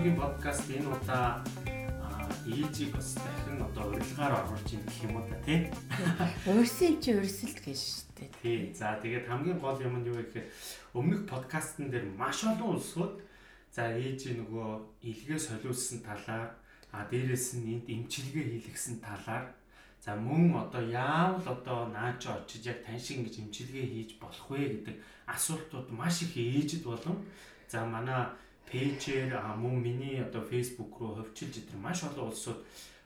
[0.00, 1.44] төвшөгийн подкаст энэ удаа
[2.48, 5.68] ээжийг бас дахин одоо урилгаар оруулж ийн гэх юм уу та тий.
[6.48, 8.32] Уурсан чи урсэл гэж штэ.
[8.40, 8.72] Тий.
[8.72, 10.48] За тэгээд хамгийн гол юм нь юу вэ гэхээр
[10.96, 13.20] өмнөх подкастн дээр маш олон улсууд
[13.76, 16.56] за ээж нөгөө илгээ солиулсан талаар
[16.96, 19.52] а дээрэс нь энд эмчилгээ хийлгсэн талаар
[20.00, 24.80] За мөн одоо яавал одоо наач очиж яг тань шиг ингэж имчилгээ хийж болох вэ
[24.80, 24.96] гэдэг
[25.28, 27.20] асуултууд маш их ээжэд болон
[27.68, 28.32] за манай
[28.70, 32.60] пэйжээр мөн миний одоо фейсбુક руу хөвчилж идэр маш олон улсууд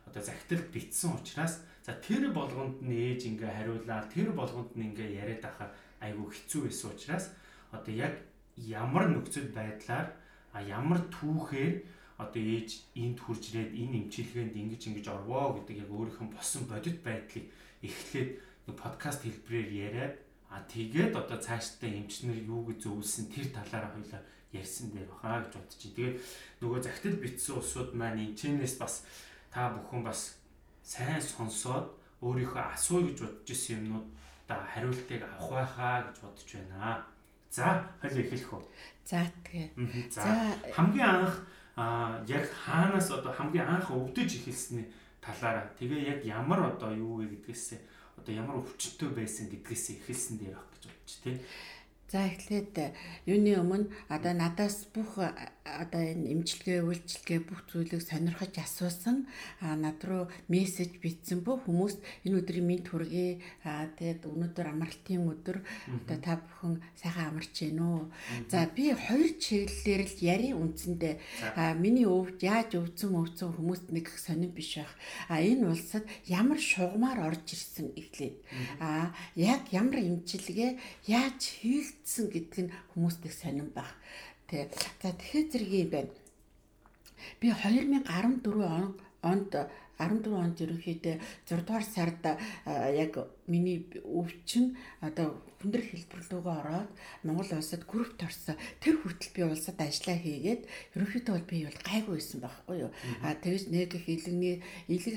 [0.07, 5.11] одоо захидал битсэн учраас за тэр болгонд нь ээж ингээ хариулаад тэр болгонд нь ингээ
[5.21, 5.73] яриад ахаар
[6.05, 7.25] айгүй хэцүү байсан учраас
[7.73, 8.15] одоо яг
[8.57, 10.13] ямар нөхцөл байдлаар
[10.53, 11.75] а ямар түүхээр
[12.21, 16.63] одоо ээж энд хурж ирээд энэ имчилгээнд ингэж ингэж орвоо гэдэг яг өөрийнх нь босон
[16.71, 17.47] бодит байдлыг
[17.83, 18.31] эхлээд
[18.79, 20.15] подкаст хэлбэрээр яриад
[20.55, 24.23] а тэгээд одоо цаашдаа эмчнэр юу гэж зөвлөсөн тэр талаараа хоёлаа
[24.55, 25.95] ярьсан дээр баха гэж бодож чинь.
[25.99, 26.17] Тэгээд
[26.63, 29.05] нөгөө захидал битсэн усуд маань энэчнээс бас
[29.51, 30.39] та бүхэн бас
[30.83, 31.91] сайн сонсоод
[32.23, 37.05] өөрийнхөө асууя гэж бодож исэн юмнуудаа хариултыг авах байхаа гэж бодож байна.
[37.55, 38.63] За, хоёул эхэлэх үү.
[39.07, 40.11] За, тэгээ.
[40.11, 40.23] За,
[40.75, 41.35] хамгийн анх
[42.27, 44.87] яг хаанаас одоо хамгийн анх өвдөж эхэлсний
[45.23, 47.81] талаараа тэгээ яг ямар одоо юу вэ гэдгээсээ
[48.19, 51.37] одоо ямар өвчтөй байсан гэдгээсээ эхэлсэн дээр ах гэж бодож тий.
[52.15, 52.95] За эхлээд э,
[53.27, 55.19] юуны өмнө одоо надаас бүх
[55.65, 59.25] одоо энэ имчилгээ, үйлчилгээ бүх зүйлийг сонирхож асуусан.
[59.65, 65.65] Над руу мессеж бичсэн бүх хүмүүст энэ өдрийн минь төргий тэгээд өнөөдөр амралтын өдөр.
[65.89, 68.03] Одоо та бүхэн сайхан амарч гин үү.
[68.53, 71.15] За би хоёр чиглэлээр л яри үндсэндээ
[71.81, 74.93] миний өвд яаж өвцөн өвцөн хүмүүст нэг сонирн биш байх.
[75.33, 78.37] А энэ улсад ямар шугамар орж ирсэн эхлээд?
[78.85, 80.77] А яг ямар имчилгээ
[81.09, 83.89] яаж хийгдсэн гэдг нь хүмүүст их сонирн баг.
[84.49, 84.69] Тэ.
[85.03, 86.13] За тэгэхээр зэрэг юм байна.
[87.41, 89.53] Би 2014 он онд
[89.99, 91.17] 14 онд ерөнхийдөө
[91.47, 92.23] 6 дугаар сард
[92.67, 93.15] яг
[93.47, 96.91] миний өвчин одоо хүндэр хэлбэрлүүгөө ороод
[97.23, 98.59] Монгол улсад группт орсон.
[98.83, 100.63] Тэр хүртэл би улсад ажиллаа хийгээд
[100.99, 102.91] ерөнхийдөө бол би бол гайгүй байсан байхгүй юу.
[103.23, 104.57] А тэгэж нэг их илэгний
[104.91, 105.17] илэг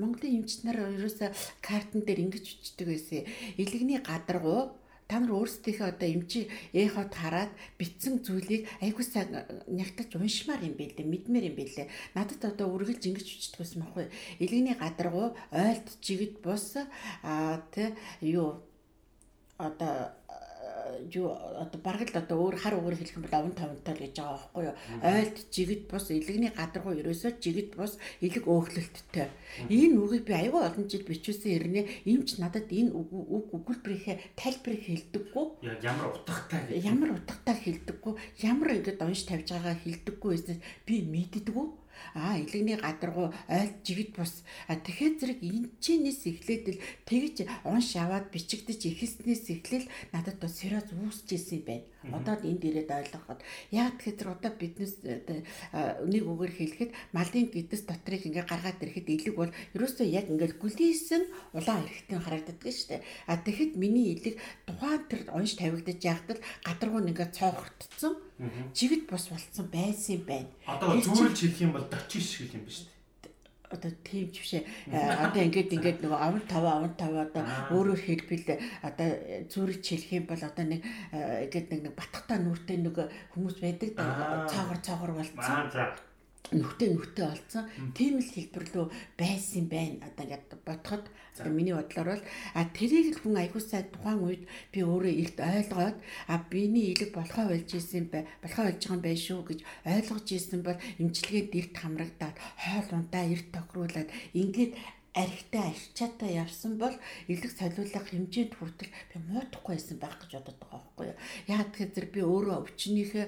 [0.00, 1.30] Монголын эмч нар ерөөсө
[1.60, 3.28] картн дээр ингэж бичдэг байсан.
[3.60, 4.72] Илэгний гадаргуу
[5.14, 11.06] та нар өөрсдийнхөө одоо эмчи эхот хараад битсэн зүйлийг айгуу сайн нягтаж уншмаар юм билээ
[11.06, 11.86] мэдмээр юм билээ
[12.18, 14.10] надад одоо үргэлж ингэж хүчдэг байсан байхгүй
[14.42, 16.82] элгэний гадаргуу ойлт жигд бус
[17.22, 17.94] а тэ
[18.26, 18.58] юу?
[19.54, 20.10] Одоо
[21.12, 24.14] юу одоо бараг л одоо өөр хар өгөр хэлэх юм бол овон товонтой л гэж
[24.20, 24.76] байгаа байхгүй юу.
[25.00, 29.28] Ойлт жигд бус илэгний гадаргуу ерөөсөө жигд бус илэг өөхлөлттэй.
[29.68, 33.08] Энэ үгийг би аюул олон жил бичүүлсэн хэрнээ эмч надад энэ үг
[33.52, 35.46] өгүүлбэрийнхээ тайлбарыг хэлдэггүй.
[35.80, 38.12] Ямар утгатай ямар утгатай хэлдэггүй.
[38.44, 41.66] Ямар ингэж унш тавьж байгаагаа хэлдэггүй байснаас би мэддэггүй
[42.14, 44.42] Аа илэгний гадаргуу ойлт жигд бус.
[44.68, 50.88] А тэгэхээр зэрэг энчнээс эхлээд л тэгж унш аваад бичигдэж эхэлснээс эхлээл надад то сероз
[50.92, 51.86] үүсэж исэн юм байна.
[52.12, 53.40] Одоо энд ирээд ойлгоход
[53.72, 59.52] яг тэгэхээр одоо биднес нэг үгээр хэлэхэд малын гидс дотрыг ингээ гаргаад ирэхэд илэг бол
[59.72, 61.22] ерөөсөө яг ингээл гүлийсэн
[61.56, 63.02] улаан эрэхтэн харагддаг шүү дээ.
[63.26, 64.36] А тэгэхэд миний илэг
[64.68, 68.14] тухайн тэр унш тавигдаж яхад л гадаргуу ингээ цоохогдсон
[68.74, 70.50] жигд бус болцсон байсан байна.
[70.66, 72.94] Одоо зүүрлж хэлэх юм бол дочин шиг юм байна шүү дээ
[73.74, 74.62] одоо тийм ч бишээ
[74.92, 77.42] одоо ингээд ингээд нөгөө аван тав аван тав одоо
[77.74, 79.08] өөрөөр хэлбэл одоо
[79.50, 80.80] зүрх хэлэх юм бол одоо нэг
[81.50, 82.96] ингээд нэг батхтаа нүртэй нэг
[83.34, 85.72] хүмүүс байдаг да цаагар цаагар болцсон
[86.60, 87.64] нүхтэй нүхтэй олцсон.
[87.96, 88.86] Тийм л хэлбэр лөө
[89.18, 90.06] байсан байна.
[90.06, 91.04] Одоо ингээд бодоход
[91.42, 95.98] миний бодлоор бол а тэрийг л хүн аягуулсаа тухайн үед би өөрөө илт ойлгоод
[96.30, 100.26] а биний илэг болохоо болж исэн бай болохоо болж байгаа юм байна шүү гэж ойлгож
[100.30, 104.08] исэн бол эмчилгээнд эрт хамрагдаад хоол ундаа эрт тохируулаад
[104.38, 104.72] ингээд
[105.14, 106.94] архитай арчаатай явсан бол
[107.30, 111.18] элэг солиулах хэмжээнд хүртэл би муудахгүй байсан байх гэж бодод байгаа байхгүй юу.
[111.54, 113.26] Яг тэгэхээр би өөрөө өвчнийхээ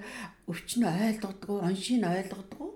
[0.50, 2.70] өвчнөө ойлгодгоо, оншийг ойлгодгоо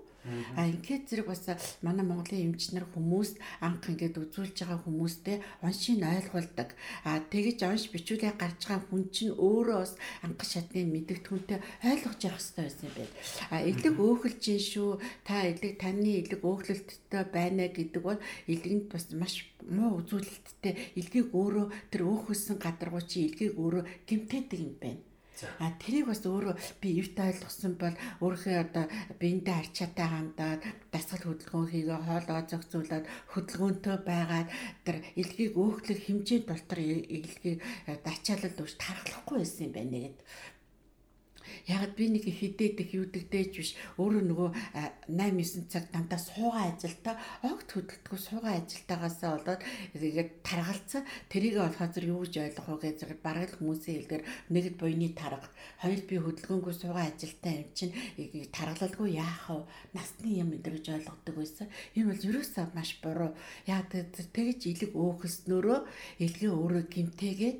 [0.55, 1.49] А ингээд зэрэг бас
[1.81, 6.69] манай Монголын эмчнэр хүмүүст анх ингээд үзүүлж байгаа хүмүүстэй оншийг ойлгуулдаг.
[7.07, 11.59] А тэгэж онш бичүүлээ гарч байгаа хүн чинь өөрөө бас анх шатны мэдгэдэгүнтэй
[11.89, 13.13] ойлгож явах хэрэгтэй байсан юм байна.
[13.49, 14.89] А элэг өөхөлж ин шүү.
[15.25, 21.65] Та элэг таны элэг өөхлөлттэй байна гэдэг бол элэгэнд бас маш муу үзүүлэлттэй элгийг өөрөө
[21.89, 25.10] тэр өөхөлсөн гадаргуу чи элгийг өөрөө гимтээдэг юм байна.
[25.57, 28.85] А тэрийг бас өөрөө би эвт ойлгосон бол өөрийнхөө одоо
[29.17, 30.61] биентэй арчаатай хандаад
[30.93, 34.49] дасгал хөдөлгөөн хийгээ хоолоо зохицуулаад хөдөлгөөнтэй байгаад
[34.85, 36.79] тэр илгийг өөхлөх хэмжээнд дотор
[37.17, 37.57] илгийг
[38.05, 40.21] ачаалал үүш тархлахгүй байсан юм байна гэдэг
[41.67, 43.71] Яг би нэг хідээдэх юудэгдээж биш.
[44.01, 44.49] Өөрөө нөгөө
[45.13, 47.15] 8 9 цаг дандаа суугаа ажилтаа
[47.45, 49.61] огт хөдөлтгөө суугаа ажилтаагаасаа болоод
[49.93, 51.03] тэгээд таргалцсан.
[51.29, 55.49] Тэрийг болохоо зэр юу гэж ойлгох вэ гэж бараг л хүмүүсийн хэлдэр нэгд буйны тарга.
[55.81, 57.93] Хоёул би хөдөлгөөнгөө суугаа ажилтаа юм чинь
[58.49, 59.65] таргалалгүй яах вэ?
[59.93, 61.67] Насны юм гэж ойлгодог байсан.
[61.93, 63.37] Энэ бол ерөөсөө маш буруу.
[63.69, 65.79] Яа тэгэж илэг өөхснөөрөө
[66.25, 67.59] илгээ өөрөө гимтээгээд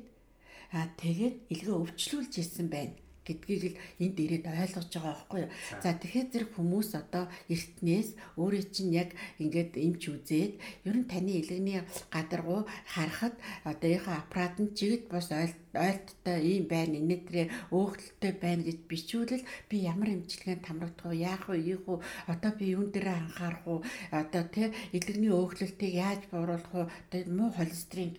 [0.72, 5.50] аа тэгээд илгээ өвчлүүлж исэн байна гэдгийг л энд ирээд ойлгож байгаа байхгүй юу.
[5.82, 5.94] За.
[5.94, 8.08] Тэгэхээр зэрэг хүмүүс одоо эртнээс
[8.40, 10.52] өөрөө чинь яг ингээд эмч үзээд
[10.88, 11.80] ер нь таны илгэний
[12.10, 18.78] гадаргуу харахад одоо яхаа аппарат нь жигд бос ойлттой ийм байна инээтрээ өөхөлттэй байна гэж
[18.90, 21.22] бичүүлэл би ямар эмчилгээнд хамрагдах вэ?
[21.22, 21.56] Яах вэ?
[21.62, 21.98] Ийх үү?
[22.32, 23.80] Одоо би юун дээр анхаарах уу?
[24.10, 28.10] Одоо тий илгэний өөхлөлтийг яаж бууруулах вэ одоо муу холестерин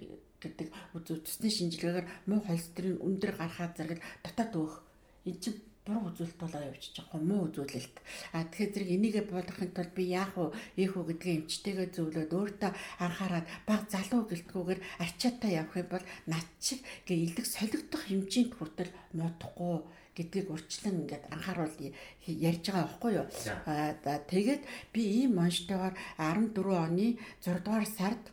[0.44, 0.68] гэдэг
[0.98, 4.74] үзүүлсэн шинжилгээгээр муу холестерин өндөр гарахаа зэрэг дотоод өөх
[5.44, 7.96] чинь буруу үзүүлэлт болоо явчихж байгаа муу үзүүлэлт.
[8.32, 10.56] А тэгэхээр зэрэг энийгээ буудахын тулд би яах вэ?
[10.80, 12.72] Ийх үү гэдгийг эмчтэйгээ зөвлөд өөртөө
[13.04, 18.92] анхаарал баг залуу гэлтгүүгээр арчаатай явах юм бол над чиг гээ илдэг солигдох хэмжээнд хүртэл
[19.12, 19.76] муудахгүй
[20.16, 23.28] гэдгийг урьдчилан ингээд анхааруул ярьж байгаа байхгүй юу.
[24.32, 28.24] Тэгээд би ийм монштойгоор 14 оны 6 дугаар сард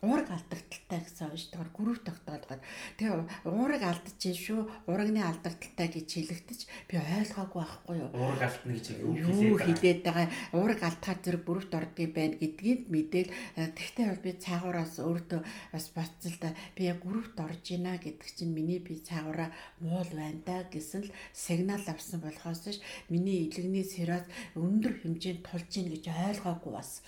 [0.00, 2.62] уураг алдагдaltaй гэсэн унш тэгэхээр гүрүү тогтоолгоод
[2.96, 3.12] тэгээ
[3.52, 4.60] уураг алдчихжээ шүү.
[4.88, 8.08] Урагны алдагдaltaй гэж хэлэгдэж би ойлгоогүй байхгүй юу?
[8.16, 10.28] Уураг алдна гэж юу хэлээд байгаа.
[10.56, 13.30] уураг алдахаар зэрэг бүрөвт ордгийг байна гэдгийг мэдээл
[13.60, 15.40] э, тэгтээ бол би цаагуураас өөртөө
[15.72, 19.52] бас боцсон л да би яг бүрөвт орж ийна гэдэг чинь миний би цаагаараа
[19.84, 22.80] муул байна да гэсэн л сигнал авсан болохоос ш
[23.12, 24.24] миний илэгний сироз
[24.56, 27.04] өндөр хэмжээнд тулж ийн гэж ойлгоогүй бас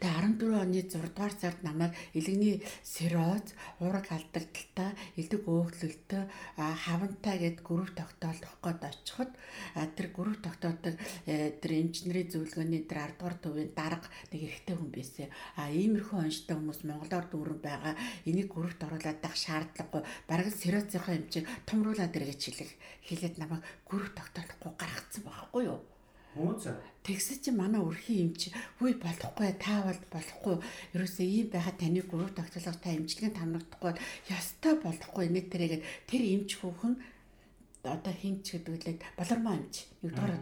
[0.00, 6.22] Тэгээ 14 оны 6 дугаар сард намайг элэгний сироз, уураг алдагдaltaа, элэг өөхлөлтөө
[6.56, 9.30] хавантай гэд групп тогтоолох гээд очиход
[9.96, 10.94] тэр групп тогтоодог
[11.26, 15.28] э, тэр инженерийн зөвлөгөөний тэр 10 дугаар төвийн дарга нэг эрэгтэй хүн байсан.
[15.56, 17.94] А иймэрхүү онцтой хүмүүс Монголоор дүүрэн байгаа.
[18.24, 20.02] Энийг группт оруулаад дах шаардлагагүй.
[20.28, 22.72] Бараг сирозынхаа хэмжээг томруулаад эргэж хэлэх
[23.06, 25.80] хэлээд намайг групп тогтоолохгүй гаргацсан байхгүй юу?
[27.02, 30.56] Тэгсэ чи манай өрхийн эмч хүй болохгүй та бол болохгүй.
[30.94, 33.92] Ерөөсөө ийм байхад таны гурав тогтолцоо та эмчилгээ тамрагдахгүй
[34.30, 36.94] ёстой болохгүй нэ тэрэгэд тэр эмч хүүхэн
[37.82, 40.34] одоо хинч гэдэг үлээд болормоо амж нэгдүгээр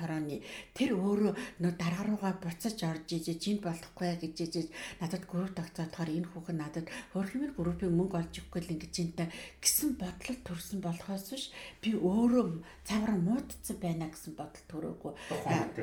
[0.00, 0.36] хорооны
[0.76, 1.32] тэр өөрөө
[1.64, 4.68] нөө дараа руугаа буцаж орж ижиж чинь болохгүй гэж ижиж
[5.00, 9.28] надад групп тогтоохоор энэ хүүхэн надад хөрхмөр группийн мөнгө олж өгөхгүй л ингэж юмтай
[9.64, 11.44] гэсэн бодлол төрсэн болохоос биш.
[11.80, 12.44] Би өөрөө
[12.84, 15.12] цавраа муудсан байна гэсэн бодол төрөөгүй.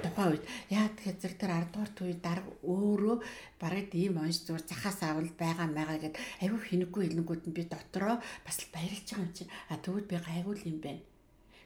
[0.06, 0.46] Тухайн үед.
[0.70, 3.18] яа тэгэхээр зэрэг тэр 10 дугаар төвийн дарга өөрөө
[3.58, 8.22] бараг ийм онш зүгээр захаас авал байгаа маяга гэд аюу хинэггүй илэнгүүд нь би дотроо
[8.46, 9.54] бас баярлж байгаа юм чинь.
[9.74, 11.15] А тэгвэл би гайгүй юм байна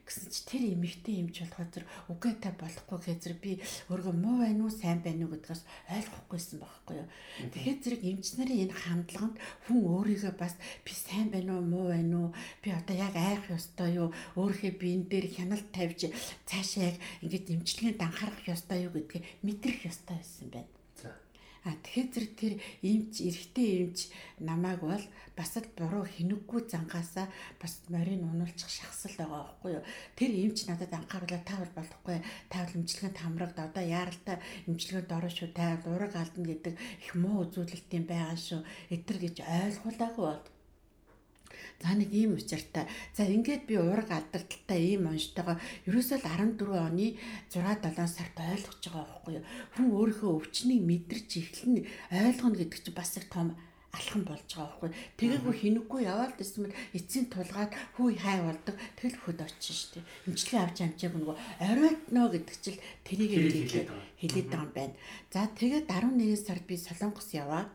[0.10, 3.52] гэсэн чи тэр эмэгтэй эмч болохоор тэр үгүй та болохгүй гэхээр би
[3.94, 5.62] өөрөө муу байна уу сайн байна уу гэдгээс
[5.94, 7.08] ойлгохгүйсэн байхгүй юу.
[7.54, 9.38] Тэгэхээр зэрэг эмч нарын энэ хандлаганд
[9.70, 12.30] хүн өөрийгөө бас би сайн байна уу муу байна уу
[12.66, 16.10] би одоо яг айх ёстой юу өөрийнхөө биен дээр хяналт тавьж
[16.50, 20.79] цаашаа яг ингэж эмчилгээнд анхаарах ёстой юу гэдгийг мэдрэх ёстой байсан байна.
[21.68, 24.00] А тэгэхээр зэрэг тэр эмч эрэгтэй эмч
[24.40, 27.28] намайг бол бас л буруу хинэггүй зангаасаа
[27.60, 29.84] бас морин унуулчих шахсал байгаа байхгүй юу.
[30.16, 32.18] Тэр эмч надад анхааруулаа та бол болохгүй.
[32.52, 34.38] Та бол эмчилгээнд хамрагд одоо яаралтай
[34.68, 35.50] эмчилгээнд орно шүү.
[35.52, 38.62] Та ураг алдна гэдэг их муу үзүүлэлт юм байгаа шүү.
[38.96, 40.44] Этэр гэж ойлгуулаагүй бол
[41.80, 42.86] За нэг ийм учиртай.
[43.16, 45.56] За ингээд би уурга алдагдaltaй ийм онцтойгоо
[45.88, 47.08] ерөөсөө л 14 оны
[47.48, 49.46] 6 7 сард ойлгож байгаа байхгүй юу.
[49.74, 53.56] Хүн өөрийнхөө өвчнийг мэдэрч эхлэн ойлгоно гэдэг чинь бас их том
[53.90, 54.90] алхан болж байгаа байхгүй.
[55.18, 58.76] Тэгээгүү хинэггүй яваал гэсэн мэт эцсийн тулгаад хүй хай болдог.
[58.98, 60.06] Тэгэл хөхөд очиж штеп.
[60.30, 63.90] Имчилгээ авч амжааг нөгөө оройтно гэдэг чил тэрийг хэлээд
[64.22, 64.96] хэлээд байгаа юм байна.
[65.34, 67.70] За тэгээд 11 сард би Солонгос яваад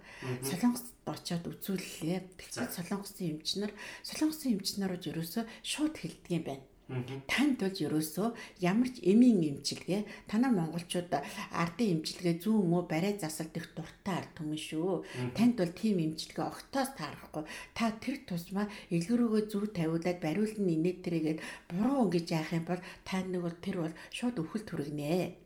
[0.47, 2.19] Солонгост очиод үзүүллээ.
[2.39, 3.73] Тэгвэл Солонгосын эмчнэр
[4.07, 8.29] Солонгосын эмчнэрүүд ерөөсөө шууд хэлдэг юм байна Танд бол ерөөсөө
[8.61, 11.09] ямар ч эмийн эмчилгээ танаа монголчууд
[11.57, 15.01] ардын эмчилгээ зүүн мөө барай засалт их дуртай ард түмэн шүү.
[15.33, 17.49] Танд бол тийм эмчилгээ огтоос таарахгүй.
[17.73, 21.41] Та тэр тусмаа илгэрөөгөө зүг тавиулаад бариулна инээд тэрээгээд
[21.73, 25.41] буруу ингэж яах юм бол та нэг бол тэр бол шууд өхөл түргэнэ.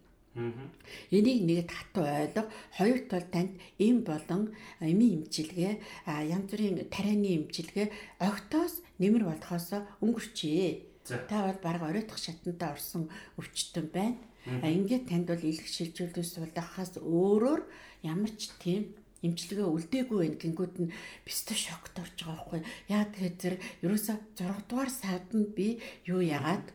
[1.15, 2.51] Энийг нэг тату ойлго.
[2.75, 5.73] Хоёр тал танд эм болон эмийн эмчилгээ,
[6.07, 7.87] янз бүрийн тарианы эмчилгээ
[8.23, 13.09] огтоос нэмэр болохоос өнгөрчээ Та бол баг оройтох шатантай орсон
[13.41, 14.21] өвчтөн байна.
[14.63, 17.61] А ингээд танд бол илэг шилжүүлээс суулгахаас өөрөөр
[18.05, 20.93] ямар ч тийм эмчилгээ үлдээгүй байх гингүүд нь
[21.27, 22.61] бистэ шокт орж байгаа байхгүй.
[22.89, 26.71] Яа тэгэхээр зэрэг ерөөсө 6 дугаар сард нь би юу яагаад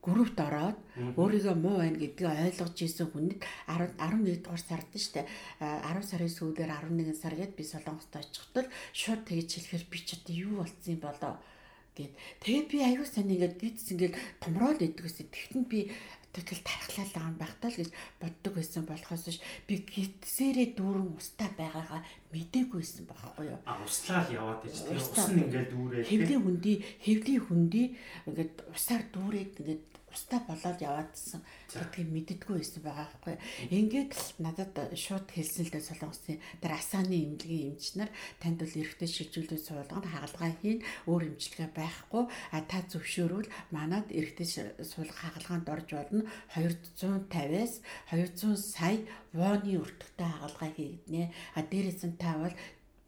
[0.00, 0.78] группт ороод
[1.20, 5.28] өөрийгөө муу байна гэдгийг ойлгож исэн хүнэд 11 дугаар сард нь штэ.
[5.60, 10.34] 10 сарын сүүлээр 11 сар гээд би солонгост очихтол шууд тэгж хэлэхээр би ч одоо
[10.34, 11.34] юу болцсон юм болоо
[11.94, 12.12] гэд.
[12.42, 15.30] Тэгээд би аюу сан ингээд гидс ингээд томроод идэг гэсэн.
[15.30, 15.90] Тэгтэн би
[16.34, 19.38] тэгэл тархлал байгаа багтаа л гэж боддог байсан болохоос ш
[19.70, 22.02] би гидсэрээ дүүрэн устаа байгаагаа
[22.34, 23.58] мдэггүйсэн байхгүй юу.
[23.62, 26.02] А услаад яваад ич тэр ус нь ингээд дүүрээ.
[26.10, 27.86] Хэвлийн хүндий хэвлийн хүндий
[28.26, 29.82] ингээд усаар дүүрээд ингээд
[30.14, 31.42] устаа болоод яваадсан.
[31.74, 33.36] Гэдгийг мэддэггүй байсан байгаа байхгүй.
[33.74, 39.10] Ингээд надад шууд хэлсэн л дээ солонгосын тэр асааны имлэгийн эмч нар танд бол эрэгтэй
[39.10, 40.80] шилжүүлэх суулганд хагалгаа хийн
[41.10, 42.24] өөр эмчилгээ байхгүй.
[42.54, 44.46] А та зөвшөөрвөл манад эрэгтэй
[44.86, 46.22] суулгах хагалгаанд орж болно.
[46.54, 47.82] 250-аас
[48.14, 49.02] 200 сая
[49.34, 51.34] вооны өртөгтэй хагалгаа хийгднэ.
[51.58, 52.54] А дээрээс нь та бол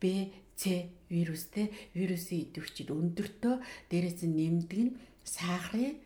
[0.03, 0.65] Б С
[1.13, 3.61] вирустэй вирусын идэвхжид өндөртөө.
[3.93, 6.01] Дээрээс нь нэмдэг нь сахарын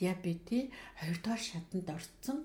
[0.00, 0.72] диабетийн
[1.04, 2.38] 2 дугаар шатанд орсон.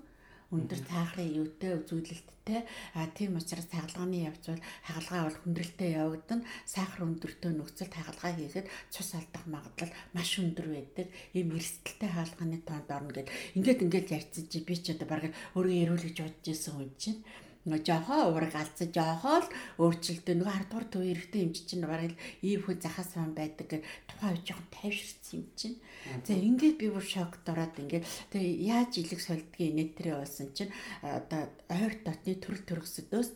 [0.54, 2.60] Өндөр цаахрын юутай үзүүлэлттэй.
[2.94, 6.46] А тийм учраас хагалгааны явц бол хагалгаа бол хүндрэлтэй явагдана.
[6.62, 11.06] Сахар өндөртэй нөхцөлд хагалгаа хийхэд цус алдах магадлал маш өндөр байдаг.
[11.34, 13.32] Ийм эрсдэлтэй хаалганы тоонд орно гэд.
[13.58, 17.20] Ингээд ингээд ярьсан чи би ч одоо бараг өөрөө ирүүлж бодож исэн хүн чинь
[17.66, 19.48] жохоо ураг алдсан жохоо л
[19.82, 22.14] өөрчлөлтөө нөгөө 10 дугаар төвийн эрэгтэй эмч чинь бараг
[22.46, 25.76] ийм хүн захаас сан байдаг гэж тухайн үе жоохон тайвширсан юм чинь.
[26.22, 30.70] За ингээд би бүр шокд ороод ингээд тэгээ яаж илэг солидгийн нэтрээ болсон чинь
[31.02, 33.28] одоо ойр дотны төрөл төрөсөдөөс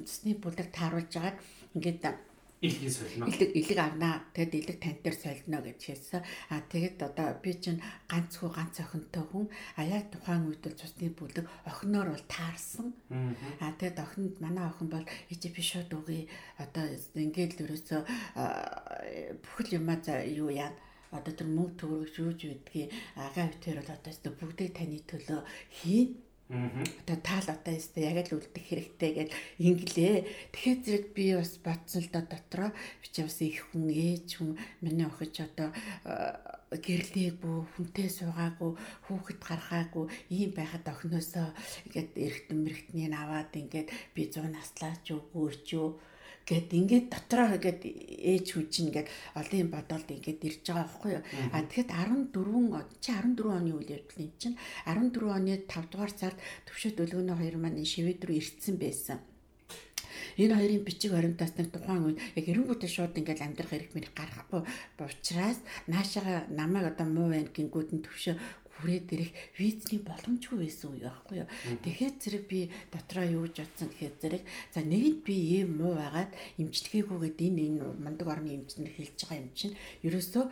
[0.00, 1.36] цэсний бүлэг тааруулж агаад
[1.76, 2.31] ингээд
[2.62, 3.26] илгийг солино.
[3.26, 4.22] Илэг илэг авнаа.
[4.34, 6.22] Тэгэд илэг тань дээр солино гэж хэлсэн.
[6.54, 9.46] А тэгэд одоо би чинь ганц хүү ганц охинтой хүн.
[9.76, 12.94] А яг тухайн үед бол цусны бүлэг охиноор бол таарсан.
[13.58, 16.30] А тэгэд охинд манай охин бол ээж би шууд үгүй
[16.62, 16.86] одоо
[17.18, 18.00] ингээд л ерөөсөө
[19.42, 20.70] бүхэл юмаа юу яа
[21.12, 22.88] одоо тэр мөнгө төгрөг шүүж үйдгийг
[23.20, 25.40] агаа битэр бол одоо бүгдийг таны төлөө
[25.76, 26.16] хийн
[26.50, 29.28] Одоо таал одоо ястай яг л үлдэх хэрэгтэй гэж
[29.62, 30.16] инглээ.
[30.52, 32.70] Тэгэхээр зэрэг би бас бодсон л да дотроо.
[33.00, 35.72] Би ч бас их хүн ээж хүн миний охиж одоо
[36.72, 38.72] гэрлээгүй хүнтэй суугаагүй
[39.08, 41.52] хүүхэд гаргаагүй ийм байхад охиноосоо
[41.88, 46.00] ингээд эргэтэн мэрэгтнийг аваад ингээд би 100 наслаач юу гөрч юу
[46.48, 47.80] гэд ингээд дотроо ингээд
[48.32, 49.08] ээж хүн чинь ингээд
[49.38, 51.24] олон бодолд ингээд ирж байгаа байхгүй юу.
[51.54, 51.90] А тэгэхэд
[52.34, 54.56] 14 чи 14 оны үйл явдлын чинь
[54.86, 59.18] 14 оны 5 дугаар сард төвшөө дөлгөөний хоёр маань шивэд рүү ирсэн байсан.
[60.36, 64.62] Энэ хоёрын бичиг баримтаас нэг тухайн үед яг эренгүүтээ шууд ингээл амьдрах хэрэг мэрэг гарахгүй
[64.96, 65.58] учраас
[65.92, 68.36] наашаага намайг одоо муу байна гингүүд нь төвшөө
[68.82, 71.48] хүрээд ирэх визний боломжгүй байсан үе байхгүй юу.
[71.86, 72.60] Тэгэхээр зэрэг би
[72.90, 74.42] дотроо юу гэж бодсон гэхээр зэрэг
[74.74, 79.50] за нэгэнд би ийм муу байгаад имчилгээгүйгээд энэ энэ мундаг орны эмчнэр хэлж байгаа юм
[79.54, 80.44] чинь ерөөсөө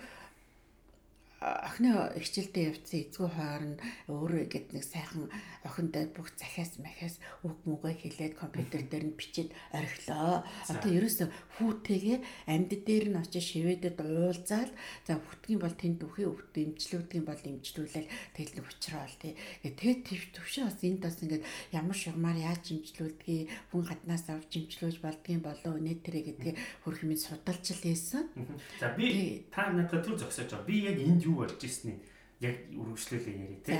[1.40, 3.80] охины хичээлдээ явцсан эзгүй хооронд
[4.12, 5.24] өөрөө ихэд нэг сайхан
[5.64, 10.44] охиндоо бүх захиас махиас үг мүгэ хэлээд компьютер дээр нь бичиж орхилоо.
[10.68, 14.68] Одоо ерөөсө хүүтэйгээ амьд дээр нь очиж шивэдэд уулзаал
[15.08, 19.32] за хүүтгийн бол тэнд үхий өвт имжлүүдгийн бол имжлүүлэл тэгэл нэг учраал тий.
[19.64, 25.00] Тэгээд тэв төвшөө бас энд бас ингээд ямар шугамар яаж имжлүүлдгийг хүн гаднаас авч имжлүүлж
[25.00, 28.28] болдгийн болоо өнөө тэрэ гэдгийг хөрх минь судалж л ийсэн.
[28.76, 30.68] За би та надад түр зогсож байгаа.
[30.68, 32.02] Би яг энд юу болж ирснийг
[32.42, 33.78] яг үргэлжлүүлээ ярий тий.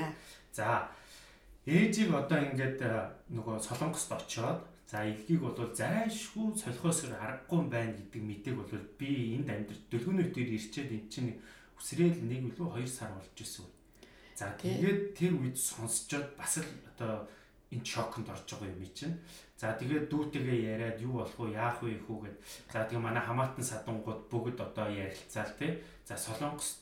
[0.55, 0.87] За
[1.67, 8.21] ээжийг одоо ингээд э, нөгөө солонгост очоод за илгийг бол зайшгүй солихоос аргагүй байна гэдэг
[8.23, 11.31] мэдээг бол би энд амьдрал дөлгөөний дээр ирчээд эн чинь
[11.79, 13.65] үсрээл нэг үлээ 2 сар болж исэн.
[14.35, 17.29] За тэгээд тэр үед сонсчоод бас л одоо
[17.71, 19.15] энэ шоконд орж байгаа юм чинь.
[19.55, 22.37] За тэгээд дүүтэйгээ яриад юу болох вэ, яах вэ хүү гэд.
[22.73, 25.79] За тэгээ манай хамаатан садангууд бүгд одоо ярилцаал тий.
[26.03, 26.80] За солонгос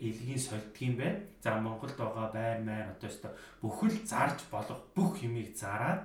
[0.00, 1.20] илгийн сольдгийм байна.
[1.42, 3.28] За Монголд байгаа байр маяг одоо өстө
[3.62, 6.02] бүхэл зарж болох бүх юмыг зараад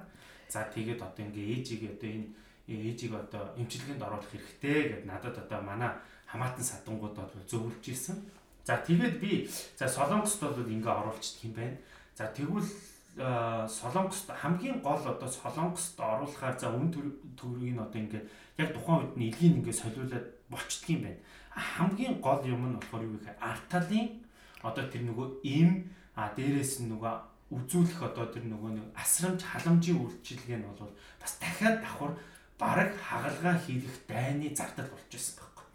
[0.49, 2.27] за тэгээд одоо ингээ ээжийг одоо энэ
[2.67, 5.91] ээжийг одоо эмчилгээнд оруулах хэрэгтэй гэд надад одоо манай
[6.27, 8.17] хамаатан садангууд бол зөвлөж исэн.
[8.63, 11.77] За тэгээд би за Солонгост бол ингээ оруулчих юм байна.
[12.15, 12.67] За тэгвэл
[13.69, 18.25] Солонгост хамгийн гол одоо Солонгост оруулахаар за үн төрийг нь одоо ингээд
[18.57, 21.21] яг тухайн үед нь илгийг ингээд солиулаад болчдөг юм байна
[21.57, 24.07] хамгийн гол юм нь болохоор юу гэхээр арталын
[24.61, 25.69] одоо тэр нөгөө им
[26.13, 27.15] а дээрээс нь нөгөө
[27.57, 32.13] үзүүлэх одоо тэр нөгөө нэг асрамж халамжийн үйлчилгээ нь бол бас дахиад давхар
[32.61, 35.65] бараг хагалгаа хийх дайны зардал болж байсан байхгүй.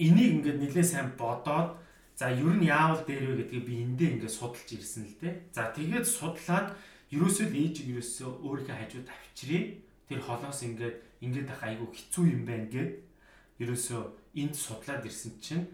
[0.00, 1.76] Энийг ингээд нэлээд сайн бодоод
[2.16, 5.34] за ер нь яавал дээр вэ гэдгийг би эндээ ингээд судалж ирсэн л дээ.
[5.52, 6.72] За тэгээд судлаад
[7.12, 9.62] ерөөсөө л ээж ерөөсөө өөрийнхөө хажууд авчирээ
[10.08, 12.90] тэр холоос ингээд ингээд ах айгу хэцүү юм байна гэд
[13.60, 15.66] ерөөсөө энд судлаад ирсэн чинь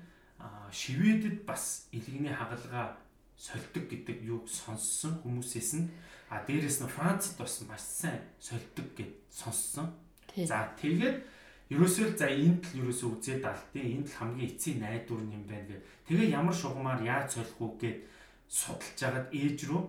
[0.72, 2.96] шивэдэд бас илгэний хагалгаа
[3.36, 5.86] сольдог гэдэг юуг сонссон хүмүүсээс нь
[6.28, 9.94] а дээрэс нь Францад бас маш сайн сольдог гэд сонссон.
[10.34, 11.24] За тэгээд
[11.70, 15.82] ерөөсөө за энд л ерөөсөө үзээд алдیں۔ Энд л хамгийн эцсийн найдвар юм байна гэх.
[16.06, 18.04] Тэгээ ямар шугамар яаж солих уу гэд
[18.50, 19.82] судалж агаад ээж рүү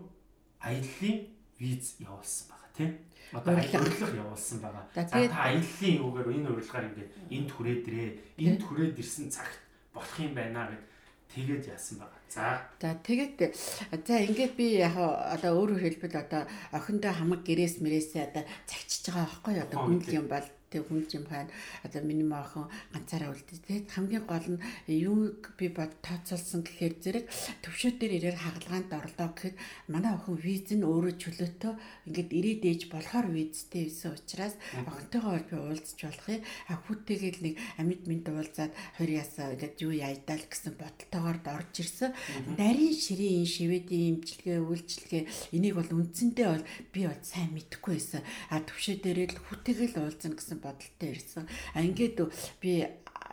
[0.64, 1.16] аяллаа
[1.60, 2.92] виз явуулсан байгаа тийм.
[3.34, 4.84] Одоо урилга явуулсан байгаа.
[4.96, 8.10] За та аяллаа юугаар энэ урилгаар ингээд энд хүрээдрээ.
[8.42, 9.60] Энд хүрээд ирсэн цагт
[9.94, 10.84] болох юм байна гэд
[11.34, 12.22] тэгээд яасан байгаа.
[12.30, 12.62] За.
[12.82, 13.38] За тэгээд
[14.06, 19.30] за ингээд би яг одоо өөрөөр хэлбэл одоо охиндоо хамаг гэрээс мэрээсээ одоо цагчиж байгаа
[19.30, 19.56] байхгүй?
[19.62, 21.52] Одоо хүн юм бол тэг хүн юм байна.
[21.84, 23.60] Одоо миний maaхан ганцаараа үлдээ.
[23.66, 27.26] Тэгээд хамгийн гол нь юу би бод тооцоолсон гэхээр зэрэг
[27.62, 29.56] төвшөө дээр ирээр хагалгаанд орлоо гэхэд
[29.92, 31.74] манай охин виз нь өөрөө чөлөөтөө
[32.08, 34.56] ингээд ирээд ээж болохоор визтэй байсан учраас
[34.88, 36.42] охинтойгоо би уулзч болох юм.
[36.70, 42.14] А хүүтэйгээл нэг амьд минь уулзаад хоёр ясаа ингээд юу яйдаал гэсэн бодолтойгоор орж ирсэн.
[42.58, 45.24] Нарийн ширийн шивэдийн имчилгээ үйлчилгээ
[45.56, 48.22] энийг бол үндсэндээ бол би бол сайн мэдэхгүй байсан.
[48.54, 51.48] А төвшөө дээрээ л хүүтэйгээл уулзна гэсэн гэсэн бодолтой ирсэн.
[51.74, 52.20] А ингээд
[52.60, 52.88] би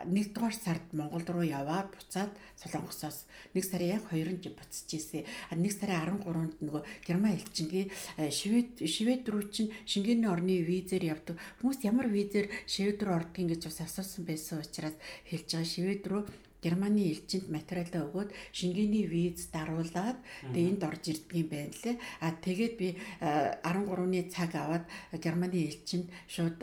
[0.05, 5.25] нэгдүгээр сард Монгол руу яваад буцаад Солонгосоос нэг сарын яг 2-нд буцаж ирсэн.
[5.57, 7.91] Нэг сарын 13-нд нөгөө Герман элчингийн
[8.29, 11.37] Швед Швед руу чинь Шенгений орны визээр явдаг.
[11.61, 16.23] Хүмүүс ямар визээр Швед руу ордгийг гэж бас асуусан байсан учраас хэлж байгаа Швед руу
[16.61, 20.17] Германы элчинд материалаа өгөөд Шенгений виз даруулаад
[20.53, 21.95] тэгээ энд орж ирдэг юм байна лээ.
[22.21, 22.87] А тэгээд би
[23.21, 24.85] 13-ны цаг аваад
[25.21, 26.57] Германы элчинд шууд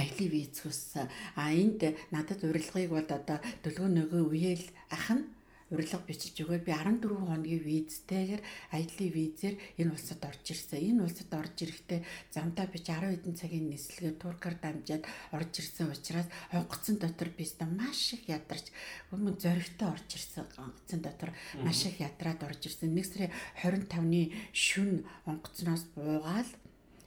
[0.00, 1.08] аялын виз хүссэн.
[1.40, 1.80] А энд
[2.14, 5.24] надад урилгыг бол одоо дөлгөө нөгөө үеэл ах нь
[5.70, 10.78] урилга бичиж өгöö би 14 хоногийн визтэйгээр аялын визээр энэ улсад орж ирсэн.
[10.78, 15.02] Энэ улсад орж ирэхдээ замдаа бич 10 хэдэн цагийн нислэгээр туркаар дамжаад
[15.34, 18.70] орж ирсэн учраас онгоцон дотор би өстө маш их ядарч
[19.10, 20.46] өмнө зоригтой орж ирсэн.
[20.54, 22.94] Онгоцон дотор маш их ядраад орж ирсэн.
[22.94, 24.22] Нэг сарын 25-ны
[24.54, 26.46] шүн онгоцноос буугаал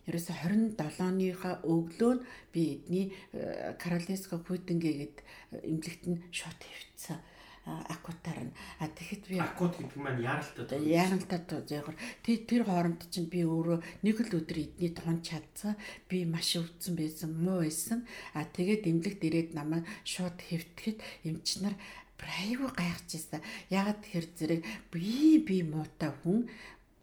[0.10, 5.18] ерөөсө 27-ныхаа өглөө нь би эдний э, Каролинска Кутинге гэд
[5.64, 7.20] эмнэлэгт нь шот хөвцсөн
[7.66, 8.54] акутаар нь.
[8.80, 13.80] А тэгэхэд би акут гэдэг маань яаралтай яаралтай зээгэр тэр тэр хооронд чинь би өөрөө
[14.02, 15.78] нэг л өдөр эдний тон чадсан.
[16.10, 18.08] Би маш өвдсөн байсан муу байсан.
[18.34, 20.98] А тэгээд эмнэлэгт ирээд намайг шууд хэвтгэхэд
[21.30, 21.76] эмч нар
[22.20, 23.42] айгүй гайхаж ирсэн.
[23.72, 26.48] Ягаад тэгэхээр зэрэг би би муутай хүн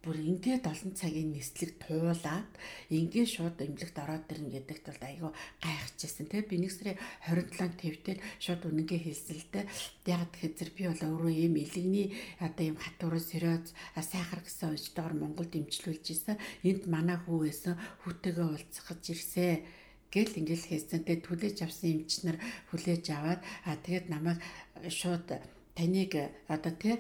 [0.06, 2.46] бүр ингээд олон цагийн нислэг туулаад
[2.94, 6.30] ингээд шууд эмнэлэгт ороод ирнэ гэдэгт бол айгүй гайхажсэн.
[6.30, 9.64] Тэгээ би нэг сарын 27-нд твитээр шууд үнэнгээ хэлсэн л дээ.
[10.06, 13.66] Яг тэгэхээр би бол өөрөө ийм илэгний одоо ийм хатуураа сэрөөц
[13.98, 16.38] сайхар гэсэн уужтойгоор Монголд имчилүүлж исэн.
[16.62, 17.74] Энд манай хүү байсан
[18.06, 19.66] хүүтэйгээ уулзахж ирсэн
[20.14, 21.02] гэл ингээл хийсэн.
[21.02, 22.38] Тэгээ түлээж авсан эмчнэр
[22.70, 24.38] хүлээж аваад а тэгээд намайг
[24.86, 26.96] шууд таныг э, одоо тий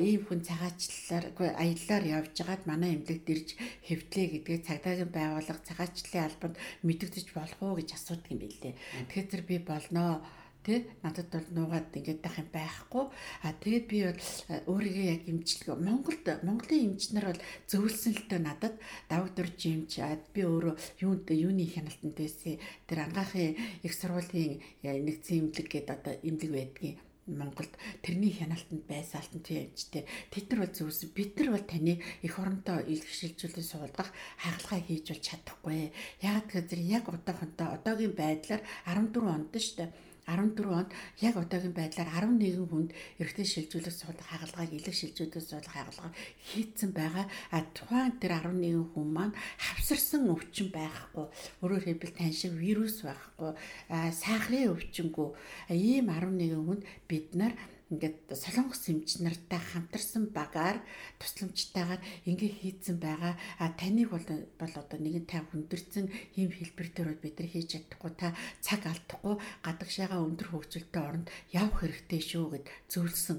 [0.00, 3.48] ийм хүн цагаачлалаар үгүй аяллаар явж байгаад манай эмнэлэгт ирж
[3.84, 6.56] хэвтлээ гэдгээ цагдаагийн байгууллага цагаачлалын албанд
[6.88, 8.74] мэдэгдэж болох уу гэж асуудаг юм билээ.
[9.12, 10.24] Тэгэхээр тэр би болноо
[10.64, 13.04] тэ надад бол нуугаад ингээд байх юм байхгүй.
[13.44, 18.40] А тэгээд би бол э, өөрийгөө яг имчилгээ Монголд Монголын эмчнэр бол зөвлөсөн л тоо
[18.40, 18.74] надад
[19.12, 22.56] давдаг жимч а би өөрөө юунд юуны хяналтанд байсан
[22.88, 27.72] тэр ангаахын их сургуулийн э, нэгдсэн эмнэлэг гэдэг одоо эмнэлэг байдгийн Монголд
[28.04, 32.84] тэрний хяналтанд байсан алтантай эмчтэй тэд нар бол зөвсөн бид нар бол таны эх оронтой
[32.92, 35.92] илэрхийлжүүлэн суулгах хагалгаа хийж бол чадахгүй.
[36.20, 39.88] Яагаад гэхээр яг одоохонтой одоогийн байдлаар 14 онд дээ
[40.26, 46.10] 14 онд яг одоогийн байдлаар 11 хүнд эрэгтэй шилжүүлэх суулгах хагалгааг илэг шилжүүлэх суулгах хагалгаа
[46.48, 47.26] хийцэн байгаа.
[47.52, 51.26] А тухайн тэр 11 хүн маань хавсарсан өвчин байхгүй.
[51.60, 53.52] Өөрөөр хэлбэл тань шиг вирус байхгүй.
[53.92, 55.28] А сахарын өвчнгөө
[55.76, 57.52] ийм 11 хүнд бид нар
[57.92, 60.80] ингээд солонгос эмч нартай хамтарсан багаар
[61.20, 63.36] тусламжтайгаар ингээ хийцэн байгаа.
[63.60, 64.28] А таныг бол
[64.60, 66.08] бол одоо нэгэн та хүндэрсэн
[66.40, 68.32] ийм хэлбэр төрөд бид нар хийж чадахгүй та
[68.64, 73.38] цаг алдахгүй гадагшаага өндөр хөгжилтэй оронд явах хэрэгтэй шүү гэд зөвлөсөн.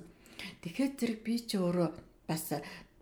[0.61, 1.89] Тэгэхээр зэрэг би ч өөрөө
[2.29, 2.45] бас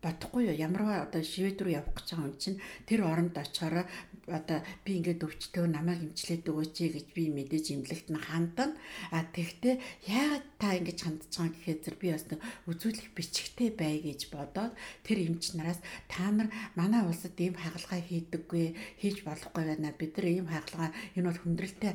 [0.03, 3.87] бодохгүй юу ямарваа одоо шивэд рүү явах гэж байгаа юм чинь тэр оронд очихоор
[4.27, 8.77] одоо би ингээд өвчтөө намайг имчлээд өгөөч гэж би мэдээж имлэгт нь хандана
[9.11, 9.75] а тэгтээ
[10.07, 12.25] яагаад та ингэж хандж байгаа гэхээр би бас
[12.71, 16.47] үзүүлэх бичгтэй бай гэж бодоод тэр эмч нараас та нар
[16.79, 18.65] манай улсад ийм хагалгаа хийдэггүй
[19.01, 19.91] хийж болохгүй байна.
[19.91, 21.93] Бид нар ийм хагалгаа энэ бол хүндрэлтэй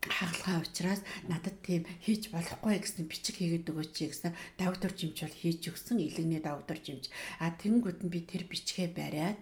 [0.00, 5.62] хагалгаа учраас надад тийм хийж болохгүй гэсэн бичиг хийгээд өгөөч гэсэн доктор жимч бол хийж
[5.70, 9.38] өгсөн илэгний доктор жимч а тэнгууд нь би тэр бичгээ бариад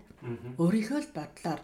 [0.59, 1.61] өөрийнхөө л бодлоор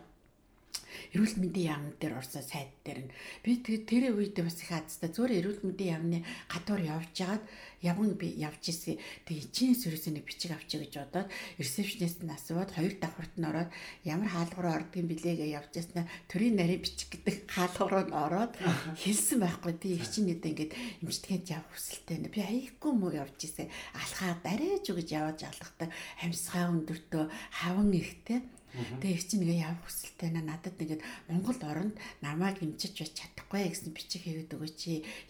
[1.15, 5.11] эрүүл мэндийн яам дээр орсон сайт дээр нь би тэгээд тэр үед бас их азтай
[5.11, 6.19] зөвөр эрүүл мэндийн яамны
[6.51, 7.45] гадуур явж байгаад
[7.85, 8.97] явган би явж ирсэн.
[9.29, 11.29] Тэгээ чинь сүрээс нэг бичиг авчиг гэж бодоод
[11.61, 13.71] ресепшнист нь асууад хоёр давхарт нь ороод
[14.09, 18.53] ямар хаалгараа ордгийн билегээ явж яснаа төрийн нарийн бичиг гэдэг хаалгараа нь ороод
[18.97, 19.73] хэлсэн байхгүй.
[19.77, 20.73] Би их чинь нэдэ ингээд
[21.05, 22.25] эмчтгээд явах хүсэлтэй.
[22.33, 23.69] Би аяйхгүй муу явж ирсэн.
[23.93, 25.93] Алхаад арайж өгж яваад алхахдаг
[26.25, 27.25] амьсгаа өндөртөө
[27.61, 28.41] хаван ихтэй
[28.75, 33.71] Тэгээ их чинь нэгэ явах хүсэлтэй наа надад нэгэд Монгол оронд намайг имчиж байж чадахгүй
[33.71, 34.81] гэсэн бичиг хийгээд өгөөч.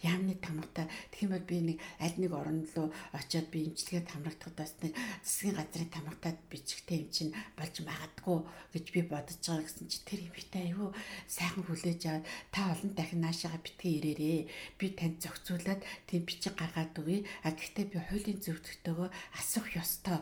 [0.01, 4.57] Яамны тамгатай тэгэх юм бол би нэг аль нэг орон руу очиод би имчилгээд хамрагдахад
[4.57, 8.39] бас нэг засгийн газрын тамгатай бичигтэй юм чинь болж магадгүй
[8.73, 10.89] гэж би бодож байгаа гэсэн чи тэр имхтэй аюу
[11.29, 14.49] сайхан хүлээж аваад та олон дахин наашаага битгий ирээрээ.
[14.81, 17.29] Би танд зохицуулаад тийм бичиг гаргаад өгье.
[17.45, 20.17] А гэхдээ би хуулийн зөвлөлтөөгөө асуух ёстой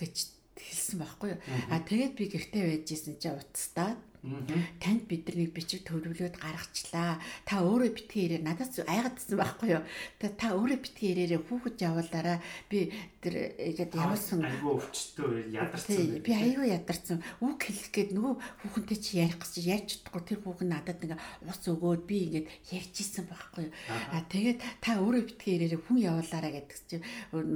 [0.00, 1.40] гэж хэлсэн байхгүй юу.
[1.72, 7.18] А тэгээд би гэртээ байж исэн чинь уцтаад танд бидний бичиг төлөвлөөд гаргачлаа.
[7.42, 9.82] Та өөрөө битгий ирээ надаас айгаадсан байхгүй юу.
[10.22, 12.38] Та өөрөө битгий ирээрээ хүүхэд явуулаараа
[12.70, 16.22] би тэр ингээд явуулсан айгүй өвчтөө ядарсан.
[16.22, 17.18] Би айгүй ядарсан.
[17.42, 21.18] Үг хэлэх гээд нөгөө хүүхэнтэй чи ярих гэж яаж чадахгүй тэр хүүхэн надад ингээ
[21.50, 22.46] ус өгөөд би ингээд
[22.78, 23.74] ярьж исэн байхгүй юу.
[24.14, 27.02] А тэгээд та өөрөө битгий ирээрээ хүн явуулаараа гэдэг чинь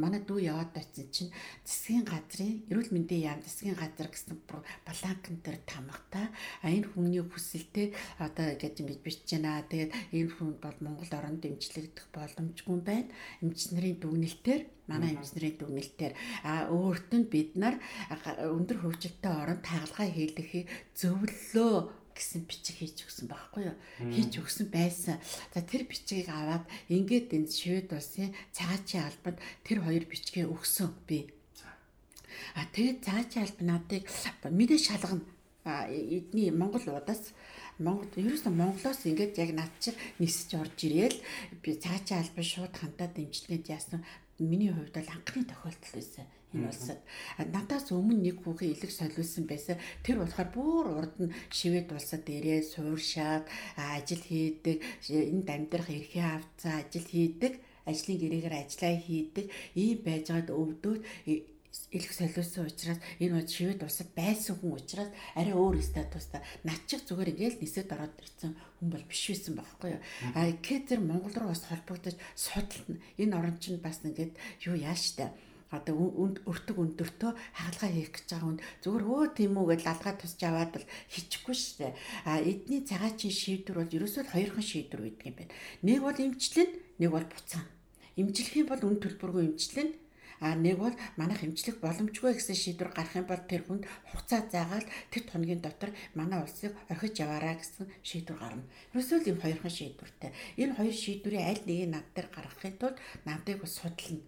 [0.02, 1.30] манай дүү яваад байсан чинь
[1.62, 6.26] засгийн газрын эрүүл мэндийн яам засгийн газар гэсэн баланкн дээр тамгатай
[6.62, 7.92] а энэ хүний хүсэлтэй
[8.22, 9.64] одоо гэж ингэж бичиж байна.
[9.68, 13.12] Тэгээд энэ хүн бол Монгол оронд дэмжлэгдэх боломжгүй байна.
[13.42, 16.14] Эмч нарын дүгнэлтээр манай эмч нарын дүгнэлтээр
[16.46, 17.76] а өөрт нь бид нар
[18.16, 23.76] өндөр хөгжилтэй оронд тагалгаа хийлгэхийг зөвлөлөө гэсэн бичиг хийж өгсөн байхгүй юу?
[24.08, 25.20] Хийж өгсөн байсан.
[25.52, 31.28] За тэр бичгийг аваад ингээд энэ швед улсын цагаачийн албанд тэр хоёр бичгээ өгсөн би.
[32.56, 34.02] А тэгээд цагаачийн албан надыг
[34.48, 35.24] мэдээ шалгана
[35.66, 37.34] эдний Монгол удаас
[37.78, 41.18] Монгол ерөөсөө Монголоос ингээд яг над чинь нисэж орж ирээл
[41.62, 44.00] би цаачаа албан шууд хантаа дэмжлээд яасан
[44.38, 46.26] миний хувьд бол анхны тохиолдол байсан
[46.56, 47.00] энэ улсад.
[47.36, 49.76] Надаас өмнө нэг хүүхэн илэг солиулсан байсан.
[50.04, 53.44] Тэр болохоор бүр урд нь шивэд улсад ирээ сууршаад
[53.76, 59.46] ажил хийдэг энд амьдрах эрхээ авцаа ажил хийдэг ажлын гэрээгээр ажиллаа хийдэг.
[59.76, 61.00] Ийм байжгаад өвдөөд
[61.90, 67.06] илэх солиулсан учраас энэ бод шивэд усад байсан хүн учраас арай өөр статустай над чих
[67.06, 70.02] зүгээр ингээл нисэд ороод ирсэн хүн бол биш байсан байхгүй юу.
[70.34, 73.00] А Кетер Монгол руу бас холбогдож судална.
[73.20, 74.34] Энэ орон чинь бас ингээд
[74.66, 75.30] юу яаштай
[75.70, 75.98] одоо
[76.46, 80.72] өртөг өндөртөө хагалгаа хийх гэж байгаа хүн зүгээр өө тийм үү гэж алгаа тусч аваад
[80.78, 81.92] л хийчихгүй шүү дээ.
[82.30, 85.54] А эдний цагаачийн шийдвэр бол ерөөсөө хоёрхан шийдвэр үйдэг юм байна.
[85.82, 86.70] Нэг бол имчилэн,
[87.02, 87.66] нэг бол буцаан.
[88.14, 89.90] Имжлэх юм бол үн төлбөргүй имчилэн,
[90.40, 94.86] А нэг бол манайх хэмжлэх боломжгүй гэсэн шийдвэр гарах юм бол тэр хүнд хугацаа заагаад
[95.08, 98.68] тэр хоногийн дотор манай улсыг орхиж яваараа гэсэн шийдвэр гарна.
[98.92, 100.30] Ерөөсөө ийм хоёрхан шийдвэртэй.
[100.60, 104.20] Энэ хоёр шийдвэрийн аль нэгийг над дээр гаргахын тулд надыг бас судална.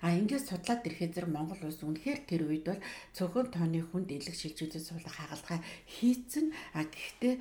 [0.00, 2.80] А ингээд судлаад ирэхэд зэрэг Монгол улс үнэхээр тэр үед бол
[3.12, 7.34] цөөхөн тооны хүнд илэг шилжүүлэх суулгах хагалгаа хийцэн а гэхдээ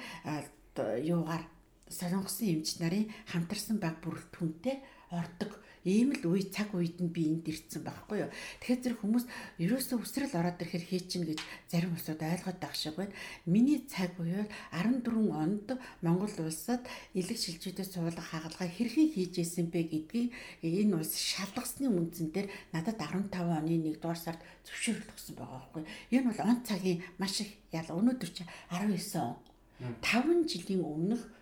[1.08, 1.48] юугаар
[1.88, 4.76] солонгосын эмч нарын хамтарсан баг бүрэлдэхүүнтэй
[5.16, 5.52] ордог
[5.90, 8.32] ийм л үе цаг үед нь би энд ирсэн байхгүй юу.
[8.62, 9.26] Тэгэхээр зэрэг хүмүүс
[9.58, 13.18] ерөөсөө үсрэл ороод ирэхээр хий чинь гэж зарим улсууд ойлгоод байх шиг байна.
[13.50, 15.68] Миний цаг бол 14 онд
[16.06, 16.86] Монгол улсад
[17.18, 20.30] элэг шилжүүдээс суулгах хагалгаа хэрхэн хийж исэн бэ гэдгийг
[20.62, 25.84] энэ улс шалгасны үндсэн дээр надад 15 оны 1 дугаар сард зөвшөөрлөгсөн байгаа байхгүй.
[26.14, 29.36] Энэ бол он цагийн маш их ял өнөөдөр чи 19 он.
[29.80, 31.39] 5 жилийн өмнөх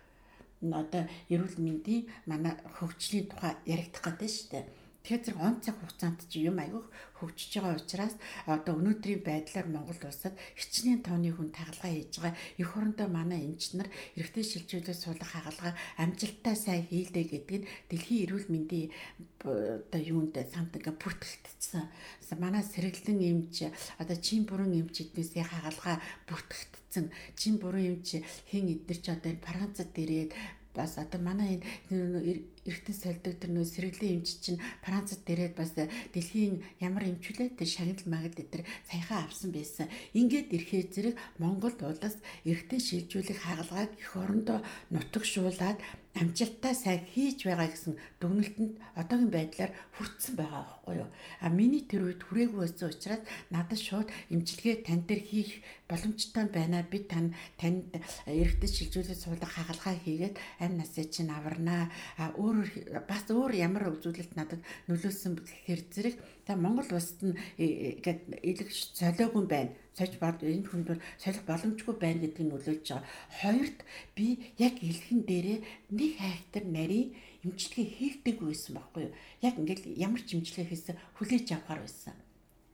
[0.62, 4.64] одоо эрүүл мэндийн манай хөгжлийн тухай яригдах гэдэг шүү дээ.
[5.02, 6.86] Тэгэхээр зэрэг он цаг хугацаанд чи юм айгүйх
[7.18, 8.14] хөгжиж байгаа учраас
[8.46, 13.42] одоо өнөөдрийн байдлаар Монгол улсад хичнээн тооны хүн тагалгаа хийж байгаа эх орондоо манай
[13.78, 18.90] нар эрэгтэй шилжүүлэлт суулгах хагалгаа амжилттай сайн хийлдэ гэдэг нь дэлхийн эрүүл мэндийн
[19.38, 21.86] одоо юунд самт ингээ бүртгэгдсэн.
[22.42, 23.70] Манай сэргэлэн эмч
[24.02, 27.06] одоо чин бүрэн эмч эднээсээ хагалгаа бүртгэгдсэн.
[27.38, 28.18] Чин бүрэн эмч
[28.50, 30.34] хэн эднэр ч одоо Францад ирээд
[30.74, 36.62] бас одоо манай энэ эргэтэн солидог тэр нөө сэргэлийн эмч чинь Францад дээрээд бас дэлхийн
[36.78, 39.86] ямар эмчүүлээ тэр шагнал магад дээр саяхан авсан байсан.
[40.12, 44.58] Ингээд ирэхээр зэрэг Монгол улс эргэтэн шилжүүлэх хагалгааг эх орондоо
[44.92, 45.78] нутагшуулаад
[46.20, 51.08] амжилттай сайн хийж байгаа гэсэн дүгнэлтэнд одоогийн байдлаар хүртсэн байгаа байхгүй юу.
[51.40, 53.22] А миний тэр үед хүрээгүй байсан учраас
[53.54, 56.82] надад шууд имчилгээ тань дээр хийх боломжтой байна.
[56.82, 57.94] Би тань танд
[58.26, 61.88] эргэдэд шилжүүлээд суулгах хагалгаа хийгээд амь насыг чинь аварнаа.
[62.18, 66.16] А өөр бас өөр ямар үзүүлэлт надад нөлөөлсөн гэхээр зэрэг
[66.48, 71.94] та Монгол улсад нь ингээд илэг солиогүй байна сольж бод энэ хүнд бол солих боломжгүй
[71.98, 73.04] байна гэдгийг нөлөөлж байгаа.
[73.42, 73.78] Хоёрт
[74.16, 75.58] би яг илхэн дээрээ
[75.98, 79.14] нэг хайхтар нарийн имчилгээ хийгдэг байсан байхгүй юу?
[79.42, 82.14] Яг ингээд ямар ч имчилгээ хийсэн хүлээж авахар байсан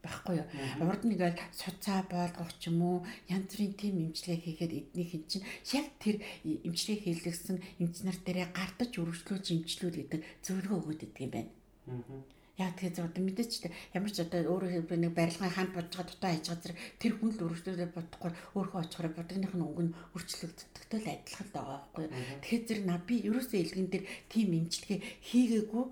[0.05, 0.47] байхгүй юу.
[0.85, 5.25] Урд нь ингээл суцаа болгох ч юм уу янз бүрийн тим имчилгээ хийгээд эднийх нь
[5.25, 11.25] чинь яг тэр имчилгээ хийлгсэн эмч нар дээрээ гардаж өргөжлүүлж имчлүүл гэдэг зөвлөгөө өгöd идэг
[11.25, 11.51] юм байна.
[12.55, 13.75] Яа тэгэхээр зөв мэдээч тэ.
[13.91, 17.89] Ямар ч одоо өөрөө нэг барилгын ханд байгаа дутаа хийж зэрэг тэр хүн л өргөжлүүлээ
[17.91, 18.31] бодохгүй.
[18.55, 22.05] Өөрөө очихоор бодгоных нь өнгө нь өрчлөгддөгтэй л адилхан л байгаа байхгүй.
[22.39, 25.85] Тэгэхээр зэрэг на би ерөөсөө илгэн дээр тим имчилгээ хийгээгүй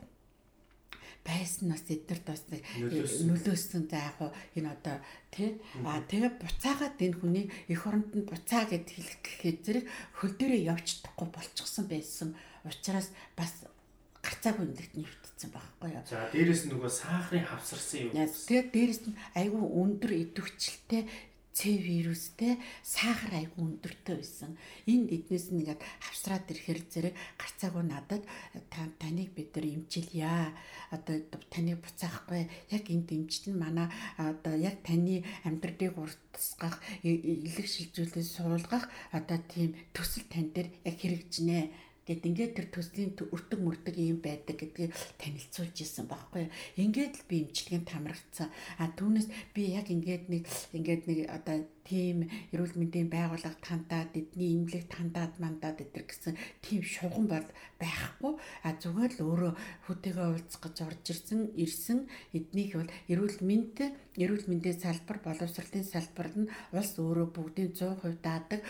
[1.24, 3.88] байсан нас эднэрт бас нөлөөсөн.
[3.88, 4.18] за яг
[4.56, 4.98] энэ одоо
[5.32, 5.56] тий
[5.88, 9.86] а тэгээ буцаагаад энэ хүний эх оронд нь буцаа гэд хэлэх гэхэд зэрэг
[10.20, 12.30] хөл дээрээ явж чадахгүй болчихсон байсан
[12.68, 13.08] учраас
[13.40, 13.64] бас
[14.24, 16.04] гарцаагүй өндөрт нэвтсэн байхгүй юу.
[16.08, 18.12] За дээрэс нөгөө сахарын хавсарсан юм.
[18.16, 21.04] Тэгээд дээрэс нь айгүй өндөр идэвхжэлтэй
[21.54, 24.58] С вирустэй сахар айгүй өндөртэй байсан.
[24.90, 28.26] Энд эднээс нь ингээд хавсраад ирэхэр зэрэг гарцаагүй надад
[28.98, 30.50] таныг бид нар имчилъя.
[30.90, 31.22] Одоо
[31.54, 32.50] таныг буцаахгүй.
[32.74, 33.86] Яг энд имчил нь манай
[34.18, 41.70] одоо яг таны амьдралыг уртасгах, илэг шилжүүлэн суулгах одоо тийм төсөл тань дээр яг хэрэгжинэ
[42.04, 46.52] Гэт ингээд тэр төслийн өртөг мөрдөг юм байдаг гэдгийг танилцуулж исэн байхгүй.
[46.76, 48.52] Ингээд л би имчилгээнд тамрагдсан.
[48.80, 50.44] А түүнээс би яг ингээд нэг
[50.76, 56.82] ингээд нэг одоо тийм эрүүл мэндийн байгууллага тандаад эдний имлэг тандаад мандаад идэр гэсэн тийм
[56.84, 57.48] шугам бол
[57.80, 58.34] байхгүй.
[58.64, 59.54] А зүгээр л өөрөө
[59.86, 62.00] хүтэйгээ уулзах гэж орж ирсэн ирсэн
[62.32, 63.78] эднийх бол эрүүл мэнд
[64.16, 68.62] эрүүл мэндийн салбар боловсролын салбар нь улс өөрөө бүгдийн 100% даадаг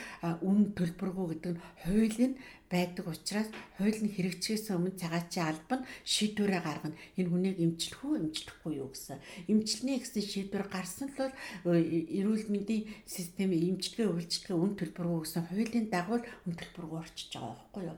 [0.41, 2.33] үн төлбөргүй гэдэг нь хуулийн
[2.73, 6.97] байдаг учраас хууль нь хэрэгжихээс өмнө цагаачийн албан шийдвэрээ гаргана.
[7.19, 9.21] Энэ хүнийг эмчлэх үү, эмчлэхгүй юу гэсэн.
[9.45, 15.87] Эмчилнэ гэсэн шийдвэр гарсан л бол эрүүл мэндийн систем эмчилгээ үйлчлэгээ үн төлбөргүй гэсэн хуулийн
[15.91, 17.97] дагуу үн төлбөргүй орчиж байгаа байхгүй юу?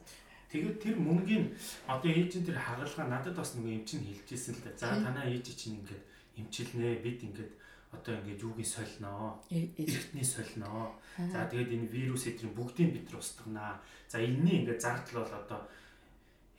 [0.49, 1.51] Тэгээд тэр мөнгөний
[1.85, 4.71] одоо ээжийн тэр хагалгаа надад бас нэг эмч нь хэлжсэн л да.
[4.79, 6.03] За танаа ээж чинь ингээд
[6.39, 7.53] эмчилнэ бид ингээд
[7.91, 13.81] одоо ингээд юугийн солиноо эртний солиноо за тэгээд энэ вирус эдрийн бүгдийг бид устгана.
[14.07, 15.59] За энэний ингээд зардал бол одоо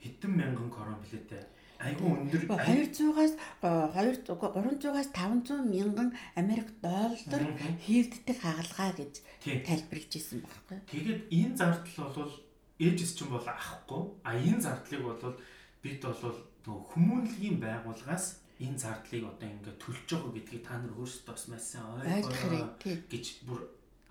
[0.01, 1.41] хэдэн мянган корон билетэ
[1.77, 2.43] айгүй өндөр.
[2.49, 7.43] 200-аас 2 300-аас 500 мянган Америк доллар
[7.85, 9.13] хийгддэг хагалгаа гэж
[9.45, 10.77] тайлбарлаж ирсэн байхгүй.
[10.91, 12.33] Тэгээд энэ зардал бол
[12.81, 14.01] ээжс ч юм бол авахгүй.
[14.25, 15.37] А энэ зардлыг бол
[15.81, 18.25] бид бол нөгөө хүмүүнлэгийн байгууллагаас
[18.59, 23.25] энэ зардлыг одоо ингээд төлж байгаа гэдгийг та нар өөрсдөө бас маш сайн ойлгоо гэж
[23.45, 23.61] бүр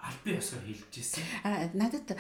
[0.07, 1.25] албан ёсоор хэлж ирсэн.
[1.43, 2.15] А надад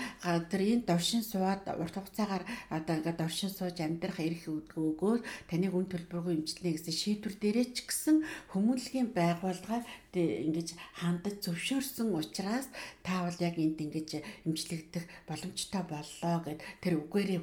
[0.50, 2.44] тэр энэ довшин сууад урт хугацаагаар
[2.74, 5.14] одоо ингээд довшин сууж амьдрах эрх өгөөгөө
[5.50, 8.16] таны хүн төлбөргүй эмчилнэ гэсэн шийдвэр дээрээ ч гэсэн
[8.50, 10.68] хүмүүнлэгийн байгууллага ингэж
[11.00, 12.72] хандаж зөвшөөрсөн учраас
[13.04, 14.10] та бол яг энд ингэж
[14.48, 17.40] эмчлэгдэх боломжтой боллоо гэд тэр үгээрээ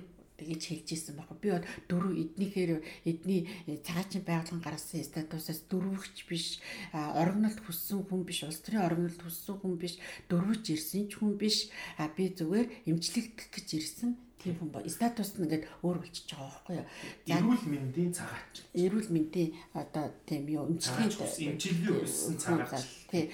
[0.48, 1.32] гэж хэлж ирсэн баг.
[1.42, 2.72] Би бол дөрөв эднийхээр
[3.08, 3.48] эдний
[3.86, 6.60] цагаачин байгууллагын гаргасан статусаас дөрөвч биш,
[6.94, 9.98] орогнолд хүссэн хүн биш, улс төрийн орогнолд хүссэн хүн биш,
[10.30, 11.70] дөрөвч ирсэн ч хүн биш.
[12.16, 14.12] Би зүгээр эмчлэгдэх гэж ирсэн
[14.44, 16.88] тийм хүн ба статус нь ингээд өөр болчихж байгаа байхгүй юу.
[17.32, 18.56] Эрүүл мэндийн цагаач.
[18.76, 23.03] Эрүүл мэндийн одоо тийм юу эмчилгээ эмчилгээ өгсөн цагаач.
[23.14, 23.30] Тий.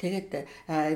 [0.00, 0.48] Тэгээд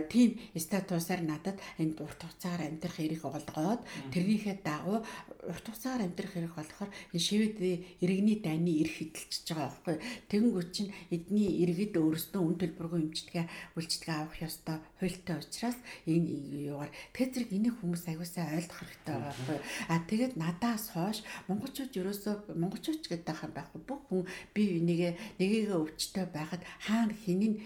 [0.08, 3.84] тийм статусаар надад энэ урт хугацаагаар амьдрах эрх олгоод
[4.16, 5.04] тэрнийхээ дагуу
[5.44, 9.96] урт хугацаагаар амьдрах эрх болохоор энэ шивэдийн иргэний дайны эрх хөдөлчихөж байгаа байхгүй.
[10.32, 13.44] Тэгэнгүүт чинь эдний иргэд өөрсдөө үн төлбөргүй эмчилгээ
[13.76, 19.58] үйлчилгээ авах ёстой хуультай учраас энэ юугаар тэгэхээр зэрэг энийг хүмүүс аяусаа ойлгох хэрэгтэй байхгүй.
[19.92, 21.20] А тэгээд надаас хойш
[21.52, 23.80] монголчууд ерөөсөө монголчууд гэдэг хам байхгүй.
[23.84, 24.24] Бүх хүн
[24.56, 27.60] би нэгэ нэгээгээ өвчтөй байхад хаана хинэн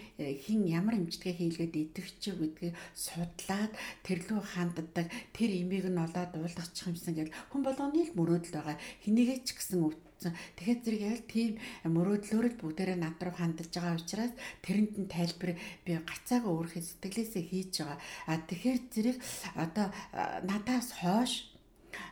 [0.49, 7.15] хин ямар эмчилгээ хийлгээд идэвч гэдгийг судлаад тэрлүү ханддаг тэр имийг нь олоод уулгачих юмсан
[7.15, 8.77] гэл хүн болгоны л мөрөөдөл байгаа.
[9.05, 10.33] Хинэгээ ч гэсэн өвдсөн.
[10.57, 11.53] Тэгэхээр зэрэг яг тийм
[11.85, 14.33] мөрөөдлөөр л бүгдээрээ над руу хандаж байгаа учраас
[14.65, 15.53] тэрэнд нь тайлбар
[15.85, 17.99] би гарцаагаа өөрийнхөө сэтгэлээсээ хийж байгаа.
[18.27, 19.17] А тэгэхээр зэрэг
[19.55, 19.87] одоо
[20.49, 21.48] надаас хойш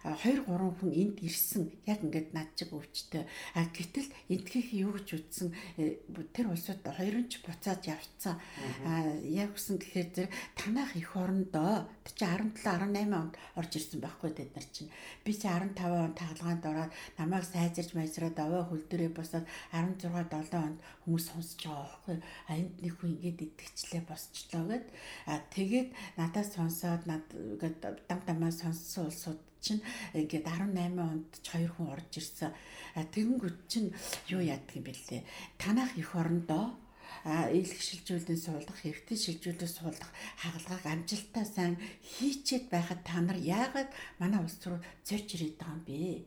[0.05, 3.27] 2 3 хүн энд ирсэн яг ингээд над чиг өвчтэй.
[3.55, 5.49] А гэтэл эндхийнх юу гэж үтсэн
[5.83, 5.99] э,
[6.31, 8.39] тэр улсууд хоёрын ч буцаад явцсан.
[8.87, 14.31] А яг үсэн гэхээр зэрэг танах их орондоо чи 17 18 онд орж ирсэн байхгүй
[14.31, 14.91] тэд нар чинь.
[15.25, 20.55] Би чи 15 он тагалгаанд ороод намайг сайжирж майжраад аваа хөл дээрээ босоод 16 7
[20.55, 22.17] онд хүмүүс сонсож байгаа байхгүй.
[22.49, 24.87] А энд нэг хүн ингээд итгэжлээ босчлоо гэд.
[25.27, 27.77] А тэгээд надаас сонсоод над ингээд
[28.09, 29.83] дам дамаа сонссон улсууд чинь
[30.15, 32.55] ингээд 18 онд ч хоёр хүн орж ирсэн.
[32.95, 33.91] Тэгэнгүүт чинь
[34.31, 35.23] юу яадаг юм бэ лээ.
[35.59, 36.79] Танах их орондоо
[37.27, 43.91] а ийлэх шилжүүлэн суулгах, эргэтэй шилжүүлэн суулгах хагалгааг амжилттай сайн хийчихэд байхад та нар яагаад
[44.23, 46.23] манай улс руу зорж ирээд байгаа юм бэ?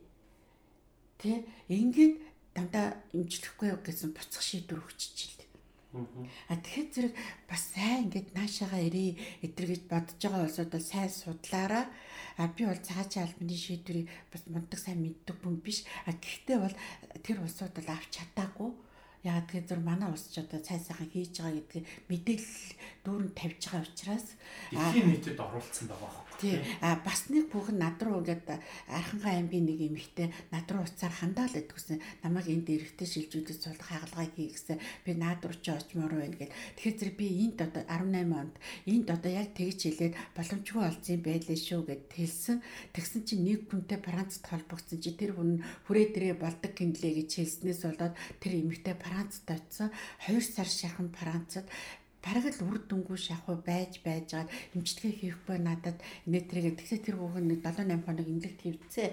[1.20, 1.30] Тэ
[1.72, 2.14] ингээд
[2.52, 5.48] дандаа имжлэхгүй гэсэн буцах шийдвэр өгччихлээ.
[6.48, 7.14] А тэгэхээр зэрэг
[7.50, 9.10] бас сайн ингээд наашаага ирээ
[9.42, 11.84] эдэр гэж бодож байгаа улсууд бол сайн судлаараа
[12.38, 15.82] а би бол цаашаа албаны шийдвэрийг бас мундаг сайн мэддэг хүн биш.
[16.06, 16.76] А гэхдээ бол
[17.24, 18.70] тэр улсууд бол авч чадаагүй
[19.24, 22.72] яг тэгэхээр зөв манай улс ч одоо цай сайхан хийж байгаа гэдгийг мэдээлэл
[23.04, 24.26] дүүрэн тавьж байгаа учраас
[24.72, 26.29] дэлхийн нийтэд оруулсан байгаа.
[26.40, 26.56] Тий.
[26.80, 28.48] А бас нэг бүхэн над руу ингээд
[28.88, 34.24] Архангай аймгийн нэг эмэгтэй над руу уцаар хандаал гэдгсэн намайг энд эрэхтэй шилжүүлж суулгах хагалгаа
[34.32, 36.48] хий гэсэн би наад руу ч очмоор байна гэд.
[36.80, 38.54] Тэгэхээр зэрэг би энд одоо 18 онд
[38.88, 42.56] энд одоо яг тэгж хэлээд боломжгүй олцсон байлээ шүү гэд хэлсэн.
[42.96, 47.84] Тэгсэн чинь нэг хүнтэй Францад холбогдсон чи тэр хүн хүрээ дээрээ болдог гинлээ гэж хэлснээс
[47.84, 49.92] болоод тэр эмэгтэй Францад очисон.
[50.24, 51.68] 2 сар шахан Францад
[52.20, 57.48] бараг л үр дүнгүй шахуу байж байж гад эмчилгээ хийхгүй надад инээтрийг тэгсээ тэр хүүхэн
[57.48, 59.08] нэг 7 8 хоног имлэг твцээ.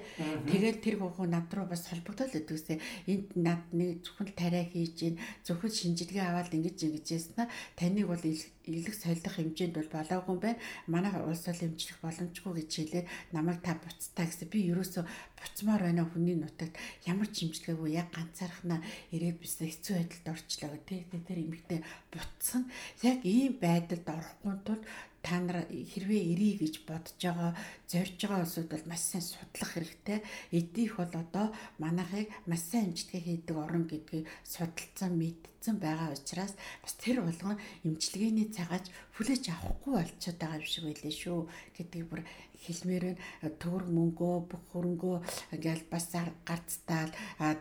[0.48, 2.78] Тэгээд тэр хүүхэн над руу бас холбогдол өгдөгсээ.
[3.08, 5.16] Энд над нэг зөвхөн тариа хийж
[5.48, 7.48] зөвхөн шинжилгээ аваад ингэж ингэж яснаа
[7.80, 8.24] таныг бол
[8.68, 10.60] илэг солих хэмжээнд бол болоогүй юм байна.
[10.88, 14.52] Манай улс ол эмчлэх боломжгүй гэж хэлээд намайг та буцтаа гэсэн.
[14.52, 15.08] Би ерөөсө
[15.40, 16.76] буцмаар байна хүний нутагт
[17.08, 18.80] ямар ч хэмжлгээгүй яг ганцаархнаа
[19.16, 21.80] ирээд бис хэцүү байдалд орчлоо тэ тэр эмэгтэй
[22.12, 22.70] буцсан.
[23.02, 24.82] Яг ийм байдалд орохгүй тул
[25.26, 27.52] та нар хэрвээ ирий гэж бодож байгаа
[27.90, 30.20] зорж байгаа улсууд бол маш сайн судлах хэрэгтэй.
[30.52, 31.48] Эдийнх бол одоо
[31.82, 36.54] манайхыг маш сайн эмчилгээ хийдэг орн гэдгийг судалсан мэдсэн байгаа учраас
[36.84, 41.40] бас тэр болгон эмчилгээний цагаач хүлээж авахгүй болчиход байгаа юм шиг байлээ шүү
[41.76, 42.22] гэдгийг бүр
[42.64, 43.56] хэлмээр байна.
[43.62, 45.18] Төгрөг мөнгөө бүх хөрөнгөө
[45.54, 46.06] ингээл бас
[46.50, 47.12] гарцтаал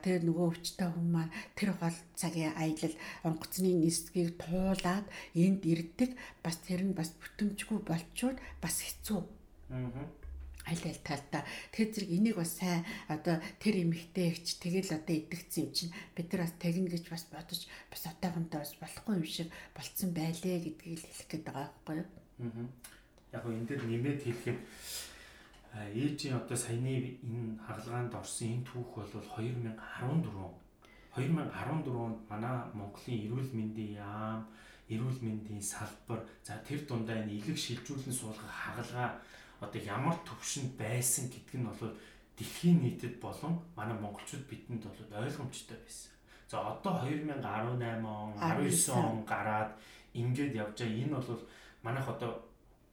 [0.04, 2.94] тэр нөгөө өвчтэй хүмүүс маань тэр гол цагийн аялал
[3.28, 6.10] онгоцны нисгийг туулаад энд ирдэг
[6.44, 9.20] бас тэр нь бас бүтэмжгүй болчууд бас хэцүү.
[9.70, 10.26] Аа
[10.66, 15.62] аль аль талдаа тэр зэрэг энийг бас сайн одоо тэр эмэгтэй ихч тэгэл одоо идэгцэн
[15.62, 19.48] юм чинь бид нар бас тэгнэ гэж бас бодож бас отойгонтой бас болохгүй юм шиг
[19.78, 22.08] болцсон байлээ гэдгийг хэлэх гээд байгаа байхгүй юу.
[22.42, 22.95] Аа
[23.32, 24.58] яг нь энэ дээр нэмээд хэлэх юм
[25.74, 30.66] ээжийн одоо саяны энэ хагалгаанд орсон энэ түүх бол 2014
[31.16, 34.44] 2014 онд манай Монголын эрүүл мэндийн яам,
[34.92, 39.10] эрүүл мэндийн салбар за тэр дундаа энэ илэг шилжүүлэн суулгах хагалгаа
[39.64, 41.96] одоо ямар төвшөнд байсан гэдг нь бол
[42.36, 46.12] дэлхийн нийтэд болон манай монголчууд бидэнд бол ойлгомжтой байсан.
[46.48, 49.72] За одоо 2018 он 19 он гараад
[50.12, 51.00] ингээд явж байгаа.
[51.00, 51.42] Энэ бол
[51.82, 52.32] манайх одоо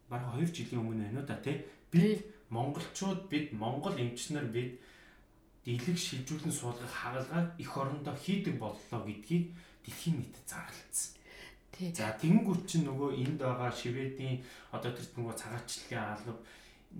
[0.09, 1.57] бараг 2 жилийн өмнө байна уу да тий.
[1.91, 4.79] Бид монголчууд бид монгол эмчнэр бид
[5.65, 11.11] дийлэг шилжүүлэн суулгах хагалгааг эх орондоо хийдэг боллоо гэдгийг дэлхийн нийтэд зарлалцсан.
[11.97, 14.43] За тэгэнгүүт чинь нөгөө энд байгаа шивэдийн
[14.75, 16.33] одоо тэр нөгөө цагаачлалын алба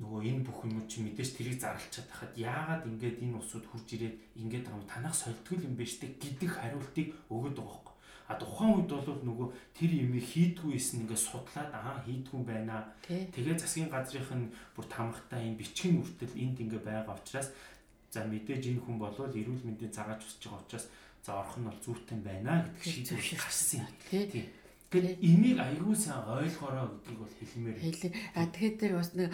[0.02, 4.18] нөгөө энэ бүх юм чи мэдээж тэрийг зарлчаад хахад яагаад ингээд энэ усууд хурж ирээд
[4.42, 7.83] ингээд байгаа танах солтгол юм биш үү гэдэг хариултыг өгöd байгаа
[8.34, 12.89] А тухайн үед бол нөгөө тэр юмыг хийдгүйсэн ингээд судлаад аа хийдгүй байна.
[13.06, 17.54] Тэгээ засгийн газрынх нь бүр тамхтай энэ бичгийн үртэл энд ингээд байгаа учраас
[18.10, 20.86] за мэдээж энэ хүн болвол эрүүл мэндийн цагаач усж байгаа учраас
[21.22, 23.89] за орох нь бол зүйтэй байна гэдэг шийдвэр гарсан юм.
[24.10, 24.50] Тийм.
[24.93, 27.77] Тэгэхээр энийг аягүй сайн ойлгоорой гэдгийг бол хэлмээр.
[27.82, 28.13] Хэлээ.
[28.38, 29.34] А тэгэхээр тэр бас нэг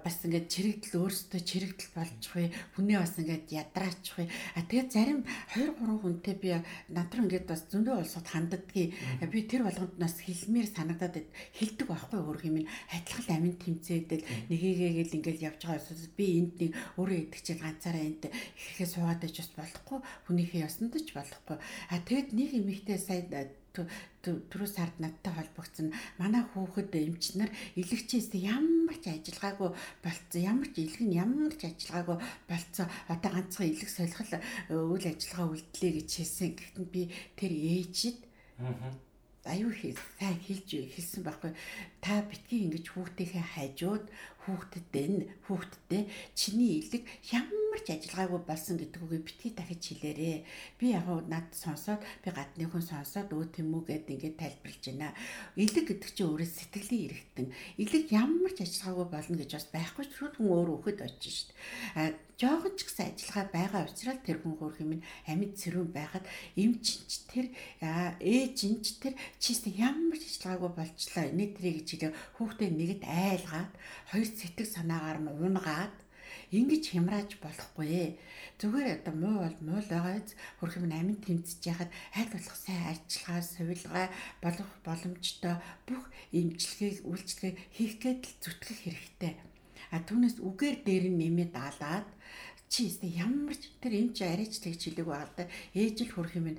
[0.00, 2.48] бас ингээд чирэгдэл өөрсдөө чирэгдэл болчихвээ.
[2.72, 4.28] Хүнээ бас ингээд ядраачихвээ.
[4.56, 5.20] А тэгээд зарим
[5.52, 6.56] 2 3 хүнтэй би
[6.88, 8.86] надруу ингээд бас зөндөө улсууд ханддаггүй.
[9.28, 11.20] Би тэр болгонд нас хэлмээр санагдаад
[11.52, 12.64] хэлдэг байхгүй өөр юм.
[12.88, 18.00] Адилхан амин тэмцээдэл нэгийгээгээл ингээд явж байгаа улсууд би энд нэг өөрөө идэх чинь ганцаараа
[18.08, 19.98] энд ихэхээ суугаад байж бас болохгүй.
[20.32, 21.60] Хүнийхээ ясанд ч болохгүй.
[21.92, 23.28] А тэгэд нэг эмэгтэй сая
[23.74, 25.90] түрүү сард надтай холбогдсон.
[26.18, 29.70] Манай хүүхэд эмч нар илэгчээс ямар ч ажиллагаагүй
[30.04, 32.18] болцсон ямар ч илэг нь ямар ч ажиллагаагүй
[32.48, 32.88] болцсон.
[33.10, 34.40] Одоо ганцхан илэг солихол э,
[34.72, 36.50] үйл ажиллагаа үлдлээ гэж хэлсэн.
[36.54, 37.02] Гэхдээ би
[37.36, 38.18] тэр ээжид
[39.44, 39.72] аюу
[40.16, 41.52] сайн хэлж хэлсэн байхгүй.
[42.00, 44.04] Та битгий ингэж хүүхдийнхээ хажууд
[44.44, 46.02] хүүхдэд нь хүүхдтэй
[46.36, 50.38] чиний илэг ямар ч ажиллагаагүй болсон гэдэг үгийг битгий дахиж хэлээрээ.
[50.78, 55.16] Би яг над сонсоод би гадны хүн сонсоод өө тийм үү гэд ингээд тайлбарлаж байна.
[55.56, 57.48] Илэг гэдэг чинь өөрөө сэтгэлийн эргэтэн.
[57.80, 61.50] Илэг ямар ч ажиллагаагүй болно гэж бас байхгүй ч хүн өөр өөхөд очиж шít.
[62.34, 64.98] Жоохон ч гэсэн ажиллагаа байгаа учраас тэр хүн хөрх юм
[65.30, 66.26] амьд цэрүүн байхад
[66.58, 67.46] эмчинч тэр
[68.18, 71.30] ээжинч тэр чист ямар ч ажиллагаагүй болчлаа.
[71.30, 73.72] Эний тэрийг гэж хэлээ хүүхдээ нэгт айлгаад
[74.10, 75.94] хоёр сэтгэл санаагаар нь унгаад
[76.50, 78.18] ингэж хямрааж болохгүй.
[78.58, 80.34] Зүгээр одоо муу бол муу л байгаа биз.
[80.58, 84.06] Хөрх юм амин тэмцэж яхад аль болох сайн ажиллагаа, сувилгаа
[84.42, 85.54] болох боломжтой
[85.86, 86.02] бүх
[86.34, 89.53] эмчилгээг, үйлчлэгийг хийх гээд зүтгэх хэрэгтэй.
[89.92, 92.08] А түүнээс үгээр дээр нь нэмээд даалаад
[92.68, 95.44] чи өстө ямар ч тэр эмч арайч тэгж хэлэг байгаа л да.
[95.78, 96.58] Ээж л хөрх юм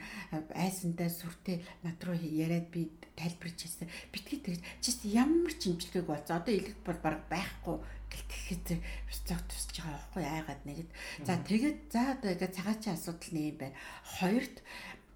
[0.54, 2.88] айсандаа сүртэй над руу яриад би
[3.20, 3.92] тайлбарч хэлсэн.
[4.16, 6.40] Битгий тэгж чи өстө ямар ч эмчилгээг болцоо.
[6.40, 7.78] Одоо илэг бол баг байхгүй
[8.16, 10.90] гэлтэхэд бицог тусч байгаа байхгүй айгаад нэгэд.
[11.28, 13.76] За тэгээд за одоо ингээ цагаачийн асуудал нэг юм байна.
[14.06, 14.56] Хоёрт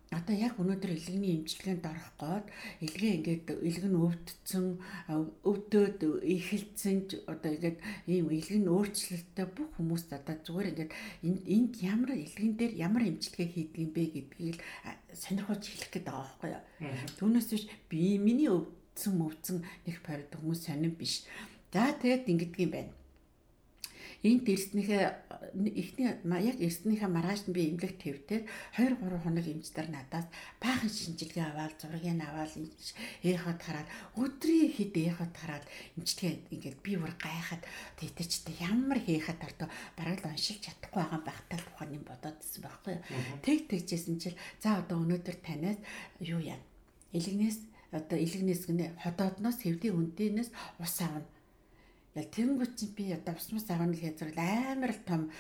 [0.10, 2.46] одоо яг өнөөдөр илгэний имчилгээнд орох гээд
[2.82, 4.66] илгээ ингээд илэг нь өвдсөн
[5.46, 6.98] өвдөөд ихэлцэн
[7.30, 7.78] одоо ингээд
[8.10, 10.92] ийм илэг нь өөрчлөлттэй бүх хүмүүст одоо зүгээр ингээд
[11.54, 14.62] энд ямар илгэн дээр ямар имчилгээ хийдэг юм бэ гэдгийг л
[15.14, 16.64] сонирхож хэлэх гээд байгаа байхгүй юу.
[17.22, 21.30] Түүнээс биш би миний өвдсөн өвдсөн нэг парид хүмүүс сонирн биш.
[21.70, 22.99] За тэгээд ингэдэг юм байна
[24.24, 25.04] энд эрснийхээ
[25.56, 26.12] эхний
[26.44, 28.44] яг эрснийхээ маргааш нь би эмнэлэг твтээд
[28.76, 30.28] 2 3 хоног эмчдэр надаас
[30.60, 32.52] баахан шинжилгээ аваад зургийг аваад
[33.24, 33.88] ээхот хараад
[34.20, 35.66] өдрийн хэд ээхот хараад
[35.96, 37.64] эмчтгээ ингээд би бүр гайхаад
[37.96, 42.94] тэтэрчтэй ямар хийхэд ортоо бараг л уншилж чадахгүй байгаа багтаал тухайн юм бодоод ирсэн байхгүй
[43.00, 43.04] юу.
[43.40, 45.80] Тэг тэгжсэн чил за одоо өнөөдөр танаас
[46.20, 46.60] юу яа.
[47.16, 47.60] Илгнээс
[47.96, 50.52] одоо илгнээс гэнэ ходоодноос хэвдийн үндээс
[50.84, 51.24] ус авна
[52.20, 55.32] Яа тэнгуү чи би одоо усмас авах гэхэд зэрэг амар том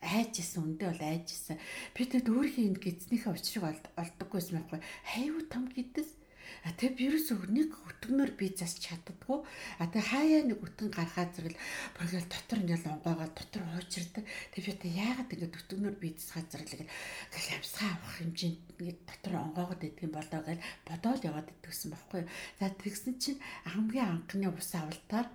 [0.00, 1.60] айж исэн үндэ бол айж исэн.
[1.92, 3.64] Би тэгэд өөрхийн энэ гидснийхээ учрыг
[4.00, 4.80] олдоггүйсэн байхгүй.
[5.12, 6.16] Хайвуу том гидс.
[6.64, 9.44] А тэг вирус нэг өтгнөр би засч чаддггүй.
[9.78, 11.56] А тэг хаяа нэг өтгөн гаргаад зэрэг
[12.00, 14.24] бүргээл дотор ингээл онгоогоо дотор хуучирдаг.
[14.56, 19.80] Тэг би яагаад ингээд өтгнөр би засгаад зэрэг ингээл амсгаа авах хэмжээнд ингээд дотор онгоогод
[19.84, 22.22] идэх юм болоо гэж бодоол яваад идэгсэн байхгүй.
[22.56, 25.26] За тэгсэн чинь хамгийн анхны ус авалтаар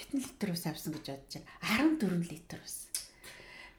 [0.00, 2.00] хэдэн литр ус авсан гэж бодож байна.
[2.00, 2.88] 14 литр ус.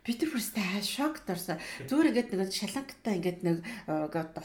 [0.02, 1.62] Бид нар бүрстэй шокт орсон.
[1.86, 3.58] Зүгээр ингээд нэг шалангатаа ингээд нэг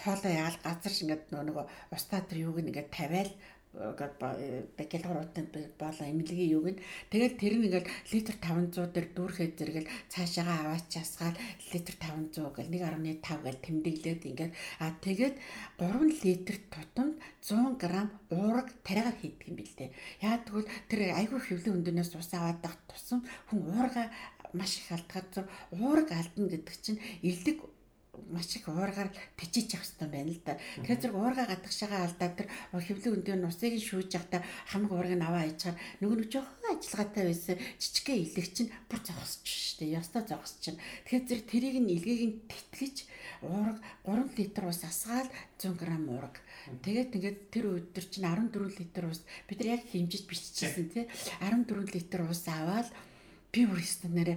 [0.05, 1.65] хоолоо яал газарш ингээд нөгөө
[1.97, 3.33] устаа тэр юуг ингээд тавиал
[3.77, 10.55] бакалавруудад болоо эмнэлгийн юуг нь тэгэл тэр нь ингээл литр 500 дээр дүүрхэд зэрэгэл цаашаага
[10.65, 11.37] аваачаасгаал
[11.73, 15.37] литр 500 гэл 1.5 гэл тэмдэглээд ингээд а тэгээд
[15.77, 17.15] 3 литр тутамд
[17.45, 17.85] 100 г
[18.33, 19.91] уураг тариагаар хийдэг юм билээ.
[20.25, 23.21] Яа тэгвэл тэр айгүй хэвлэн өндөнөөс ус аваад тусам
[23.53, 24.09] хүн уурга
[24.57, 25.47] маш их алдгаад
[25.77, 27.76] уураг алдна гэдэг чинь элдэг
[28.31, 30.55] маш их уургаар тижиж явах хэрэгтэй байна л да.
[30.83, 35.77] Тэгэхээр зэрэг уургаа гадагшаага алдаад тэр хөвлөг өндөө нусыг шүүж явахдаа хамаг уургийг аваа хайчаар
[36.01, 39.85] нөгөө нэг жоохон ажиллагаатай байсан жижигхэн илэг чинь бүр зогсож штэ.
[39.93, 40.81] Ястаа зогсож чинь.
[41.07, 42.97] Тэгэхээр зэрэг тэрийг нь илгээг нь тэтгэж
[43.45, 45.29] уурга 3 литр ус асгаал
[45.61, 46.41] 100 г уурга.
[46.83, 51.05] Тэгээд ингээд тэр өдөр чинь 14 литр ус бид нар яг хэмжиж биччихсэн тий
[51.39, 52.89] 14 литр ус аваад
[53.53, 54.35] би бүр өстө нэрэ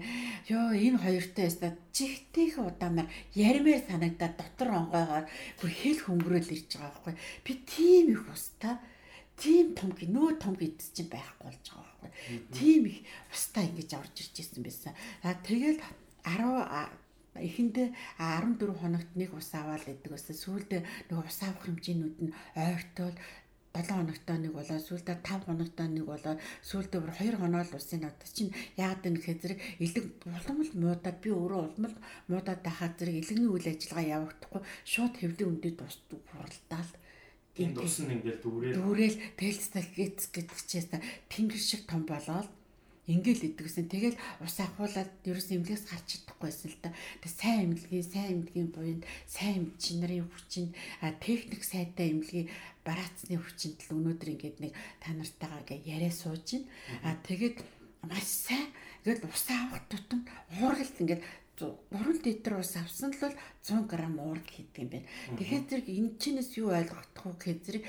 [0.53, 5.26] ёо энэ хоёртой өстө чихтэйх удаамаар яримээр санагдаад дотор онгойгоор
[5.60, 7.16] бүр хэл хөнгөрөөл ирж байгаа байхгүй.
[7.45, 8.80] Би тийм их устаа
[9.39, 12.12] тийм том нөө том гэдс чинь байхгүй болж байгаа байхгүй.
[12.55, 12.99] Тийм их
[13.32, 14.93] устаа ингэж орж ирж ирсэн байсан.
[15.24, 15.80] А тэгэл
[16.24, 17.07] 10
[17.39, 17.88] эхэндээ
[18.20, 20.36] 14 хоногт нэг ус аваад идэг байсан.
[20.36, 23.16] Сүүлдээ нөгөө ус авах хэмжээнүүд нь ойртол
[23.80, 26.36] 7 хоногтой нэг болоо сүүлдээ 5 хоногтой нэг болоо
[26.68, 31.18] сүүлдээ бүр 2 хоноо л усын одоо чинь яагаад вэ гэхээр зэрэг элэг улмал муудаад
[31.24, 31.96] би өөрөө улмал
[32.28, 36.92] муудаад байхад зэрэг элэгний үйл ажиллагаа явагдахгүй шууд хэвлэн үндэд тусдаг хуралдаал.
[37.60, 40.88] Энэ тус нь ингээл дүүрэл дүүрэл тэлцтэй гэдэг чиээс
[41.32, 42.59] тэнгэр шиг том болоод
[43.10, 43.89] ингээл идэгсэн.
[43.89, 46.93] Тэгэл ус ахуулаад ерөөс эмнэлгээс гарч чадахгүйсэн л да.
[47.26, 50.78] Тэг сайн эмнэлгийн, сайн эмнэлгийн буйнд сайн эмч нарын хүчин,
[51.18, 52.47] техник сайтай эмнэлгийн
[52.86, 56.70] бараацны хүчинд л өнөөдөр ингээд нэг та нартайгаа ингээ яриа сууж байна.
[57.03, 57.57] А тэгээд
[58.05, 58.70] маш сайн
[59.03, 60.22] ингээд ус авах тутам
[60.62, 61.22] уургалт ингээд
[61.60, 63.36] 3 литр ус авсан л бол
[63.68, 65.07] 100 г уург хийдэг юм байна.
[65.36, 67.84] Тэгэхээр зэрэг энэ чинээс юу ойлгох вэ гэхээр зэрэг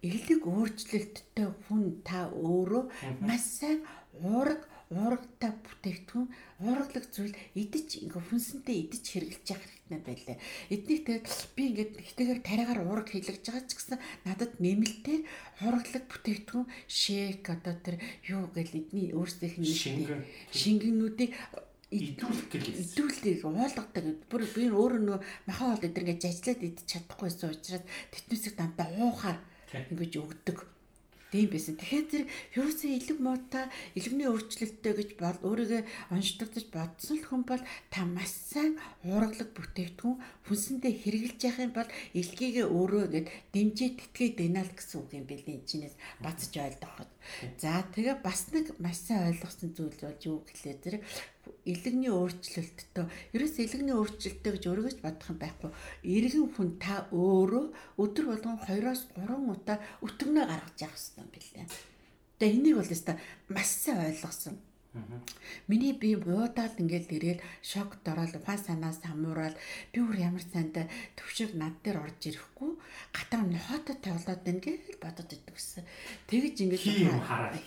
[0.00, 2.84] элэг өөрчлөлттэй хүн та өөрөө
[3.20, 3.84] маш сайн
[4.18, 6.26] уурга уургатай бүтээгдэхүүн
[6.66, 10.36] уургалаг зүйл идэж ингээ хүнсэнтэй идэж хэрглэж явах хэрэгтэй байлаа.
[10.66, 15.22] Эднийг тэгээд би ингээд ихтэйгээр тариагаар уураг хийлгэж байгаа ч гэсэн надад нэмэлтээр
[15.62, 17.96] уургалаг бүтээгдэхүүн шейк одоо тэр
[18.26, 19.70] юу гэл эдний өөрсдийнх нь
[20.58, 21.38] шингэнүүдийг
[21.94, 27.50] идүүлэх гэж идүүлдэг уулгадаг бүр би өөрөө нөө махан бол эдэр ингээд жажлаад идэж чадахгүйсэн
[27.50, 29.38] учраас тэтнүсийг дандаа уухаар
[29.70, 30.58] ингэж өгдөг
[31.30, 31.74] тийм байсан.
[31.78, 32.24] Тэгэхээр тэр
[32.58, 37.62] ерөөсөө илэг муута илэгний өөрчлөлттэй гэж бол өөрийгөө онцлогдож бодсон л хүн бол
[37.94, 38.74] та маш сайн
[39.06, 45.10] уургалаг бүтээгдэхүүн хүнсэндээ хэрэгжилж явах юм бол илгийгээ өөрөө гээд дэмжээ тэтгээ дэнал гэсэн үг
[45.14, 47.10] юм бэл энэ чинээс бацж ойлгоход.
[47.58, 51.02] За тэгээ бас нэг маш сайн ойлгосон зүйл болж юу гэхлээр зэрэг
[51.64, 55.70] илэгний өөрчлөлттэй ерөөс илэгний өөрчлөлттэй гэж өргөж бодох юм байхгүй
[56.04, 57.64] иргэн хүн та өөрөө
[58.00, 61.66] өдөр болгон 2-оос 3 удаа өтгөнөө гаргаж явах хэрэгтэй юм билээ.
[62.40, 63.16] Тэгээ энийг бол өстой
[63.52, 64.56] маш сайн ойлгосон.
[65.68, 69.54] Миний би буудаал ингээл ирээл шокт ороод ухаан санаас хамуураад
[69.94, 72.74] би бүр ямар сайнтай төвшиг над дээр орж ирэхгүй
[73.14, 75.86] гатаа нохотод тоглоод байна гэж бодод идэв гэсэн.
[76.26, 76.84] Тэгэж ингээд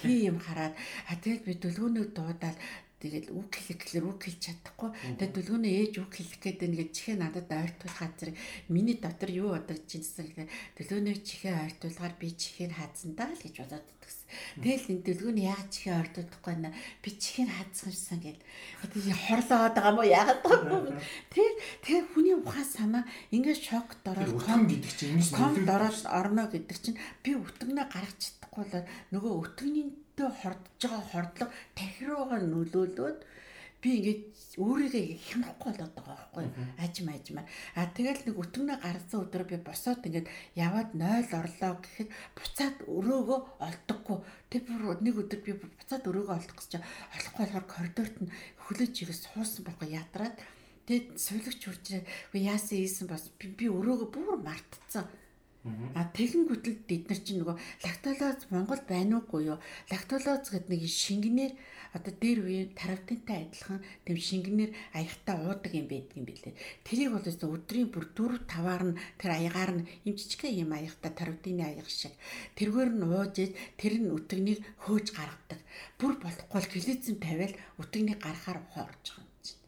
[0.04, 0.76] хий юм хараад.
[1.08, 2.58] А тэгэл би дөлгөөнөө дуудаал
[3.04, 4.90] Тэгэл үг хэлэх гэхэлэр үг хэлж чадахгүй.
[5.20, 8.32] Тэгээд дүлгүүнээ ээж үг хэлэх гээд ингээд чихээ надад ойртуулах газар
[8.72, 10.48] миний дотор юу бодож чинь гэхээр
[10.80, 14.28] дүлгүүнээ чихээ ойртуулгаар би чихийг хаадсан даа л гэж бодоод идэгсэн.
[14.64, 16.70] Тэгэл энэ дүлгүүний яагаад чихээ ойртуулахгүй нэ
[17.04, 18.40] би чихийг хаадсан гэд.
[18.88, 20.96] Тэгээд хорлоод байгаа мó яагаад байгаа.
[21.28, 23.04] Тэгэл тэгээ хүний ухаан санаа
[23.36, 28.20] ингээд шокт ороод ком гэдэг чинь ингэж комд ороод орно гэдэг чинь би өтгөнөө гаргаж
[28.24, 33.20] чадахгүй л нөгөө өтгөний өвдөлтөд хордож байгаа хордлого тархируугаа нөлөөлөөд
[33.82, 34.22] би ингээд
[34.62, 36.46] өөрийгөө хянахгүй болоод байгаа байхгүй
[36.86, 42.10] ажим ажимаар а тэгэл нэг өтгөнөө гарсан өдөр би босоод ингээд яваад 0 орлоо гэхэд
[42.38, 44.18] буцаад өрөөгөө олдоггүй
[44.54, 48.34] тэг бүр нэг өдөр би буцаад өрөөгөө олдох гэж олохгүй болохоор коридорт нь
[48.64, 50.36] хөлөж игээ суусан байхгүй ядраад
[50.88, 55.10] тэг сувилагч хурж ирээ үгүй яасан ийсэн бас би өрөөгөө бүр мартцсан
[55.64, 57.56] А тэгэнгүүт л бид нар чинь нөгөө
[57.88, 59.64] лактолоз Монгол байна уугүй юу?
[59.88, 61.54] Лактолоз гэдэг нэг шингэнээр
[61.96, 66.60] одоо дээр үеийн таравтантай адилхан тэм шингэнээр аягтаа уудаг юм байдаг юм билээ.
[66.84, 71.64] Тэрийг бол өдрийн бүр 4 5-аар нь тэр аягаар нь юм жижигхэн юм аягтаа таравтны
[71.64, 72.12] аяг шиг
[72.60, 75.64] тэргээр нь ууж иж тэр нь өтгнийг хөөж гаргадаг.
[75.96, 79.64] Бүр болохгүй л клизм тавиал өтгнийг гарахаар ухаарч байгаа юм чинь.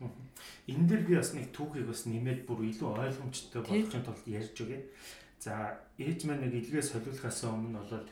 [0.65, 4.81] Энэ дээр би бас нэг түүхийг бас нэмээд бүр илүү ойлгомжтой болгохын тулд ярьж өгье.
[5.39, 8.05] За ээж маань нэг илгээ солиулахаас өмнө бол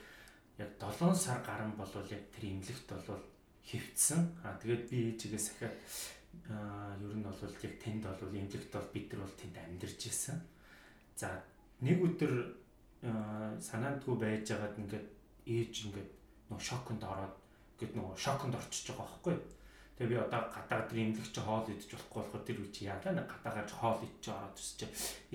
[0.57, 3.21] яг 7 сар гарan болвол яг тэр имлэгт бол
[3.65, 4.21] хөвцсөн.
[4.43, 5.75] Аа тэгээд би ээжигээс ахаад
[6.51, 10.37] аа ер нь бол яг тэнд бол имлэгт бол бид нар бол тэнд амьдарч ирсэн.
[11.15, 11.41] За
[11.81, 12.33] нэг өдөр
[13.03, 15.07] санаандгүй байж байгаад ингээд
[15.47, 16.11] ээж ингээд
[16.49, 17.35] нөө шоконд ороод
[17.79, 19.35] гэд нөө шоконд орчиж байгаа байхгүй.
[19.97, 23.69] Тэгээ би одоо гадаа тэр имлэгч хоол идэж болохгүй болохоор тэр үчи яалаа нэг гадаагаар
[23.69, 24.79] хоол идэж ороод ирсэж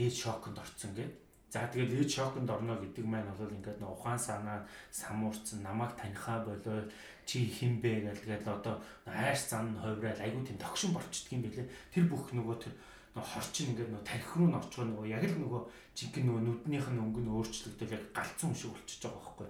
[0.03, 4.21] ээж шоконд орцсон гэдэг За тэгээд ээж шоконд орно гэдэг маань бол ингээд нөө ухаан
[4.21, 6.85] санаа самуурцсан намайг танихаа болоо
[7.25, 8.77] чи хин бэ гэлгээд одоо
[9.09, 11.65] айрс зан хойврал айгуу тийм тогшин болчдөг юм билэ.
[11.89, 12.75] Тэр бүх нөгөө тэр
[13.17, 15.63] хорчин ингээд нөгөө тарих руу н орчгоо нөгөө яг л нөгөө
[15.97, 19.49] жинхэнэ нөгөө нүднийх нь өнгө нь өөрчлөгдөж яг галцсан юм шиг болчихж байгаа байхгүй.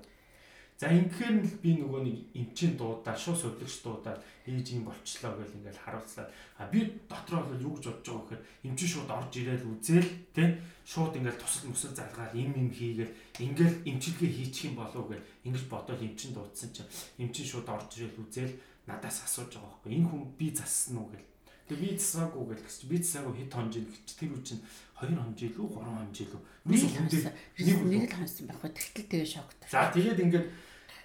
[0.79, 4.15] За ингэхээр нь би нөгөө нэг эмчийн дуудаа шууд сувлагч дуудаа
[4.47, 6.31] ээж юм болчлоо гэж ингээл харуулцлаа.
[6.55, 10.63] А би дотроо бол юу гэж бодож байгаа гэхээр эмчин шууд орж ирээл үзээл тэ
[10.87, 13.11] шууд ингээл тусал мөсөл залгаад им им хийгээл
[13.43, 16.91] ингээл эмчилгээ хийчих юм болов гэж ингэж бодоод эмчин дуудсан чинь
[17.27, 18.55] эмчин шууд орж ирээл үзээл
[18.87, 19.99] надаас асууж байгаа байхгүй.
[19.99, 21.27] Энэ хүн би зассан уу гэл.
[21.67, 24.63] Тэгээ би засаагүй гэл гэж би засаагүй хэд хонжин гэж тэр үе чинь
[25.03, 28.71] 2 хонжил үү 3 хонжил үү нэг хүн нэг л хонсон байхгүй.
[28.73, 29.61] Тэгтэл тэгээ шокт.
[29.69, 30.47] За тэгээд ингээд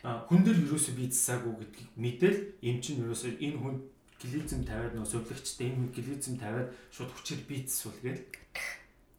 [0.03, 3.75] хүн дээр юусоо би засаагүй гэдгийг мэдээл эм чинь юусоо энэ хүн
[4.19, 8.23] глизм тавиад нөө сувлагчтай энэ хүн глизм тавиад шууд хүчээр би засвал гээл.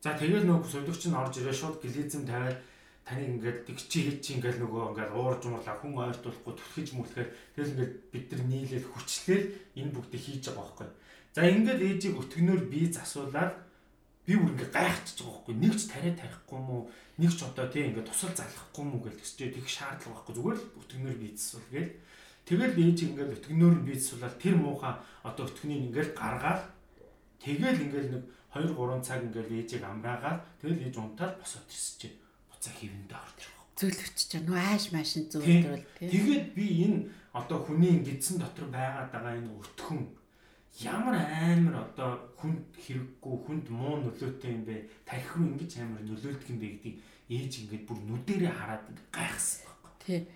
[0.05, 2.61] За тэгэл нөө сувлагч нь орж ирээ шууд глизм тавиад
[3.09, 7.29] таныг ингээд тэг чи хэд чи ингээд нөгөө ингээд уурж умарлаа хүн ойртуулахгүй түлхэж мүлхээр
[7.57, 9.47] тэгэл ингээд бид нар нийлэл хүчлээл
[9.81, 10.89] энэ бүгдийг хийж байгаа байхгүй.
[11.33, 13.53] За ингээд ээжийг өтгөнөөр би засуулаад
[14.25, 15.55] би бүр ингээ гайхчихж байгаа байхгүй.
[15.61, 16.77] Нэг ч тариа тарихгүй мó
[17.21, 20.35] нэг ч одоо тийм ингээ тусал залахгүй мó гэж тэгсчээ тэгэх шаардлага байхгүй.
[20.35, 21.93] Зүгээр л өтгөнөөр бийцсүүл гээл.
[22.45, 24.95] Тэгэл ээж ингээл өтгөнөөр нь бийцсуулаад тэр муухай
[25.25, 26.63] одоо өтгөнийг ингээл гаргаад
[27.41, 32.13] тэгэл ингээл нэг 2 3 цаг ингээл ээжийг амраагаад тэгэл ээж унтаад босоод ирсчээ
[32.49, 36.99] буцаа хивэндээ орж байгаа зөвлөвч чинь нөө ааш маашин зөвлөрөл тийм тэгээд би энэ
[37.35, 40.01] одоо хүний гидсэн дотор байгаад байгаа энэ өтгөн
[40.83, 44.91] ямар амар одоо хүнд хэрэггүй хүнд муу нөлөөтэй юм бэ?
[45.07, 46.97] Тарих руу ингэж амар нөлөөлдөг юм бэ гэдгийг
[47.31, 50.29] ээж ингээд бүр нүдэрээ хараад гайхсан Тий.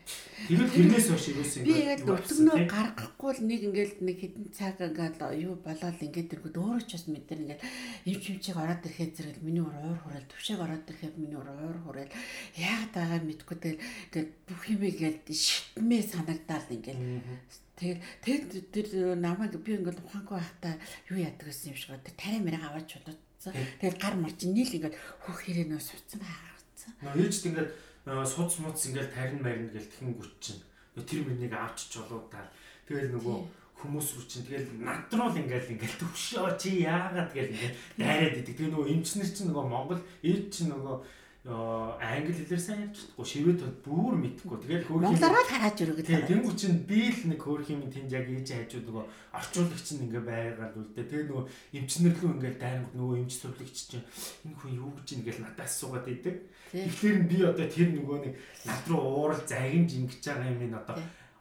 [0.48, 5.20] Тэгэл тэрнээс хойш юусэн би яг өтгнөө гаргахгүй л нэг ингээд нэг хэдэн цаг ингээд
[5.44, 7.60] юу болоод ингээд тэргүүд өөрөө ч бас мэдэр ингээд
[8.08, 11.78] юм чимчиг ороод ирэхэд зэрэг миний уур уур хураал төвшөг ороод ирэхэд миний уур уур
[11.84, 12.12] хураал
[12.56, 17.00] яагаад байгаа мэдгүй тэгэл ингээд бүх юм ингээд шитмээ санагдаад ингээд
[17.78, 20.74] Тэгээд тэгээд тэр намайг би ингээл ухаангүй байхдаа
[21.14, 23.54] юу яадаг гэсэн юм шиг ба тэр тариа мэрэг аваад чулуудсан.
[23.78, 26.92] Тэгээд гар марч нийл ингээд хөх хэрэгнөө суцсан хаагцсан.
[27.06, 27.70] Нөө ээжд ингээд
[28.26, 30.62] суц муц ингээд тарин марин гэл тхэн гүч чинь.
[30.98, 32.50] Тэр мөрнийг авч чулуудаа.
[32.90, 33.36] Тэгээд нөгөө
[33.78, 38.38] хүмүүс рүү чинь тэгэл над руу л ингээл ингээл төвшөө чи яагаад тэгэл ингээд дайраад
[38.42, 38.54] идэг.
[38.58, 40.96] Тэгээ нөгөө эмчнэр чинь нөгөө Монгол ээж чинь нөгөө
[41.48, 44.58] англи хэлээр сайн ярьж чадахгүй шивэд бүр мэдхгүй.
[44.60, 46.04] Тэгээд хөөх Монголоор л хааж өргөд.
[46.04, 50.02] Тэгээд тэнгуү чинь би л нэг хөөх юм тэнд яг ээж хайжууд нөгөө орчуулагч нь
[50.04, 51.08] ингээ байгаад үлдээ.
[51.08, 51.44] Тэгээд нөгөө
[51.80, 54.06] эмчнэрлүү ингээ дайрангууд нөгөө эмч сувлагч чинь
[54.44, 56.36] энэ хүн юу гэж ингээл надаас суугаад идэг.
[56.68, 58.34] Тэгэхээр би одоо тэр нөгөө нэг
[58.68, 60.96] над руу уурал загимж ингэж байгаа юм ин одоо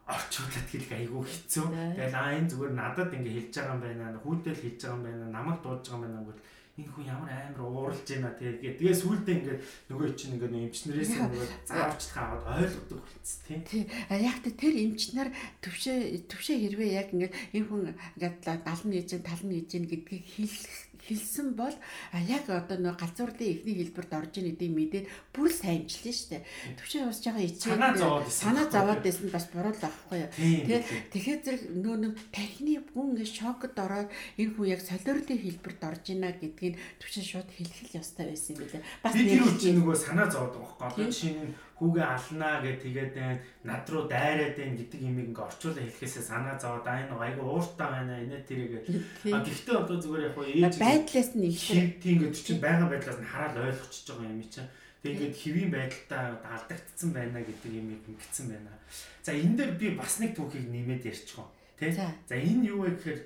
[0.07, 1.67] орчуулад хэлэх айгүй хэцүү.
[1.67, 4.23] Тэгээд аа энэ зүгээр надад ингээ хэлж байгаа юм байна.
[4.23, 5.25] Хүүтэл хэлж байгаа юм байна.
[5.35, 6.43] Намайг дуудаж байгаа юм байна гэвэл
[6.77, 11.45] энэ хүн ямар амар ууралж байна тэгээ тэгээ сүулдэ ингээд нөгөө чинь ингээд эмчнэрээс нөгөө
[11.65, 13.83] заавчлах аваад ойлгодог болцсон тийм тий.
[14.13, 15.29] Яг тэр эмчнэр
[15.65, 15.97] төвшөө
[16.29, 17.81] төвшөө хэрвээ яг ингээд энэ хүн
[18.21, 21.75] ингээд 70 нийж 70 нийж гэдгийг хэлэх хэлсэн бол
[22.27, 26.43] яг одоо нөгөө галзуурлын эхний хэлбэрт орж ийн эдийн мэдээд бүр сайнчлаа штэ.
[26.75, 30.31] Төвшөө уусж байгаа ичээ санаа зовоод байсан бас буруу л авахгүй юу.
[30.35, 30.85] Тэгээд
[31.15, 36.03] тэгэхээр зэрэг нөгөө нэг тархины бүн ингэ шокод ороод энэ хүн яг солиорлын хэлбэрт орж
[36.11, 38.83] ийна гэдгийг төвшөө шууд хэлэх ёстой байсан юм билээ.
[39.01, 41.07] Бас тэр үчи нөгөө санаа зовоод байгаа байхгүй.
[41.07, 45.83] Жишээ нь хүүгээ алнаа гэж тэгээд байна над руу дайраад байна гэдэг юм ингээ орчуулаа
[45.85, 48.73] хэлэхээсээ санаа зовоод аа энэ айгу ууртай байна инээ тэрийг
[49.29, 51.61] а гэхдээ одоо зүгээр яг ээж байдлаас нь их
[52.01, 54.69] тийм ингээ чинь байгаа байдлаас нь хараад ойлгочихж байгаа юм чинь.
[54.97, 58.73] Тэг ингээд хэвийн байдалтай алдагдцсан байна гэдэг юм ингэсэн байна.
[59.21, 61.45] За энэ дээр би бас нэг түүхийг нэмээд ярьчихв
[61.77, 62.13] тий за.
[62.29, 63.19] Энэ юу вэ гэхээр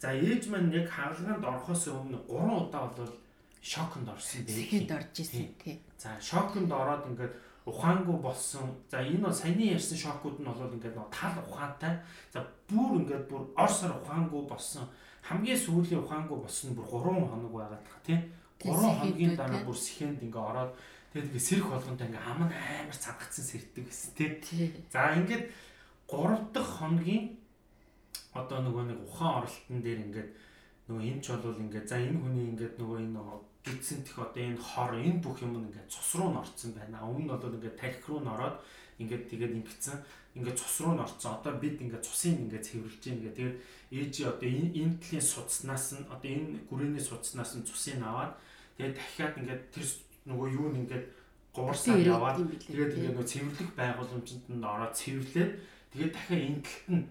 [0.00, 3.12] за ээж маань яг хаалганд орохоос өмнө 3 удаа бол
[3.60, 4.64] шоконд орсон байх.
[4.64, 5.76] Шоконд орж исэн тий.
[6.00, 7.34] За шоконд ороод ингээд
[7.68, 8.66] ухаангүй болсон.
[8.90, 12.00] За энэ бол саяны ярьсан шокууд нь бол ингээд нэг тал ухаантай.
[12.32, 14.88] За бүр ингээд бүр орсор ухаангүй болсон.
[15.22, 18.20] Хамгийн сүүлийн ухаангүй болсон бүр 3 хоног байгаад таа тийм.
[18.58, 20.72] 3 хоногийн дараа бүр сэхэнд ингээд ороод
[21.12, 24.32] тэгээд ингээд сэрх болгонтой ингээд ам нь амар цангацсан сэрдэг гэсэн тийм.
[24.88, 25.44] За ингээд
[26.08, 27.36] 3 дахь хоногийн
[28.32, 30.30] одоо нөгөө нэг ухаан оролтон дээр ингээд
[30.88, 33.12] нөгөө энэ ч бол ингээд за энэ хүний ингээд нөгөө энэ
[33.64, 37.02] гидсэн тех одоо энэ хор энэ бүх юм ингээд цус руу н орцсон байна.
[37.02, 38.56] Өмнө нь бол ингээд тарих руу н ороод
[38.98, 39.96] ингээд тэгээд ингэсэн
[40.38, 41.38] ингээд цус руу н орцсон.
[41.38, 43.36] Одоо бид ингээд цусыг ингээд цэвэрлж байна гэх.
[43.38, 43.56] Тэгээд
[43.92, 48.32] ээжи одоо энэ энэ талын судснаас нь одоо энэ гүрээний судснаас нь цусыг аваад
[48.78, 49.86] тэгээд дахиад ингээд тэр
[50.28, 51.04] нөгөө юу нь ингээд
[51.54, 55.52] гуурсаа яваад тэгээд ингээд нөгөө цэвэрлэх байгууламжинд нь ороод цэвэрлээд
[55.92, 57.04] тэгээд дахиад энэ талд нь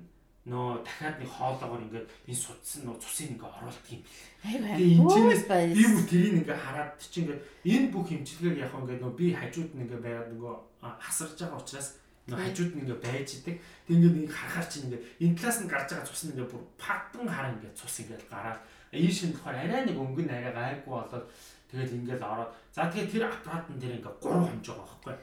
[0.48, 4.02] нөө дахиад нэг хоолоогоор ингээд энэ судсан нөө цусыг ингээд оруулдаг юм.
[4.48, 5.44] Тэгээ энэчнээс
[5.76, 9.72] би бүр тэрийг ингээд хараад чи ингээд энэ бүх хэмжлэгээр яг ингээд нөө би хажууд
[9.76, 10.56] нь ингээд байгаад нөгөө
[11.04, 11.90] хасарж байгаа учраас
[12.32, 13.56] нөө хажууд нь ингээд байж идэг.
[13.60, 16.64] Тэг ингээд нэг харахаар чи ингээд энэ талаас нь гарч байгаа цус нь ингээд бүр
[16.80, 18.60] пагдан хараа ингээд цус ингээд гараад
[18.96, 21.26] энэ шин болохоор арай нэг өнгөн арай гайгүй болоод
[21.68, 25.16] тэгэл ингээд ороод за тэгээ тэр аппаратн дээр ингээд 3 хонж байгаа байхгүй.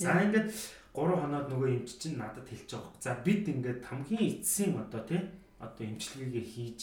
[0.00, 0.48] За ингээд
[1.00, 2.92] 3 хоноод нөгөө эмч чинь надад хэлж байгаа.
[3.00, 5.24] За бид ингээд хамгийн эцсийн одоо тий
[5.56, 6.80] одоо эмчилгээгээ хийж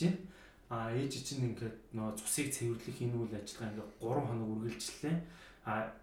[0.74, 5.18] а ээж чинь ингээд нөгөө цусыг цэвэрлэх энэ үйл ажиллагаа ингээд 3 хоног үргэлжлэлээ.
[5.70, 5.94] А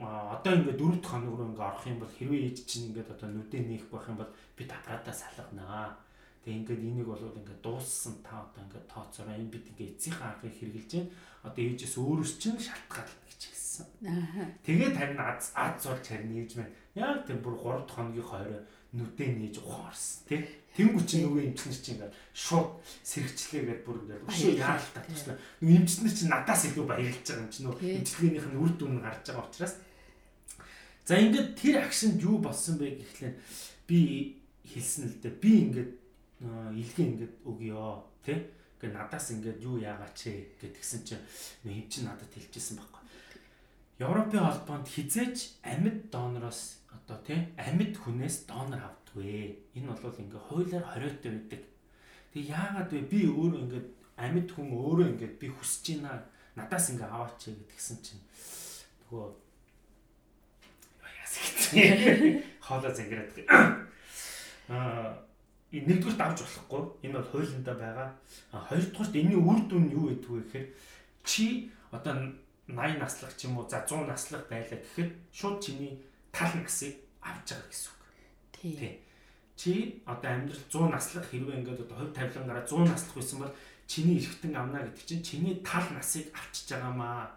[0.00, 3.28] одоо ингээд 4 дахь хоног руу ингээд орох юм бол хэрвээ ээж чинь ингээд одоо
[3.28, 6.00] нүдээ нээх байх юм бол би татгаатаа салганаа.
[6.44, 10.54] Тэгээ ингээд энийг бол ингээд дууссан та одоо ингээд тооцоороо энэ бид ингээд эцсийн аргыг
[10.56, 11.12] хэрэгжилж байна.
[11.44, 13.86] Одоо ээжээс өөрөөс чинь шалтгаалт гэж хэлсэн.
[14.64, 18.62] Тэгээд харин аз аз зурж харин ээж маань яг тэр бүр 3 дахь хоногийн хойроо
[18.96, 20.40] нүдээ нээж ухаарсан тий.
[20.70, 22.70] Тэнгүү чи нөгөө эмчнэр чи ингээд шууд
[23.04, 25.36] сэргчлээгээд бүр ингээд өшөө яаралтай туслаа.
[25.60, 29.24] Нөгөө эмчнэр чи надаас илүү баярлж байгаа юм чи нөгөө эмчилгээнийх нь үр дүн гарч
[29.28, 29.74] байгаа учраас
[31.10, 33.34] За ингээд тэр акшнд юу болсон бэ гэхлээр
[33.90, 33.98] би
[34.62, 35.42] хэлсэн л дээ.
[35.42, 35.90] Би ингээд
[36.40, 38.38] илгээ ингээд өгөө тий.
[38.80, 40.20] Ингээд надаас ингээд юу яагаач
[40.56, 41.24] гэдгсэн чинь
[41.68, 43.04] нэг хэмчин надад хэлчихсэн байхгүй.
[44.00, 49.60] Европын холбоонд хизээч амьд донороос одоо тийм амьд хүнээс донор авдаггүй.
[49.76, 51.62] Энэ бол ингээ хуулиар хориотой байдаг.
[52.32, 53.04] Тэг яагаад вэ?
[53.04, 53.84] Би өөрөө ингээ
[54.16, 56.24] амьд хүн өөрөө ингээ би хүсэж байна.
[56.56, 58.24] Надаас ингээ аваач гэдгсэн чинь
[59.12, 59.28] нөгөө
[61.04, 61.60] яас гэж
[62.64, 63.32] хоолоо зангираад
[64.72, 65.28] аа
[65.70, 66.82] нэгдүгээр давж болохгүй.
[67.06, 68.08] Энэ бол хуулиндаа байгаа.
[68.50, 70.66] А хоёрдугаарт энэний үр дүн юу гэдэг вэ гэхээр
[71.22, 72.14] чи одоо
[72.66, 76.02] 80 наслах ч юм уу за 100 наслах байлаа гэхэд шууд чиний
[76.34, 78.02] тал насыг авч байгаа гэсэн үг.
[78.50, 78.98] Тий.
[79.54, 83.54] Чи одоо амьдрал 100 наслах хэрвээ ингээд одоо хувь тавилангараа 100 наслах байсан бол
[83.86, 87.30] чиний эргэтэн авна гэдэг чинь чиний тал насыг авчиж байгаамаа.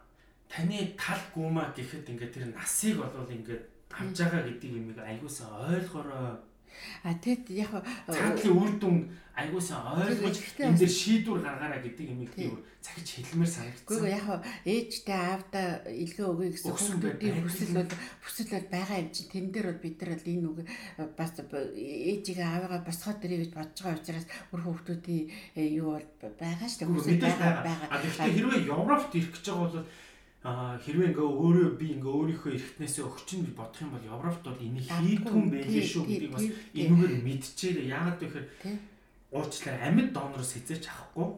[0.49, 3.63] Таны тал гүмаа гэхэд ингээд тэр насыг болвол ингээд
[3.93, 6.41] авч байгаа гэдэг юм айгуусаа ойлгороо
[7.03, 7.71] А тэгэд яг
[8.07, 8.97] цаатлын үр дүн
[9.33, 12.33] айгуусан ойлгож энэ дээр шийдвэр гаргаараа гэдэг юм их
[12.85, 13.85] захиж хэлмээр санагдсан.
[13.89, 14.27] Гэхдээ яг
[14.61, 17.89] ээжтэй аавда илүү өгье гэсэн хүмүүсийн хүсэл бол
[18.21, 19.31] хүсэл бол байгаа юм чинь.
[19.33, 20.59] Тэн дээр бол бид нар бол энэ үг
[21.17, 25.25] бас ээжигээ аавыгаа босгоод ирээ гэж бодож байгаа учраас өөр хүмүүсийн
[25.81, 29.87] юу бол байгаа шүү дээ хүсэл байгаа гэхдээ хэрвээ Европт ирэх гэж байгаа бол
[30.43, 34.91] хэрвээ ингээ өөрөө би ингээ өөрийнхөө эргэтнээсээ өгч нь бодох юм бол Европт бол энийг
[34.91, 38.47] хийдгүн байлээ шүү гэдгийг бас энэгээр мэдчихээрээ яагаад гэхээр
[39.31, 41.29] уучлаарай амьд донороос хязгаарч авахгүй.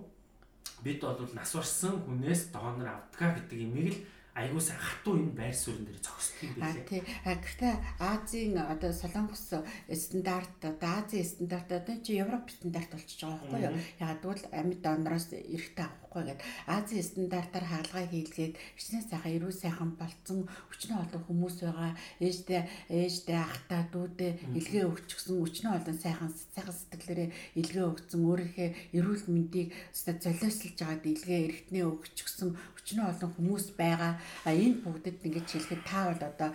[0.81, 3.99] Бид бол нас барсан хүнээс донор авдгаа гэдэг имийг л
[4.35, 6.83] айгуу сайн хатуу энэ байр суурин дээр зогсдог юм билээ.
[6.91, 7.01] Тий.
[7.23, 7.73] Гэхдээ
[8.03, 9.55] Азийн одоо солонгос
[9.95, 13.79] стандарт одоо Азийн стандарт одоо чи Европ стандарт болчихж байгаа байхгүй юу?
[14.03, 16.47] Ягаад гэвэл амьд донороос эрэхтэй авахгүй гэдэг.
[16.67, 21.95] Азийн стандартаар хаалгаа хийлгээд ичнээс сайхан эрүү сайхан болцсон өчнөө олон хүмүүс байгаа.
[22.19, 22.61] Ээжтэй
[22.91, 28.69] ээжтэй ахтай дүүдээ илгээ өгчихсөн өчнөө олон сайхан сайхан сэтгэлээрээ илгээ өгсөн өөрийнхөө
[28.99, 32.49] эрүүл мэндийг золиослж байгаад илгээ эргэтнээ өгчихсөн
[32.85, 34.13] өчнөө олон хүмүүс байгаа.
[34.45, 36.49] А энэ бүгдэд ингэж хэлэхэд та бол одоо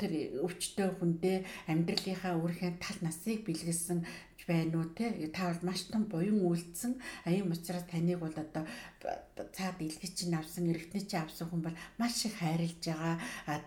[0.00, 0.12] тэр
[0.46, 1.36] өвчтөе хүндээ
[1.70, 3.98] амьдралынхаа өөрийнхөө тал насыг бэлгэлсэн
[4.46, 6.92] байна уу те та бол маш том буян үйлдсэн.
[7.26, 8.62] Ийм учраас таныг бол одоо
[9.56, 13.18] цаад илгэж чинь авсан эргэтний чинь авсан хүн бол маш их хайрлж байгаа.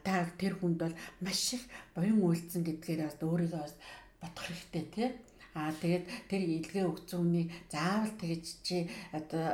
[0.04, 1.64] Та тэр хүнд бол маш их
[1.96, 3.76] буян үйлдсэн гэдгээр бас өөрийгөө бас
[4.24, 5.06] бодох хэрэгтэй те
[5.58, 9.46] Аа тэгээд тэр илгээ өгсөн үнийг заавал тэгэж чи одоо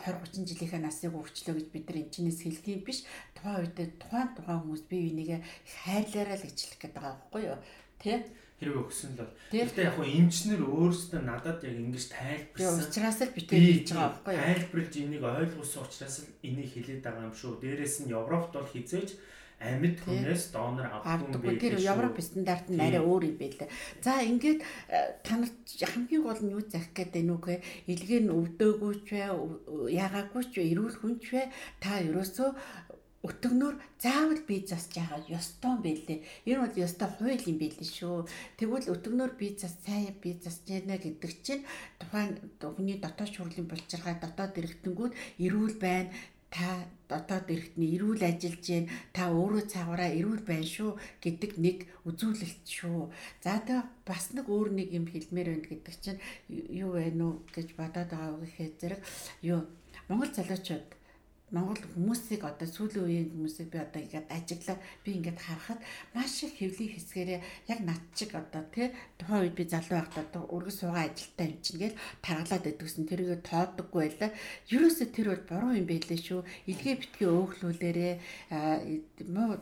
[0.00, 3.04] 20 30 жилийнхээ насыг өвчлөө гэж бид нар энэ чинээс юм биш.
[3.36, 5.40] Тухайн үед тухайн тухайн хүмүүс бие бинийгээ
[5.84, 7.58] хайрлаараа л ижлэх гэдэг байгаа байхгүй юу?
[8.00, 8.24] Тэ?
[8.64, 9.34] хэрэг өгсөн л бол.
[9.50, 12.86] Гэхдээ яг эмчнэр өөрсдөө надад яг ингэж тайлбарсан.
[12.86, 14.44] Учраас л би хэлж байгаа байхгүй юу?
[14.46, 17.52] Тайлбарлаж энийг ойлгуулсан учраас л энийг хэлээд байгаа юм шүү.
[17.60, 19.10] Дээрээс нь Европт бол хизээж
[19.64, 21.60] амьд хүнээс донор байх.
[21.60, 23.68] Тэр Европ стандарт нь арай өөр юм байлаа.
[24.04, 27.56] За ингээд э, танарт хамгийн гол нь юу зах гэдэг нь үгүй
[27.88, 29.32] илгээ нь өвдөөгүй ч бай,
[29.88, 31.46] яагаагүй ч бай, эрүүл хүн ч бай
[31.80, 32.50] та ерөөсөө
[33.24, 36.20] өтгнөр заавал бие засж байгаа ёстой байлээ.
[36.44, 38.28] Энэ бол ёстой хууль юм байлээ шүү.
[38.60, 41.64] Тэгвэл өтгнөр бие зас сайн бие засж яана гэдэг чинь
[41.96, 46.12] тухайн хүний дотоод шүрлийн булчиргаа дотоод эргэтэнгүүд эрүүл байна
[46.52, 46.84] та
[47.14, 50.90] дотоод эрхтний эрүүл ажиллаж гин та өөрөө цаагаараа эрүүл байна шүү
[51.22, 53.08] гэдэг нэг үзүүлэлт шүү.
[53.44, 57.68] За тэгээ бас нэг өөр нэг юм хэлмээр байна гэдэг чинь юу вэ нүү гэж
[57.78, 59.00] бодоод байгаа гэхээр зэрэг
[59.46, 59.60] юу
[60.08, 61.03] Монгол залуучууд
[61.54, 65.80] Монгол хүмүүсийг одоо сүүлийн үеийн хүмүүсийг би одоо ингээд ажиглаад би ингээд харахад
[66.10, 67.40] маш их хэвлийн хэсгээрээ
[67.70, 71.80] яг над чиг одоо тий тухайн үед би залуу байхдаа өргөс суугаа ажилтаа юм чинь
[71.80, 71.94] гээд
[72.26, 74.30] таргалаад идвсэн тэрийгэ тооддоггүй байлаа.
[74.74, 76.40] Ерөөсөө тэр бол буруу юм байлээ шүү.
[76.66, 78.14] Илгээ битгий өөхлүүлээрээ
[79.30, 79.54] муу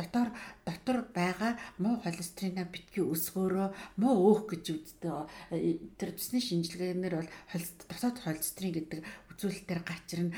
[0.00, 0.28] дотор
[0.64, 3.68] дотор байгаа муу холестерина битгий өсгөөрөө
[4.00, 5.28] муу өөх гэж үздэг.
[6.00, 7.28] Тэр төсний шинжилгээнээр бол
[7.90, 9.00] досоод холестерин гэдэг
[9.34, 10.30] үзүүлэлтээр гачирна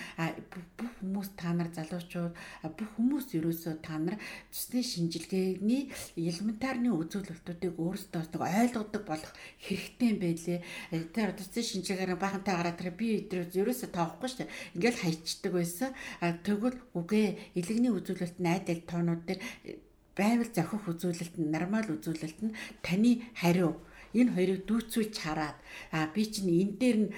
[0.81, 2.33] бүх хүмүүс та нар залуучууд
[2.65, 4.17] бүх хүмүүс ерөөсөө та нар
[4.49, 10.59] цэсний шинжилгээний элементарны үзүүлэлтүүдийг өөрсдөө нэг ойлгодог болох хэрэгтэй юм байлээ.
[11.13, 14.55] Тэр цэсний шинжилгээгээр бахантай гараад тэр би ерөөсөө тоохгүй шүү дээ.
[14.81, 15.91] Ингээл хайчдаг байсан.
[16.47, 19.41] Тэгвэл үгүй элэгний үзүүлэлт найдал тоонууд дээр
[20.17, 23.77] байвал зохих үзүүлэлт нь нормал үзүүлэлт нь таны хариу
[24.17, 25.57] энэ хоёрыг дүүцүүлж хараад
[25.93, 27.13] а би чинь энэ дээр нь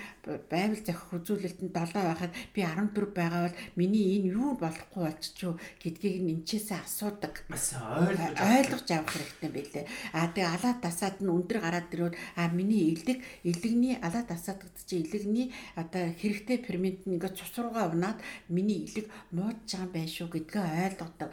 [0.51, 6.17] байвал зохих үзүүлэлтэнд 7 байхад би 14 байгаа бол миний энэ юу болохгүй болчихоо гэдгийг
[6.23, 7.35] нь энэчээсээ асуудаг.
[7.49, 9.85] ойлгож авах хэрэгтэй байлээ.
[10.13, 15.01] А тэгээ алаад тасаад нь өндөр гараад ирвэл а миний илэг илэгний алаад тасаад чи
[15.01, 18.19] илэгний одоо хэрэгтэй фермент нь ингээд цус руугаа унаад
[18.53, 21.31] миний илэг муудж байгаа юм байна шүү гэдгээ ойлгодог.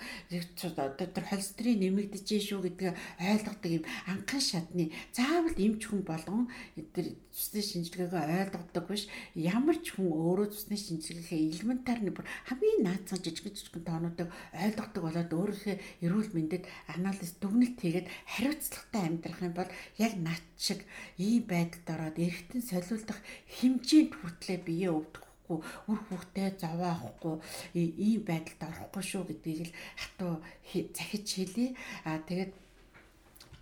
[0.76, 6.48] Одоо тэр холестерин нэмэгдэж шүү гэдгээ ойлгодог юм анхан шатны заавал эмч хүн болгон
[6.96, 12.82] тэр цусны шинжилгээгээ ойлгодог биш ямар ч хүн өөрөө цусны шинжилгээгээ элементар нэг бүр хамгийн
[12.86, 15.76] наацсан жижиг жижиг тоонуудыг ойлгодог болоод өөрийнхөө
[16.06, 16.64] эрүүл мэндэд
[16.96, 20.82] анализ дүгнэлт хийгээд хариуцлагатай амьдрах юм бол яг над шиг
[21.18, 23.20] ийм байдалд ороод эргэтэн солиулдах
[23.58, 27.36] хэмжээнд хүртлээр бие өвдөх үр хүүхдээ зовоо авахгүй
[27.78, 30.34] ийм байдалд орохгүй шүү гэдгийг л хатуу
[30.98, 31.78] захиж хэлье.
[32.02, 32.65] А тэгээд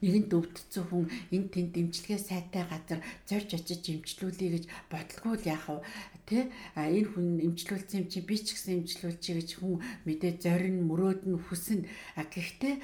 [0.04, 5.68] нэгэнд өвдсөн хүн энэ тэнд дэмжлэгээ сайтай газар зорж очиж эмчлүүлэе гэж бодлого л яах
[5.72, 5.80] вэ?
[6.28, 6.52] Тэ?
[6.76, 11.40] Энэ хүн эмчлүүлсэн юм чи би ч гэсэн эмчлүүлчихье гэж хүн мэдээ зорин мөрөөд нь
[11.40, 11.88] хүснэ
[12.20, 12.76] гэхдээ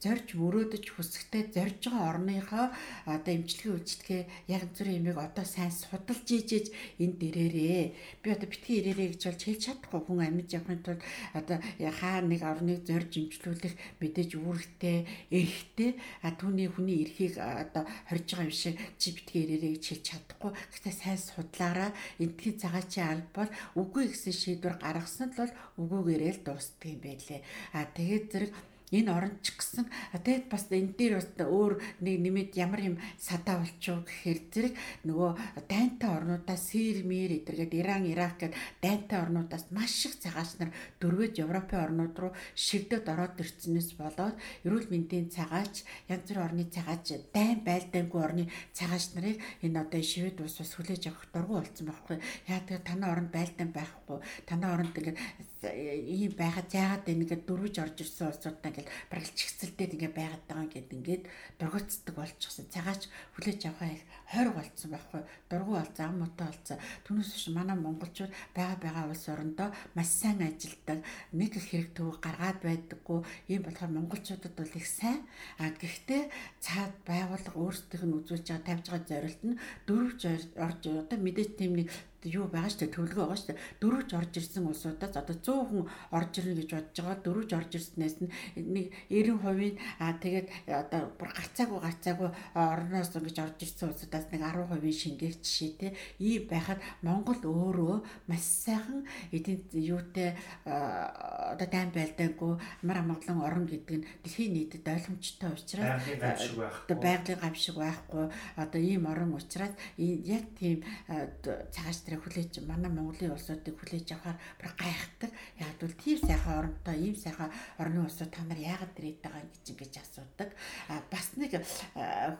[0.00, 2.66] зорж мөрөөдөж хүсэхтэй зорж байгаа орныхоо
[3.04, 6.66] одоо эмчилгээ үйлчлэгээ яг зүрийн ямиг одоо сайн судалж ийжээж
[7.02, 7.84] энэ дээрээ
[8.22, 11.02] би одоо битгий ирээрээ гэж болж хэлж чадахгүй хүн амьд явахын тулд
[11.38, 11.56] одоо
[12.00, 14.98] хаа нэг орныг зорж эмчлүүлэх мэдээж үүрэгтэй
[15.28, 15.90] эрхтэй
[16.24, 20.52] а түүний хүний эрхийг одоо хорж байгаа юм шиг чи битгий ирээрээ гэж хэлж чадахгүй.
[20.72, 21.90] Гэхдээ сайн судлаараа
[22.24, 27.40] эдгээр цагаан чи албал үгүй гэсэн шийдвэр гаргасан л бол үгүйгээрээ л дуустдаг юм байлээ.
[27.76, 28.52] А тэгээд зэрэг
[28.94, 31.72] энэ оронд ч гэсэн тэгээд бас энэ дээр бас өөр
[32.04, 34.74] нэг нэмээд ямар юм садаа болчихоо гэхээр зэрэг
[35.08, 35.30] нөгөө
[35.66, 40.70] дайнтай орнуудаас Сирмир эдэргээд Иран, Ирак гэд дайнтай орнуудаас маш их цагаач нар
[41.00, 47.06] дөрвөөд Европын орнууд руу шигдэд ороод ирцнээс болоод эрүүл мэндийн цагаач, янз бүрийн орны цагаач,
[47.34, 48.44] дайн байлдаангүй орны
[48.76, 52.16] цагаач нарыг энэ одоо шивэд ус бас хүлээж авах дургу болсон байхгүй.
[52.50, 54.18] Яа тэгэхээр танай оронд байлдаан байхгүй.
[54.46, 55.18] Танай оронд ингээд
[55.64, 60.90] ийм байхад яагаад ингээд дөрвөж орж ирсэн улсуудаа ингээд бараг чигцэлдээд ингээд байгаад байгаа гэд
[60.92, 61.24] ингээд
[61.56, 62.66] дургуцдаг болчихсон.
[62.68, 65.22] Цагаач хүлээж авахаа их хойр болцсон байхгүй.
[65.48, 66.78] Дургу бол зам муутай болцсон.
[67.08, 71.00] Түүнээс биш манай монголчууд байгаа байгаа улс орондоо маш сайн ажилдаг.
[71.32, 73.24] Нэг их хэрэг төв гаргаад байдаггүй.
[73.48, 75.24] Ийм болохоор монголчуудад бол их сайн.
[75.56, 76.28] А гэхдээ
[76.60, 80.20] цаад байгууллага өөрсдийнх нь үзүүлж байгаа тавьж байгаа зорилт нь дөрвж
[80.60, 81.88] орж одоо мэдээж тийм нэг
[82.26, 85.84] юу байгаа шүү дээ төлгөө байгаа шүү дээ дөрөвж орж ирсэн улсуудаас одоо 100 хүн
[86.10, 87.24] орж ирнэ гэж бодож байгаа.
[87.24, 93.58] Дөрөвж орж ирснээс нь нэг 90% аа тэгээд одоо бүр гарцаагүй гарцаагүй орноос ингэж орж
[93.62, 97.96] ирсэн улсуудаас нэг 10% шингээх жишээ те ийм байхад Монгол өөрөө
[98.28, 100.34] маш сайхан эдийн юутай
[100.66, 102.52] одоо дайм байлдаагүй
[102.82, 108.24] амар амгалан орн гэдэг нь дэлхийн нийтэд ойлгомжтой учраас одоо байгалийн гамшиг байхгүй.
[108.56, 114.70] Одоо ийм орн учраас яг тийм цагааш тэр хүлээж манай Монголын улсуудыг хүлээж авахаар бүр
[114.76, 115.30] гайхдаг.
[115.60, 119.64] Яг бол тийм сайхан оронтой, ийм сайхан орны улсууд та нар яагаад ирээд байгаа гэж
[119.72, 120.50] ингэж асуудаг.
[120.88, 121.52] А бас нэг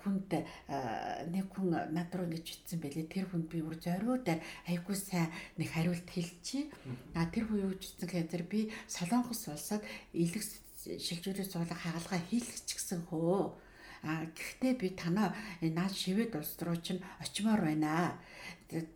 [0.03, 0.31] хүнд
[1.33, 3.07] нэг хүн над руу ингэж бичсэн байлээ.
[3.07, 4.27] Тэр хүнд би бүр зориуд
[4.66, 6.70] айгүй сайн нэг хариулт хэлчихье.
[7.14, 10.45] А тэр хүн юу бичсэн гэхээр би Солонгос улсад илэг
[10.95, 13.66] шилжүүлэх суулгах хагалгаа хийлгэж гисэн хөө.
[14.07, 18.14] А гэхдээ би танаа наад шивэд улс руу чинь очимоор байна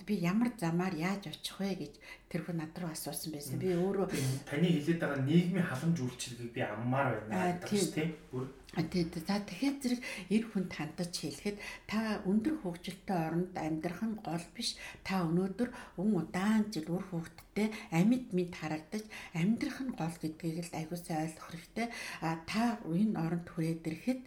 [0.07, 1.95] би ямар замаар яаж очих вэ гэж
[2.31, 3.59] тэр хүн над руу асуусан байсан.
[3.63, 4.07] Би өөрөө
[4.49, 9.77] таны хэлээд байгаа нийгмийн халамж үйлчилгээг би аммаар байна гэдэг тийм бүр Тэгээд за тэгэхээр
[9.83, 10.01] зэрэг
[10.31, 11.59] эр хүн тандаж хэлэхэд
[11.91, 14.79] та өндөр хөгжилтэй оронд амьдрах нь гол биш.
[15.03, 19.03] Та өнөөдөр өн удаан жил үр хөвгтдээ амьд мэд харагдаж
[19.35, 21.89] амьдрах нь гол гэдгийг л аягуулсан ойлгох хэрэгтэй.
[22.23, 24.23] А та энэ оронд хүрээд ирэхэд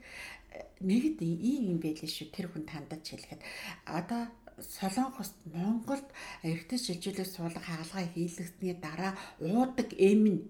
[0.84, 3.42] нэгд ийм юм байл шүү тэр хүн тандаж хэлэхэд
[3.88, 4.28] одоо
[4.60, 6.08] Солонгост Монголд
[6.44, 10.42] эрэгтэй шилжүүлэх суулгах хаалгаа хийлгэсний дараа уудаг эм нь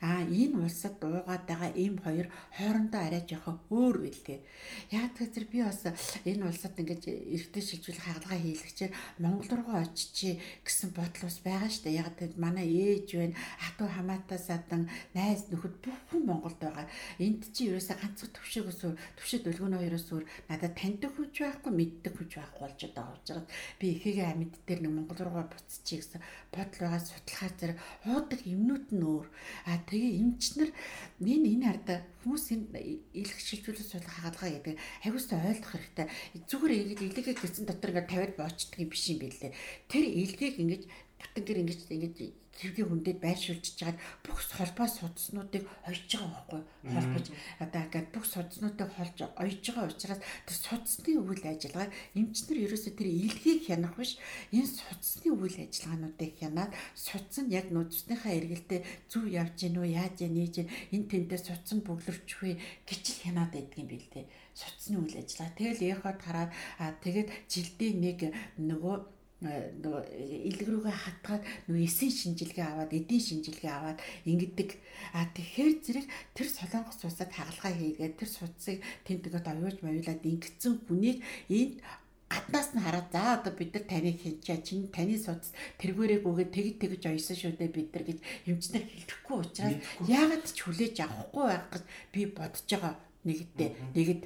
[0.00, 4.40] А энэ улсад дуугаад байгаа ийм хоёр хоорондоо арай жоохон өөр билээ.
[4.92, 5.88] Яг тэр би бас
[6.24, 11.84] энэ улсад ингэж эртний шилжүүлэх хаалгаа хийлгчээр Монгол руу очичи гэсэн бодол бас байгаа шүү
[11.88, 12.00] дээ.
[12.04, 16.86] Яг тэр манай ээж байна, хатуу хамаатаа садан найз нөхөд бүх хүн Монголд байгаа.
[17.16, 18.80] Энд чи ерөөсө ганцхан төвшөөгөөс
[19.16, 23.46] төвшөд өлгөнөө хоёроос өөр надад таньдаг хүч байхгүй, мэддэг хүч байхгүй болж байгаа учраас
[23.80, 26.20] би ихээгээ амьд дээр нэг Монгол руугаа буцчих гэсэн
[26.52, 27.78] бодол байгаа судлахаар зэрэг
[28.10, 29.26] уудаг юмнууд нь өөр.
[29.70, 30.70] А тэгээ эмчнэр
[31.22, 32.66] энэ энэ арда хүмүүс энэ
[33.14, 36.06] илэх шилжүүлэх суулгах хаалгаа гэдэг хариустай ойлгох хэрэгтэй.
[36.50, 39.52] Зүгээр ингэж илэгээ гэсэн дотор ингээд тавиад боочдөг юм биш юм билээ.
[39.90, 42.16] Тэр илгээг ингэж бүтэн гэр ингэж ингэж
[42.60, 47.26] хэргийн хүндэд байршуулж чагаад бүх холбоо судснуудыг ойж байгаа байхгүй холбож.
[47.60, 53.08] Одоо ингээд бүх судснуудыг холж ойж байгаа учраас тэр судсны үйл ажиллагаа эмчнэр ерөөсөө тэр
[53.12, 54.16] илгийг хянах биш.
[54.56, 60.18] Энэ судсны үйл ажиллагаануудыг хянаад судс нь яг нөөцнийхаа эргэлтэд зүв явж гин үү яаж
[60.24, 60.54] нээж
[60.94, 62.52] энэ тэнтэй судс нь бөглөрчгүй
[62.88, 65.58] гэж хянаад байдаг юм бэл тэ судсны үйл ажиллагаа.
[65.58, 66.50] Тэгэл эхот хараад
[67.04, 68.18] тэгээд жилдээ нэг
[68.56, 70.02] нөгөө нөгөө
[70.48, 74.70] илэг рүүгээ хатгаад нөгөө эсийн шинжилгээ аваад эдийн шинжилгээ аваад ингэдэг.
[75.12, 81.20] А тэгэхээр зэрэг тэр солонгос улсад хагалгаа хийгээд тэр судсыг тэнтэгэд оюуж моёлаад ингэсэн хүнийг
[81.52, 81.84] энд
[82.32, 86.74] гаднаас нь хараад за одоо бид нар таныг хинчаа чинь таны судас тэргээрээ гүгээд тэгж
[86.82, 88.18] тэгж ойсон шүү дээ бид нар гэж
[88.50, 89.78] эмчнэр хэлэхгүй учраас
[90.10, 92.94] яагаад ч хүлээж авахгүй байх гэж би бодож байгаа
[93.26, 93.70] нэгдээ.
[93.98, 94.22] Нэгд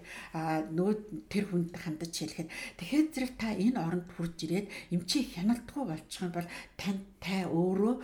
[0.77, 0.97] нөгөө
[1.33, 2.49] тэр хүнд хандаж хэлэхэд
[2.79, 7.95] тэгэхээр зэрэг та энэ оронд хурж ирээд эмчи хяналтгүй болчих юм бол тань та өөрөө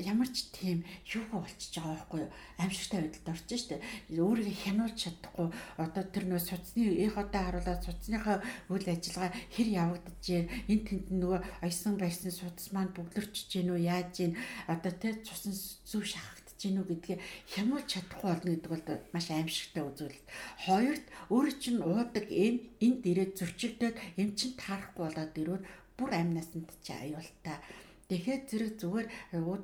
[0.00, 2.22] ямар ч тийм юу болчихж байгаа байхгүй
[2.58, 3.84] аимшигтай байдалд орчих штэ.
[4.16, 5.48] Өөрийгөө хянуулж чадахгүй.
[5.76, 8.38] Одоо тэр нөө суцны эхотоо харуулаад суцныхаа
[8.72, 13.80] үйл ажиллагаа хэр явагдаж байна энэ тэнд нөгөө аясан байсны судас маань бүглэрчж гин үү
[13.84, 14.32] яаж гин
[14.72, 15.52] одоо тэр цусан
[15.84, 17.20] зүв шахах гинүү гэдгийг
[17.52, 18.84] хямуулж чадахгүй болно гэдэг бол
[19.14, 20.26] маш аимшигтай үзүүлэлт.
[20.68, 26.34] Хоёрт өөрөө чинь уудаг эм энд ирээд зөрчигдөд эм чинь таарахгүй болоод ирвэл бүр амь
[26.36, 27.58] насанд чи аюултай.
[28.10, 29.06] Тэгэхээр зэрэг зүгээр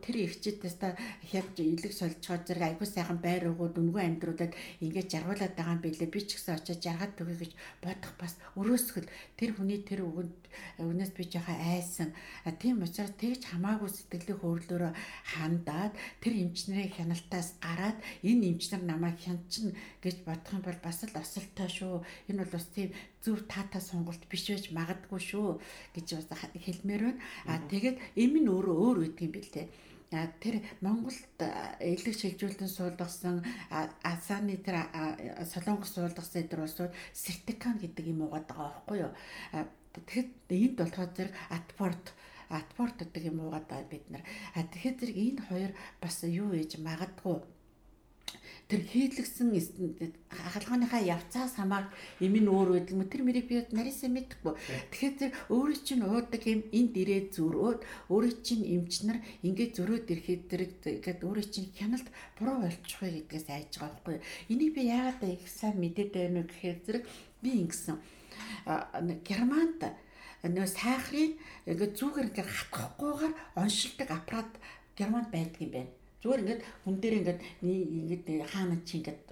[0.07, 0.95] тэр ирчээдээс та
[1.35, 6.15] яг илэг сольцоо зэрэг айгуу сайхан байр өгөө дүнгүй амьдруудад ингээд жаргуулад байгаа юм билээ.
[6.15, 10.31] Би ч гэсэн очиж жаргаад төгөө гэж бодох бас өрөөсгөл тэр хүний тэр өгөнд
[10.79, 12.13] Өнөөс би жоохон айсан.
[12.61, 14.93] Тийм учраас тэгж хамаагүй сэтгэлийн хөөрлөөрөө
[15.37, 19.73] хандаад тэр эмчнэрийн хяналтаас гараад энэ эмчнэр намайг хянчин
[20.05, 22.05] гэж бодох юм бол бас л осолтой шүү.
[22.29, 22.93] Энэ бол бас тийм
[23.25, 25.49] зөв таата сонголт биш байж магадгүй шүү
[25.97, 27.21] гэж бас хэлмээр байна.
[27.49, 29.67] А тэгээд эм нь өөрөө өөр үйдэг юм билээ
[30.11, 31.43] тэр Монголд
[31.83, 33.43] элэг шилжүүлэн суулгасан
[34.07, 34.87] Асаны тэр
[35.51, 39.13] Солонгос суулгасан эдэр улсууд сертикан гэдэг юм уугаад байгаа байхгүй юу.
[40.05, 42.07] Тэгэхэд энд болохоор зэрэг атпорт
[42.49, 44.25] атпорт гэдэг юм уугаад байгаа бид нар.
[44.55, 45.73] Тэгэхээр зэрэг энэ хоёр
[46.03, 47.39] бас юу ээж магадгүй
[48.67, 49.55] тэр хийлгсэн
[50.27, 51.87] хаалганыхаа явцаас хамаар
[52.19, 53.07] юм нь өөр байдаг юм.
[53.07, 54.55] Тэр мэрийг би нарийнсаа мэдэхгүй.
[54.91, 57.81] Тэгэхээр тэр өөрөө чинь уудаг юм энд ирээд зөрөөд
[58.11, 63.47] өөрөө чинь эмчнэр ингээд зөрөөд ирэхэд зэрэг гээд өөрөө чинь хяналт буруу болчих вэ гэдгээс
[63.55, 64.19] айж байгаа байхгүй.
[64.51, 67.05] Энийг би яагаад их сайн мэдээд байна вэ гэхээр зэрэг
[67.39, 67.97] би ингэсэн
[69.29, 69.81] германд
[70.43, 71.33] нөө сайхрын
[71.67, 74.51] ингээд зүгээр ингээд хатгахгүйгээр оншилдог аппарат
[74.99, 75.93] германд байдаг юм байна
[76.27, 79.31] Зүгээр ингээд хүн дээр ингээд ингээд хаана чи ингээд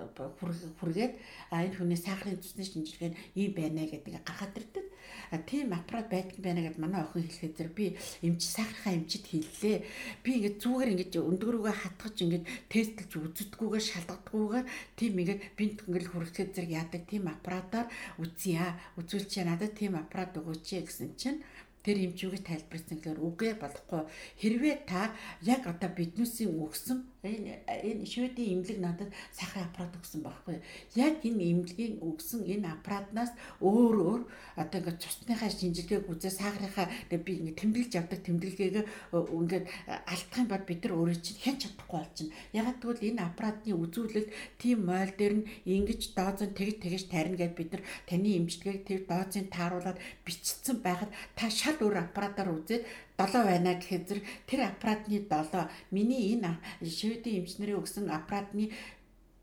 [0.78, 1.12] хүргээд
[1.50, 4.86] а энэ хүний сахарын цусны шинжилгээ ийм байна гэдэг гаргаад ирдэг.
[5.34, 7.86] А тийм аппарат байдаг байна гэдээ манай охин хэлэхэд зэрэг би
[8.22, 9.76] эмч сахархаа эмчит хэллээ.
[10.22, 16.50] Би ингээд зүгээр ингээд өндгөрөөгөө хатгаж ингээд тестлж үзэдгүүгээр шалгадгүйгээр тийм ингээд бинт ингээд хүрхэхэд
[16.54, 17.90] зэрэг яадаг тийм аппаратаар
[18.22, 18.78] үзье.
[18.94, 21.42] Үзүүлчихээ надад тийм аппарат өгөөч гэсэн чинь
[21.84, 24.02] тэр эмчүүгээ тайлбарсан гэхээр үгүй болохгүй.
[24.40, 25.12] Хэрвээ та
[25.44, 30.60] яг одоо биднүүсийн өгсөн энэ энэ шведийн имлэг надад сахарын аппарат өгсөн байхгүй.
[30.94, 33.32] Яг энэ имлэгийн өгсөн энэ аппаратнаас
[33.64, 34.22] өөр өөр
[34.60, 38.76] одоо ингээд цусныхаа шинжилгээг үзээ сахарынхаа би ингээд тэмдэглэж явдаг тэмдэглэгийг
[39.12, 39.64] ингээд
[40.12, 42.36] алдах юм бол бид нар өөрөө чинь хэн чадахгүй болчихно.
[42.52, 47.58] Ягаад гэвэл энэ аппаратны үзүүлэлт тийм мойл дээр нь ингэж доозон тэгж тэгж тарина гэдээ
[47.58, 52.84] бид нар таны имчилгээг тэр доозын тааруулаад бичсэн байхад та шал өөр аппаратаар үзээд
[53.18, 58.70] 7 байна гэхэд тэр аппаратны 7 миний энэ шведийн эмчнэрийн өгсөн аппаратны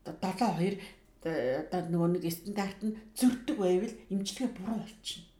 [0.04, 0.76] 7 2
[1.22, 5.30] одоо нөгөө нэг стандарт нь зөрдөг байвал эмчилгээ буруу болчихно.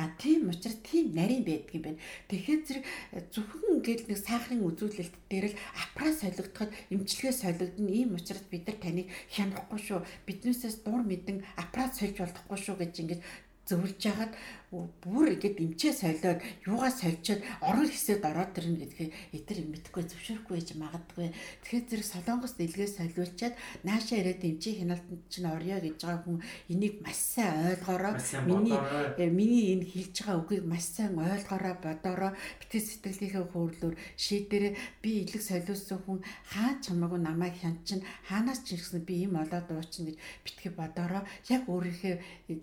[0.00, 2.00] А тийм учраас тийм нарийн байдаг юм байна.
[2.28, 2.84] Тэгэхээр зэрэг
[3.30, 7.90] зөвхөн ингээд нэг сахарын үзүүлэлт дээр л аппарат солигдоход эмчилгээ солигдно.
[7.92, 10.00] Ийм учраас бид нар таныг хянахгүй шүү.
[10.26, 13.22] Биднээсээс дур мэдэн аппарат сольж болохгүй шүү гэж ингээд
[13.68, 14.32] зөвлөж яхад
[14.70, 20.70] бүр ингээд эмчээ солиод юугаа сольчоод орон хэсэд ороод ирнэ гэдгийг эдгээр мэдхгүй зөвшөөрөхгүй байж
[20.78, 21.34] магадгүй.
[21.66, 26.38] Тэгэхээр зэрэг солонгос дэлгээ солиулчаад наашаа ирээд эмчийн хяналтанд чинь орё гэж байгаа хүн
[26.70, 28.14] энийг маш сайн ойлгоороо
[28.46, 28.78] миний
[29.18, 35.10] э, миний энэ хэлж байгаа үгийг маш сайн ойлгоороо бодоороо битгий сэтгэлийнхээ хөөрлөөр шийдэрээ би
[35.26, 40.14] илэг солиулсан хүн хаа ч хамаагүй намайг хянчин хаанаас ч ирсэн би им олоод дуучна
[40.14, 40.16] гэж
[40.46, 42.14] битгий бодоороо яг өөрийнхөө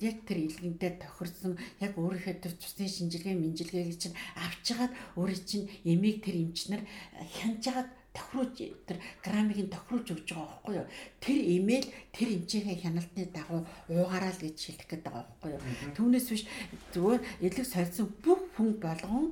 [0.07, 6.35] яг тэр илгэнтэй тохирсон яг өөрийнхөө цусны шинжилгээ минжилгээг чинь авчгаад өөрөө чинь эмийг тэр
[6.45, 6.81] эмчнэр
[7.35, 10.87] хянжгаад тохируулж тэр граммыг тохируулж өгч байгаа байхгүй юу.
[11.21, 15.61] Тэр имэйл тэр эмчийнхээ хяналтны дагуу уугаараа л гэж хэлэх гээд байгаа байхгүй юу.
[15.97, 16.43] Түүнээс биш
[16.93, 19.25] зүгээр элэг сольсон бүх хүн болгон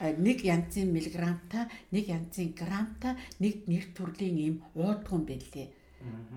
[0.00, 5.68] нэг янзын миллиграмтай, нэг янзын грамтай, нэг нэр төрлийн юм уудган байлээ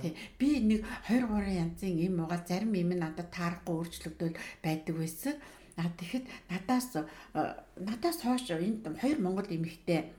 [0.01, 0.13] Тий.
[0.39, 5.35] Би нэг 2 3 янзын юм угаа зарим юм надад таарахгүй өөрчлөгдөөл байдаг байсан.
[5.77, 6.89] А тэгэхэд надаас
[7.77, 10.09] надаас хойш энд хоёр монгол эмэгтэй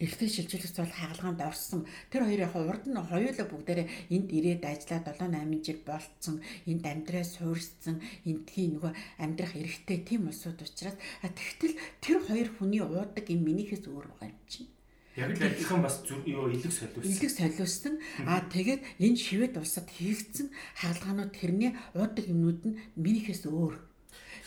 [0.00, 1.86] эртний шилжилт цол хаалганд орсон.
[2.10, 6.36] Тэр хоёр яг урд нь хоёулаа бүгдээрээ энд ирээд ажиллаад 7 8 жил болцсон.
[6.64, 8.00] Энд амьдраа суурьсан.
[8.24, 14.06] Эндхийн нөгөө амьдрах эрхтэй тийм улсууд учраас тэгтэл тэр хоёр хүний уудаг юм минийхээс өөр
[14.12, 14.68] байгаа юм чинь.
[15.16, 17.10] Яг л адилхан бас юу илэг солиулсан.
[17.10, 17.94] Илэг солиулсан.
[18.28, 23.87] Аа тэгээд энэ шивэд улсад хийгдсэн хаалганууд тэрний уудаг юмнууд нь минийхээс өөр.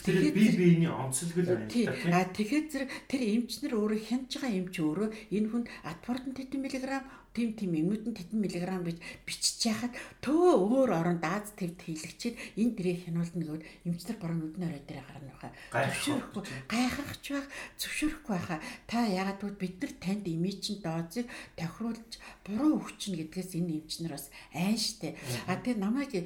[0.02, 1.70] Тэгэхээр би биений онцлог л байна.
[2.10, 7.06] Аа тэгэхээр зэрэг тэр эмчнэр өөрөө хянаж байгаа эмч өөрөө энэ хүнд атпортон тэтэн миллиграм
[7.32, 12.36] тим тим эмнүүд нь тэдэн миллиграм гэж бичиж яхад төө өөр орон дааз твд хийлэгчээд
[12.60, 15.52] энэ дэрээ хянуулна гэвэл эмчнэр бороо нүднээ орой дээр гарна байхаа.
[15.72, 17.48] Зөвшөөрөхгүй гайхахч байх
[17.80, 18.60] зөвшөөрөхгүй байхаа.
[18.88, 20.26] Та ягаад гэвэл бид нар танд
[20.62, 22.12] чин доозыг тохируулж
[22.46, 25.16] буруу өгчнө гэдгээс энэ эмчнэр бас айн штэ.
[25.48, 26.26] А тэгээ намайг э,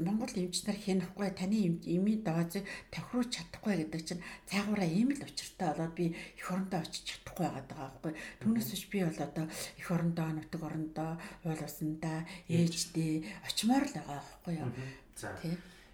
[0.00, 1.56] Монгол эмчнэр хянахгүй таны
[1.86, 7.04] эмийн доозыг тохируулж чадахгүй гэдэг чинь цаагаараа ийм л учиртай болоод би эх орондоо очиж
[7.06, 8.12] чадахгүй байгаа байхгүй.
[8.42, 11.10] Түүнээс биш би бол одоо эх орондоо орондоо нутаг орондоо
[11.44, 12.18] уул усандаа
[12.48, 13.12] ээждээ
[13.46, 14.70] очимоор л байгаа байхгүй юу.
[15.16, 15.34] За.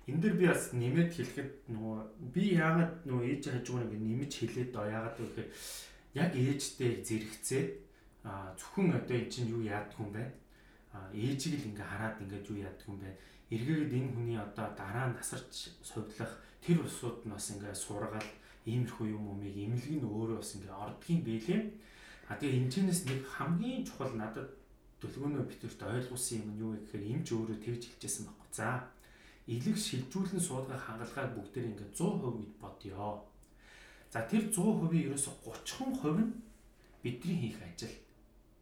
[0.08, 1.98] Энэ дэр би бас нэмээд хэлэхэд нөгөө
[2.32, 5.48] би яагаад нөгөө ээж хажуугаар ингэ нэмж хэлээд оо яагаад вэ гэхээр
[6.16, 7.64] яг ээжтэй зэрэгцээ
[8.24, 10.24] а зөвхөн одоо эн чинь юу яадаг юм бэ?
[11.12, 13.10] ээжийг л ингээ хараад ингээ юу яадаг юм бэ?
[13.52, 16.32] Эргээгээд энэ хүний одоо дараа нь насарч сувлах
[16.64, 18.30] тэр усууд нь бас ингээ сургаал
[18.64, 21.62] иймэрхүү юм умыг имлэг нь өөрөө бас ингээ ордгийн бэлээ.
[22.28, 24.52] А тэгээ энэчнээс нэг хамгийн чухал надад
[25.00, 28.50] төлгөөнөө битүүрт ойлгуулсан юм нь юу вэ гэхээр эмч өөрөө тэгж хэлжсэн байхгүй.
[28.52, 28.68] За
[29.48, 33.24] илэг шилжүүлэн суудгах хангалгааг бүгдээр ингээ 100% гэд бодё.
[34.12, 36.36] За тэр 100%-ийн ерөөсө 30% нь
[37.00, 37.96] бидний хийх ажил.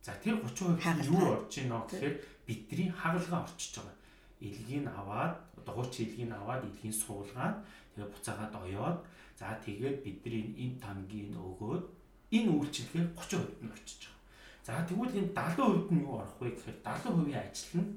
[0.07, 2.15] За тэр 30% юу орж ийнө гэхээр
[2.47, 3.99] бидний хагалгаа орчиж байгаа.
[4.47, 8.99] Илгийг аваад одоо хууч илгийг аваад илгийг суулгаад тэгээ буцаагаад оёод
[9.35, 11.96] за тэгээд бидний энэ тамгийн өгөөд
[12.33, 14.23] энэ үйлчлэгээр 30% нь орчиж байгаа.
[14.67, 17.91] За тэгвэл энэ 70% нь юу орох вэ гэхээр 70%-ийн ажил нь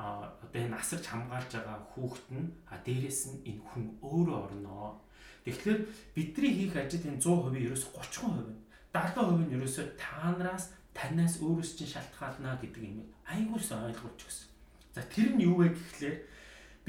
[0.00, 4.98] а одоо энэ асарч хамгаалж байгаа хүүхэд нь а дээрэс нь энэ хүн өөрөө орно.
[5.44, 5.80] Тэгэхээр
[6.14, 8.58] бидний хийх ажил энэ 100% ерөөс 30% нь
[8.90, 14.48] 70% нь ерөөсөө таанараас танаас өөрөөс чинь шалтгаална гэдэг юм айгуус ойлгуулж өгсөн.
[14.94, 16.16] За тэр нь юу вэ гэхлээр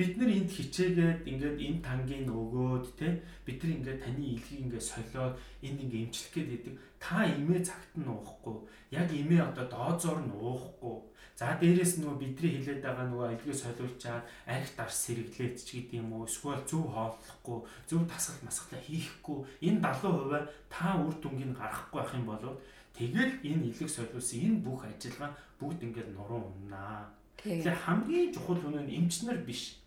[0.01, 4.89] бид нар энд хичээгээд ингээд энэ тангийн өгөөд те бид нар ингээд таны илгийг ингээд
[4.89, 8.57] солиод энд ингээд эмчлэх гээд идэг та имээ цагт нь уухгүй.
[8.89, 10.97] Яг имээ одоо доозоор нь уухгүй.
[11.37, 16.09] За дээрэс нөгөө бидний хилээд байгаа нөгөө илгээ солиулчаад арх дарс сэргэлээд ч гэдэг юм
[16.17, 19.37] уу эсвэл зөв хооллохгүй зөв тасгал масгалаа хийхгүй
[19.69, 22.57] энэ 70% та үр дүнгийг гаргахгүй байх юм бол
[22.97, 27.09] Тэгэл энэ илэг солиулсан энэ бүх ажиллагаа бүгд ингээд нуруу уннаа.
[27.39, 29.80] Тэгэхээр хамгийн чухал хүн нь эмчнэр биш.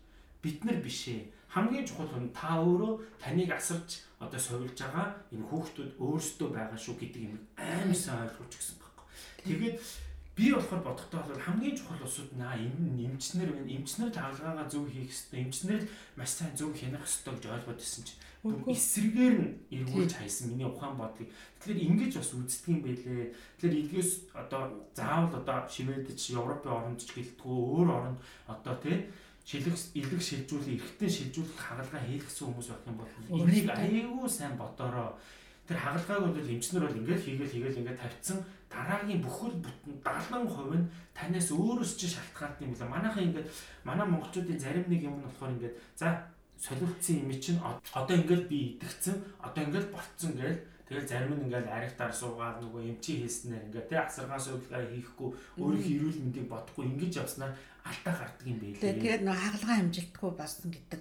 [0.45, 1.25] Бид нар биш ээ.
[1.49, 6.95] Хамгийн чухал хүн та өөрөө таныг асарч одоо совилж байгаа энэ хүүхдүүд өөрсдөө байгаа шүү
[7.01, 9.05] гэдэг юм амар сайн ойлгуулж гисэн байхгүй.
[9.41, 9.77] Тэгээд
[10.37, 13.73] би болохоор бодохдоо бол хамгийн чухал усуд наа энэ эмчнэр байна.
[13.73, 15.41] Эмчнэр хаалгаагаа зөв хийх хэрэгтэй.
[15.41, 15.81] Эмчнэр
[16.13, 20.93] маш сайн зөв хянах хэрэгтэй гэж ойлгоод байсан чинь эсрэгээр нь эргүүлж хайсан миний ухаан
[20.99, 21.33] бодлыг.
[21.57, 23.33] Тэгэхээр ингэж бас үздэг юм байлээ.
[23.33, 24.61] Тэгэхээр эдгээс одоо
[24.93, 29.09] заавал одоо шивэдэж Европын оронд ч гэлтгүү өөр оронд одоо тий
[29.45, 33.11] шилэг илэг шилжүүлэх, эргэтэн шилжүүлэх хагалгаа хийлгсэн хүмүүс байх юм бол
[33.45, 35.13] энийг аяйгуу сайн бодороо.
[35.69, 38.41] Тэр хагалгааг бол эмчнэр бол ингээд хийгээл хийгээл ингээд тавьсан
[38.73, 42.89] дараагийн бүхэл бүтэн 70% нь танаас өөрөөс чи шалтгаалт юм билээ.
[42.89, 43.49] Манайхаа ингээд
[43.85, 46.25] манай монголчуудын зарим нэг юм нь болохоор ингээд за
[46.57, 47.61] солиулсан юм чинь
[47.93, 52.81] одоо ингээл би идэгцэн одоо ингээл болцсон гээл тэгэл зарим нь ингээл аригтаар суугаад нөгөө
[52.89, 55.29] эмчи хийснээр ингээ тий асаргаа суулгаа хийхгүй
[55.61, 57.53] өөрийнхөө эрүүл мэндийг бодохгүй ингэж явснаар
[57.85, 58.81] алдаа гардаг юм байлээ.
[58.81, 60.99] Тэгээд нөгөө хагалгаа амжилтгүй болсон гэдэг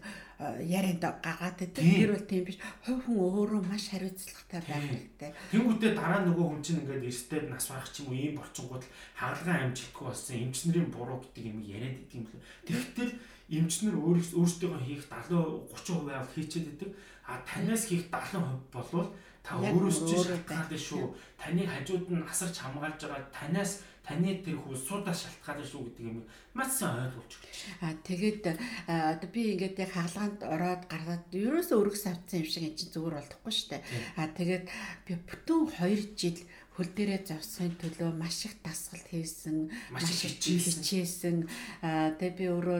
[0.68, 1.80] ярианд гаргаад байдаг.
[1.80, 2.58] Тэр бол тийм биш.
[2.84, 5.30] Хувь хүн өөрөө маш хариуцлагатай байх хэрэгтэй.
[5.48, 8.84] Тэнгүүтээ дараа нөгөө хүн чинь ингээд эрсдээд нас барах ч юм уу ийм болчингууд
[9.16, 12.44] хагалгаа амжилтгүй болсон эмчнэрийн буруу гэдэг юм яриад идэг юм лээ.
[12.68, 13.12] Тэгвэл
[13.48, 16.90] эмчнэр өөрсдөө хийх 70 30% авал хийчихэд идэг.
[17.24, 19.08] А танаас хийх 70% болвол
[19.40, 21.04] та өөрөөс чинь шалтгаална шүү.
[21.40, 26.18] Таны хажууд нь асарч хамгаалж байгаа танаас таны тэр хөлсуудаас шалтгаална шүү гэдэг юм
[26.52, 27.80] маш сайн ойлгуулж өгч байна.
[27.80, 28.44] А тэгээд
[28.84, 33.16] одоо би ингээд яг хаалганд ороод гаргаад ерөөсөө өргөс авцсан юм шиг эн чинь зүгээр
[33.16, 33.82] болохгүй шүү дээ.
[34.20, 34.64] А тэгээд
[35.08, 36.38] би бүтэн 2 жил
[36.76, 41.46] хөл дээрээ завсахын төлөө маш их дасгал хийсэн, маш их хичээсэн.
[41.86, 42.78] Аа тэгээ би өөрөө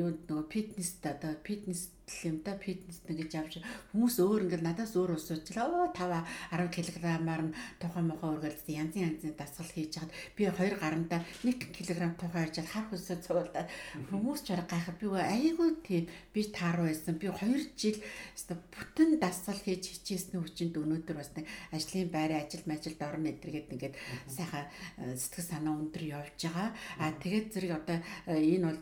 [0.00, 3.54] юу нөгөө фитнес одоо фитнес юм да фитнес гэж авч
[3.92, 9.34] хүмүүс өөр ингээд надаас өөр усуучлаа 5 10 кг-аар нь тухайн мохоо өргөлд янзын янзын
[9.38, 13.68] дасгал хийж хаад би 2 гарандаа 1 кг тухайн хийж хар хөсөө цуглаад.
[14.10, 16.04] Хүмүүс ч гайхаа би айгүй тийм.
[16.32, 17.18] Би тааруу байсан.
[17.20, 17.98] Би 2 жил
[18.74, 23.94] бүтэн дасгал хийж хичээсний хүчинд өнөөдөр бас нэг ажлын байрын ажил мажилд орно эдэргээд ингээд
[24.26, 24.66] сайхан
[24.98, 26.68] э, сэтгэл санаа өндөр явж байгаа.
[26.98, 28.80] А тэгээд зэрэг одоо э, энэ бол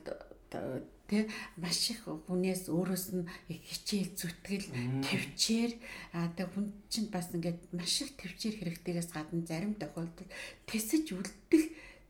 [1.11, 1.31] тэ
[1.63, 4.67] маш их хүнээс өөрөөс нь хичээл зүтгэл
[5.07, 5.73] төвчээр
[6.19, 10.31] аа тэг хүн чинь бас ингээд маш их төвчээр хэрэгтэйгээс гадна зарим тохиолдолд
[10.69, 11.65] тэсэж үлдэх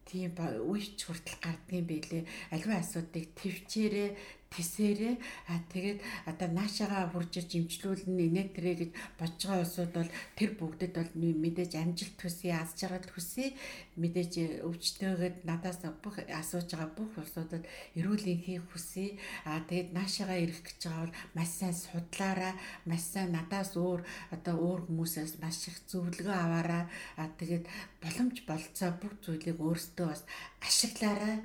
[0.06, 2.22] тийм үеч хүртэл гардгийн байлээ.
[2.54, 4.10] Аливаа асуудыг төвчээрээ
[4.54, 5.14] тэсэрээ
[5.50, 5.98] а тэгээд
[6.30, 11.10] одоо наашаага хурж ирж имжлүүлнэ инэ тэрэ гэж бодж байгаа улсууд бол тэр бүгдэд бол
[11.42, 13.52] мэдээж амжилт хүсье аз жаргал хүсье
[14.02, 14.32] мэдээж
[14.68, 17.64] өвчтөөгд надаас бүх асууж байгаа бүх улсуудад
[17.98, 19.16] эрүүл энхийг хүсье
[19.48, 22.54] а тэгээд наашаага ирэх гэж байгаа бол маш сайн судлаараа
[22.88, 24.00] маш сайн надаас өөр
[24.34, 26.84] одоо өөр хүмүүсээс маш их зөвлөгөө аваараа
[27.20, 27.64] а тэгээд
[28.02, 30.22] боломж болцоо бүх зүйлийг өөрсдөө бас
[30.66, 31.36] ашиглаарай.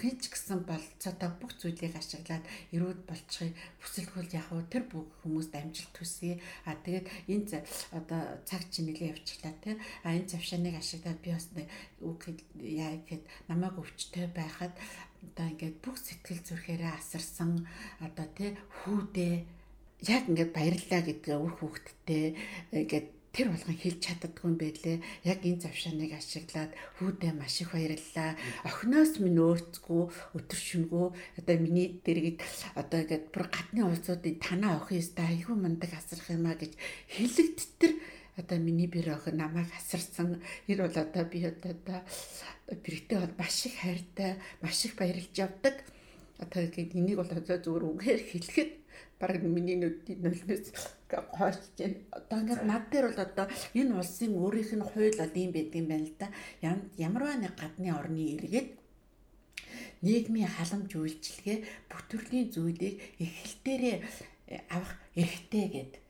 [0.00, 2.44] Хин ч гэсэн болцоотой бүх зүйлийг ашиглаад
[2.74, 6.38] эрүүд болчихыг бүсэлгүүл яг уу тэр бүх хүмүүст амжилт хүсье.
[6.68, 7.62] А тэгээд энэ
[7.98, 9.74] одоо цаг чинь нэлээ явчихлаа тий.
[10.06, 11.46] А энэ завшааныг ашиглаад би бас
[12.04, 12.20] үг
[12.60, 14.74] яа гэхэд намайг өвчтэй байхад
[15.24, 17.66] одоо ингээд бүх сэтгэл зүрхээрээ асарсан
[17.98, 19.34] одоо тий хүүдээ
[20.06, 22.24] яг ингээд баярлаа гэдгээ үр хүүхдтэй
[22.70, 23.08] ингээд
[23.38, 24.98] тэр болгон хэлж чаддгүй юм байлээ.
[25.22, 28.34] Яг энэ завшааныг ашиглаад хүүдээ маш их баярлалаа.
[28.66, 30.02] Охиноос минь өөрцгөө
[30.38, 31.06] өтөр шүнгөө
[31.38, 32.40] одоо миний дэргэд
[32.74, 36.72] одоо ингээд бүр гадны улсуудын танаа охин өстэй айгүй мундаг асрах юм а гэж
[37.14, 37.92] хэлэгдтэр
[38.38, 40.40] одоо миний бэр охин намайг асарсан.
[40.66, 41.74] Тэр бол одоо би одоо
[42.70, 45.74] бэрэгтэй бол маш их хайртай, маш их баярлж явдаг.
[46.38, 48.72] Одоо ингээд энийг бол одоо зүгээр үгээр хэлэхэд
[49.18, 50.70] бараг миний нүдийн нулимс
[51.10, 55.50] хойч чинь одоо ингээд над дээр бол одоо энэ улсын өөрийнх нь хууль бол юм
[55.52, 56.28] байдаг юм байна л да.
[56.96, 58.68] Ямарваа нэг гадны орны иргэд
[60.06, 61.58] нийгмийн халамж үйлчилгээ
[61.90, 63.96] бүх төрлийн зүйлийг эхлэлтээрээ
[64.70, 66.02] авах эрхтэй гэдэг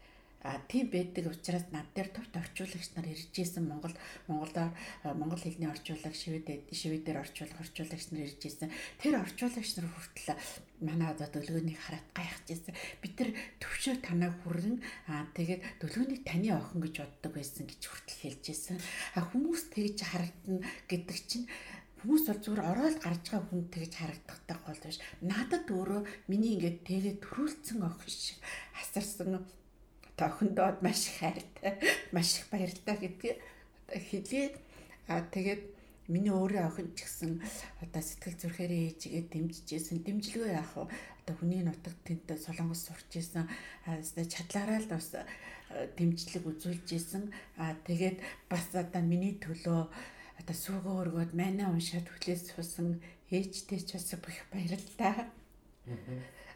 [0.42, 3.90] А тийм байдаг учраас над дээр товт орчуулагч нар ирж исэн Монгол
[4.30, 4.70] Монголоор
[5.18, 8.70] монгол хэлний орчуулаг шивэд шивэдээр орчуулах орчуулагч нар ирж исэн.
[9.02, 10.38] Тэр орчуулагч нар хүртэл
[10.78, 12.74] манай одоо дөлгөөнийг хараад гайхаж исэн.
[13.02, 14.78] Бид нар төвшөө танаа хүргэн
[15.10, 18.78] аа тэгээд дөлгөөнийг таны охин гэж боддог байсан гэж хүртэл хэлж исэн.
[19.18, 21.50] А хүмүүс тэгж харагдана гэдэг чинь
[21.98, 25.02] хүмүүс бол зүгээр ороод гарч байгаа хүн тэгж харагдахтай гол биш.
[25.18, 26.00] Надад өөрөө
[26.30, 28.38] миний ингээд тэгээд төрүүлсэн охин шиг
[28.78, 29.42] асарсан
[30.20, 31.74] охиндоо маш их хайртай,
[32.12, 33.38] маш их баяртай гэдгийг
[33.88, 34.48] хэлээ.
[35.08, 35.62] А тэгээд
[36.08, 37.40] миний өөрөө охин ч гэсэн
[37.84, 40.04] одоо сэтгэл зүрхээрээ ээжигээ дэмжижсэн.
[40.04, 40.88] Дэмжлэгөө яах вэ?
[41.24, 43.44] Одоо хүний нутаг тэнтэй солонгос сурч исэн.
[43.84, 45.12] Чадлаараа л бас
[45.96, 47.28] дэмжлэг үзүүлж исэн.
[47.60, 49.80] А тэгээд бас одоо миний төлөө
[50.40, 55.28] одоо сүүгөө өргөөд манай уншаад хүлээс суусан ээжтэй ч бас их баярлалаа.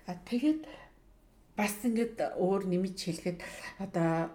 [0.09, 0.65] А тэгээд
[1.57, 3.39] бас ингээд өөр нэмж хэлэхэд
[3.85, 4.33] одоо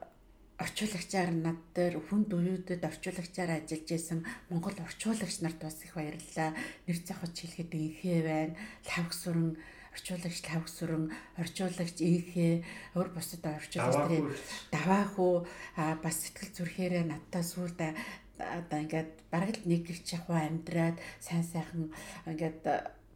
[0.57, 6.57] орчуулагчаар над дээр хүнд уюудад орчуулагчаар ажиллаж исэн Монгол орчуулагч нарт бас их баярлалаа.
[6.89, 8.57] Нэр цахаж хэлэхэд инхээ байна.
[8.89, 9.53] Лавх суран
[9.93, 12.65] орчуулагч лавх суран орчуулагч инхээ.
[12.97, 14.25] Өөр бусад орчуулагч нарын
[14.73, 15.45] даваах уу
[15.77, 17.93] бас сэтгэл зүрхээрээ надтай сүулдэ
[18.37, 21.93] одоо ингээд бараг л нэг их чахуу амьдраад сайн сайхан
[22.25, 22.65] ингээд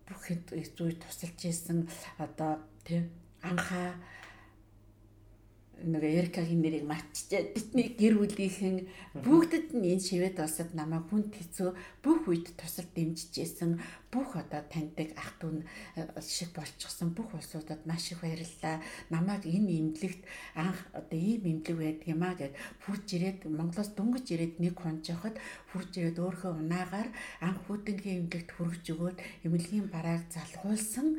[0.05, 0.21] бүх
[0.77, 1.89] зүйл тусалж исэн.
[2.21, 3.09] Одоо тийм
[3.41, 3.97] анхаа
[5.83, 7.57] нэг Эрикагийн нэрийг мартчихжээ.
[7.57, 8.85] Бидний гэр бүлийнхэн
[9.17, 11.69] бүгдэд нь энэ шивэд улсад намайг хүнд хэцүү
[12.05, 13.81] бүх үед тусал дэмжижсэн
[14.13, 15.65] бүх одоо таньдаг ах дүү
[16.21, 18.77] шиг болчихсон бүх улсуудад маш их баярлалаа.
[19.09, 20.21] Намайг энэ имлэгт
[20.53, 22.53] анх одоо ийм имлэг байдаг юм а гэд
[22.85, 25.35] хурж ирээд Монголоос дөнгөж ирээд нэг хүн жоход
[25.73, 27.09] хурж ирээд өөрөө унаагаар
[27.41, 29.17] анх хүүтэнгийн имлэгт хүргэж өгөөд
[29.49, 31.17] эмнэлгийн барааг залгуулсан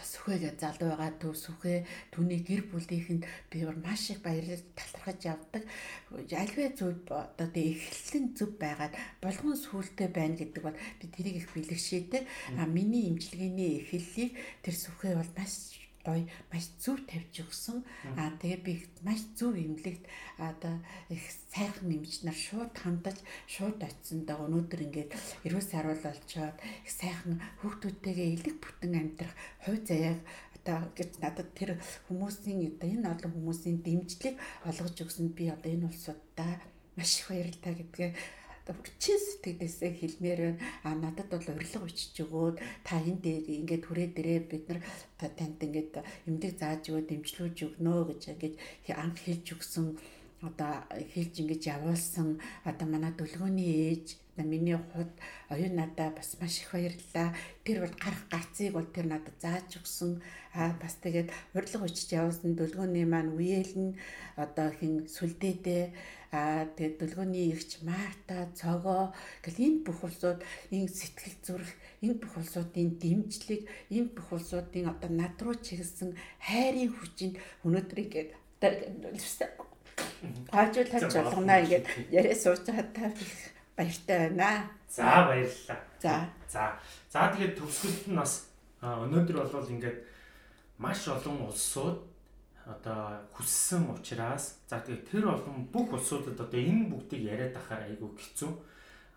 [0.00, 5.62] одоо сүхээгээ залуу байгаа төв сүхээ түүний гэр бүлийнхэнд би маш их баярлаж талархаж явдаг.
[6.08, 11.52] Альваа зөв одоо тэг эхлэн зөв байгаад болгон сүултээ байна гэдэг бол би тэрийг их
[11.52, 12.22] бэлгшээдэг.
[12.56, 14.32] А миний имчилгээний эхлэлийг
[14.64, 17.84] тэр сүхээ бол маш гоё маш зөв тавьж өгсөн.
[18.16, 18.72] Аа тэгээ би
[19.06, 20.04] маш зөв имлэгт
[20.38, 25.10] одоо их сайхан нэмж нар шууд хандаж шууд очисон да өнөөдөр ингээд
[25.46, 30.20] эрүүл саруул болчоод их сайхан хүүхдүүдтэйгээ элэг бүтэн амьдрах хувь заяаг
[30.60, 31.70] одоо гэж надад тэр
[32.08, 34.34] хүмүүсийн одоо энэ олон хүмүүсийн дэмжлэг
[34.68, 36.52] олгож өгсөнд би одоо энэ улсуудаа
[36.96, 38.10] маш их баярлалаа гэдгээ
[38.76, 40.60] хүчин сэтгэлээсээ хэлмээр байна.
[40.86, 42.56] А надад бол урилга бичиж өгөөд
[42.86, 44.80] та энэ дээр ингээд хүрээ дээрээ бид нар
[45.18, 45.92] танд ингээд
[46.28, 48.54] эмдэг зааж өгөө дэмжлүүлж өгнө гэж ингээд
[49.02, 49.86] анх хэлж өгсөн
[50.48, 50.72] одоо
[51.12, 52.28] хэлж ингэж явуулсан
[52.64, 54.06] одоо манай дөлгөөний ээж
[54.40, 55.12] миний хувьд
[55.52, 57.36] оюун надаа бас маш их баярлалаа.
[57.64, 60.22] Тэр бол гарах гарцыг бол тэр надад зааж өгсөн.
[60.54, 63.98] Аа бас тэгээд урилга учиж явуулсан дөлгөөний маань үеэл нь
[64.36, 65.84] одоо хин сүлдээдээ
[66.30, 69.10] аа тэгээд дөлгөөний эгч Марта, Цогоо
[69.42, 71.70] гэл энэ бүх улсууд энэ сэтгэл зүрх,
[72.06, 77.34] энэ бүх улсуудын дэмжлэг, энэ бүх улсуудын одоо над руу чиглэсэн хайрын хүчинд
[77.66, 78.30] өнөөдөр ингээд
[80.54, 83.04] хаажуулж болгоно ингээд яриа сууж байгаа та
[83.76, 84.70] баяртай байна.
[84.86, 85.78] За баярлалаа.
[85.98, 86.14] За.
[86.48, 86.62] За.
[87.10, 88.46] За тэгээд төгсгөлд нь бас
[88.82, 89.98] өнөөдөр бол ингээд
[90.78, 92.09] маш олон улсууд
[92.70, 98.10] одоо хүссэн учраас за тэгээд тэр олон бүх улсуудад одоо энэ бүгдийг яриад ахаар айгүй
[98.14, 98.52] хэцүү.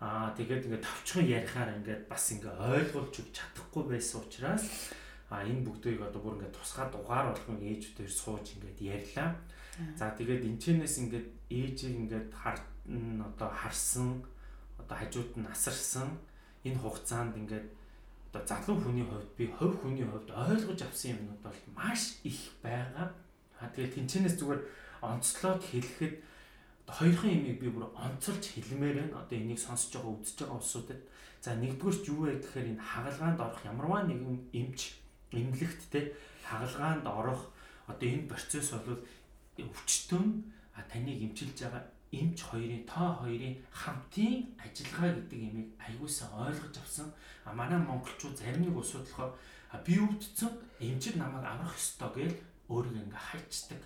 [0.02, 4.64] Аа тэгээд ингээд тавчхан ярихаар ингээд бас ингээд ойлгуулж өгч чадахгүй байсан учраас
[5.30, 9.30] а энэ бүгдийг одоо бүр ингээд тусгай дугаар болгон ээжүүдээр сууж ингээд ярьлаа.
[9.94, 12.58] За тэгээд энэчнээс ингээд ээжийг ингээд хар
[13.22, 14.22] одоо харсан
[14.82, 16.10] одоо хажууд нь асарсан
[16.66, 17.66] энэ хугацаанд ингээд
[18.28, 23.08] одоо залуу хүний хувьд би хувь хүний хувьд ойлгож авсан юмнууд бол маш их байгаа.
[23.64, 24.60] А тэгээд тэнцэнээс зүгээр
[25.00, 26.14] онцлоод хэлэхэд
[26.84, 29.24] хоёрхан юмыг би бүр онцолж хэлмээр байна.
[29.24, 31.00] Одоо энийг сонсож байгаа үзэж байгаа улсуудад
[31.40, 34.80] за нэгдүгээрч юу вэ гэхээр энэ хагалгаанд орох ямарваа нэгэн эмч
[35.32, 36.12] эмнэлэгт те
[36.44, 37.48] хагалгаанд орох
[37.88, 39.00] одоо энэ процесс бол
[39.56, 40.44] өвчтөн
[40.76, 47.08] таныг эмчилж байгаа эмч хоёрын тоо хоёрын хамтын ажиллагаа гэдэг имийг аягуулсан ойлгож авсан.
[47.44, 49.32] Манай монголчууд зарим нэг усуд болохоор
[49.86, 52.32] би өвдсөн эмчид намайг аврах ёстой гэж
[52.72, 53.82] өөрийгөө ингээ хайчдаг.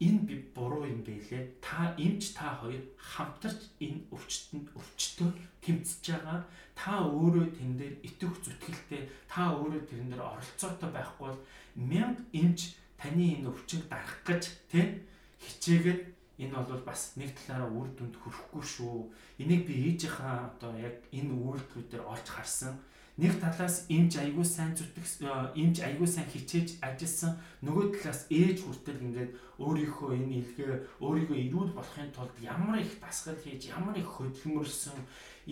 [0.00, 1.60] Энэ би буруу юм байлээ.
[1.60, 5.28] Та эмч та хоёр хамтарч энэ өвчтөнд өвчтөө
[5.60, 6.40] тэмцэж байгаа.
[6.72, 11.40] Та өөрөө тэн дээр итэх зүтгэлтэй, та өөрөө тэрэн дээр оролцоотой байхгүй бол
[11.76, 15.04] мянга эмч таны энэ өвчнийг дарах гэж тий
[15.44, 16.02] хичээгээд
[16.40, 19.12] энэ бол бас нэг талаараа үр дүнд хүрэхгүй шүү.
[19.36, 22.80] Энийг би ээжийнхаа одоо яг энэ үйлдэлүүдээр олж харсан
[23.20, 29.04] нэг талаас эмч аягүй сайн зүтгэх эмч аягүй сайн хичээж ажилласан нөгөө талаас ээж хүртэл
[29.04, 29.30] ингээд
[29.60, 30.72] өөрийнхөө энэ илгээ
[31.04, 34.96] өөрийгөө ирүүл болохын тулд ямар их дасгал хийж ямар их хөдөлмөрлсөн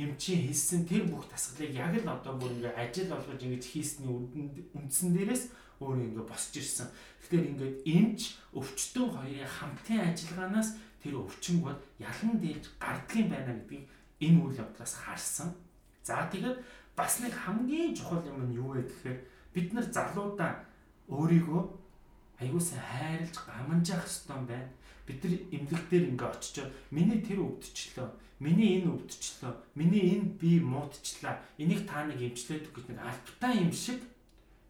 [0.00, 4.16] эмчийн хэлсэн тэр бүх дасгалыг яг л одоо бүр ингээд ажил болгож ингэж хийсний
[4.72, 5.44] үндсэн дээрээс
[5.84, 6.88] өөрөө ингээд босч ирсэн.
[7.20, 8.20] Тэгэхээр ингээд эмч
[8.56, 10.70] өвчтөн хоёрын хамтын ажиллагаанаас
[11.02, 13.84] тэр өвчин бол ялан дээлж гардлагын байна гэдгийг
[14.24, 15.54] энэ үйл явдлаас харсан.
[16.02, 16.58] За тэгээд
[16.98, 19.18] бас нэг хамгийн чухал юм нь юу вэ гэхээр
[19.54, 20.66] бид нар залуудаа
[21.06, 21.62] өөрийгөө
[22.42, 24.74] аягүй сайн хайрлж гаманжаах хэрэгтэй байна.
[25.06, 28.08] Бид нар эмнэлэг дээр ингээ очичоод миний тэр өвдчлөө,
[28.42, 31.38] миний энэ өвдчлөө, миний энэ би муудчлаа.
[31.62, 34.02] Энийг та нэг эмчлээд гэж нэг альбтаа юм шиг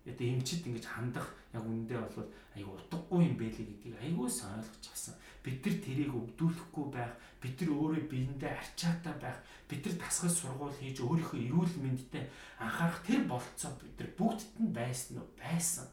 [0.05, 4.87] одоо эмчид ингэж хандах яг үндэ бол аягүй утгагүй юм байлээ гэдгийг аягүй сайн ойлгож
[4.89, 5.15] авсан.
[5.45, 9.39] Бид нар тэрийг өвдүүлэхгүй байх, бид нар өөрөө биендээ арчаатай байх,
[9.71, 12.27] бид нар тасгал сургууль хийж өөрийнхөө эрүүл мэндэд
[12.59, 15.29] анхаарах тэр болцоо бид нар бүгдд нь байсан уу?
[15.39, 15.87] Байсан.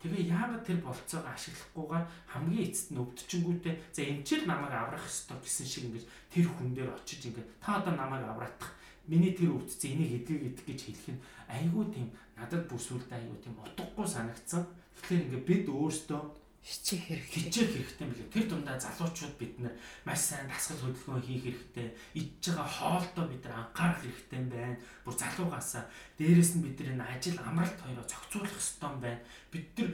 [0.00, 5.66] Тэгээ яагаад тэр болцоогоо ашиглахгүйгээр хамгийн эцэст нь өвдчингүүтээ за эмчээр намайг аврах ёстой гэсэн
[5.66, 8.76] шиг ингэж тэр хүн дээр очиж ингээд та одоо намайг авраадах
[9.08, 13.38] миний тэр өвдсөн энийг эдгийг идэх гэж хэлэх нь айгүй тийм надад бүр сүлдээ айгүй
[13.40, 14.62] тийм утгагүй санагдсан.
[15.00, 16.20] Тэгэхээр ингээ бид өөрсдөө
[16.66, 17.42] хичээх хэрэгтэй.
[17.46, 18.26] Хичээх хэрэгтэй мөлий.
[18.34, 21.88] Тэр дундаа залуучууд бид нэр маш сайн дасгал хөдөлгөөн хийх хэрэгтэй.
[22.18, 24.74] Идж байгаа хоолтой бид нар анхаарах хэрэгтэй байна.
[25.06, 25.86] Бүр залуугаасаа
[26.18, 29.22] дээрэс нь бид нар энэ ажил амралт хоёроо зохицуулах хэрэгтэй юм байна.
[29.54, 29.90] Бид нар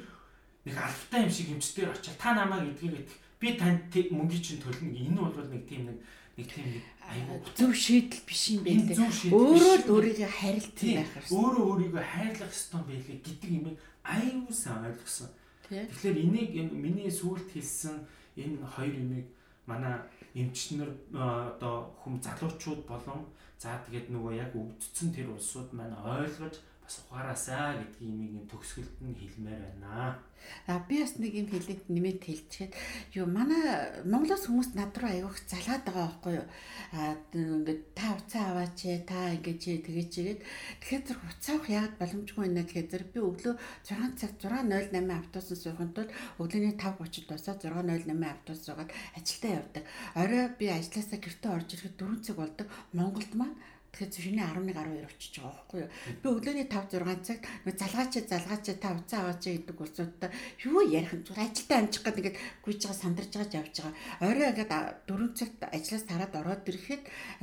[0.65, 4.97] нэг алфтай юм шиг эмчдэр очиад та намайг эдгийг идэх би танд мөнгө чинь төлнө.
[4.97, 5.99] Энэ бол нэг тийм нэг
[6.40, 8.97] нэг тийм айгүй зөв шийдэл биш юм байна.
[9.28, 11.36] Өөрөө л өөрийгөө хайрлах байх хэрэгтэй.
[11.36, 13.77] Өөрөө өөрийгөө хайрлах ёстой байлээ гэдэг юм
[14.09, 15.28] айгүй сайн ойлгосон.
[15.69, 17.97] Тэгэхээр энийг миний сүулт хэлсэн
[18.37, 19.27] энэ хоёр юмыг
[19.67, 20.01] манай
[20.35, 23.21] эмчнэр одоо хүм залуучууд болон
[23.59, 26.57] за тэгээд нөгөө яг өвдсөн тэр улсууд маань ойлгож
[26.93, 30.20] бас ухаараасаа гэдгийг юм төгсгөлд нь хэлмээр байна.
[30.66, 32.73] А би бас нэг юм хэлээд нэмээд хэлчихэд
[33.16, 36.47] юу манай Монголоос хүмүүс над руу аявуух залгаад байгаа байхгүй юу?
[36.93, 40.40] А ингээд та уцаа аваач та ингээд чи тэгээ чигээд
[40.82, 43.55] тэгэхээр зэрэг уцаа авах яагаад боломжгүй нэ гэхээр зэрэг би өглөө
[43.89, 46.10] 6 цаг 6:08 автобусан суухын тулд
[46.43, 49.85] өглөөний 5:30-д босоод 6:08 автобус суугаад ажилдаа явдаг.
[50.19, 52.66] Орой би ажилласаа гэртээ орж ирэхэд 4 цаг болдог.
[52.93, 53.56] Монголд маань
[53.93, 55.90] Тэгэхээр шөнийн 11 12 болчихж байгаа байхгүй юу.
[56.24, 60.31] Би өглөөний 5 6 цагт нөө залгаач залгаач та уцаа аваач гэдэг улсуудаа
[60.64, 63.94] юу ярих юм зүгээр ажилдаа амжих гэдэг ингээд гүйж байгаа сандарч байгаа явж байгаа.
[64.24, 64.73] Орой ингээд
[65.12, 67.02] 4 цагт ажлаас тараад ороод ирэхэд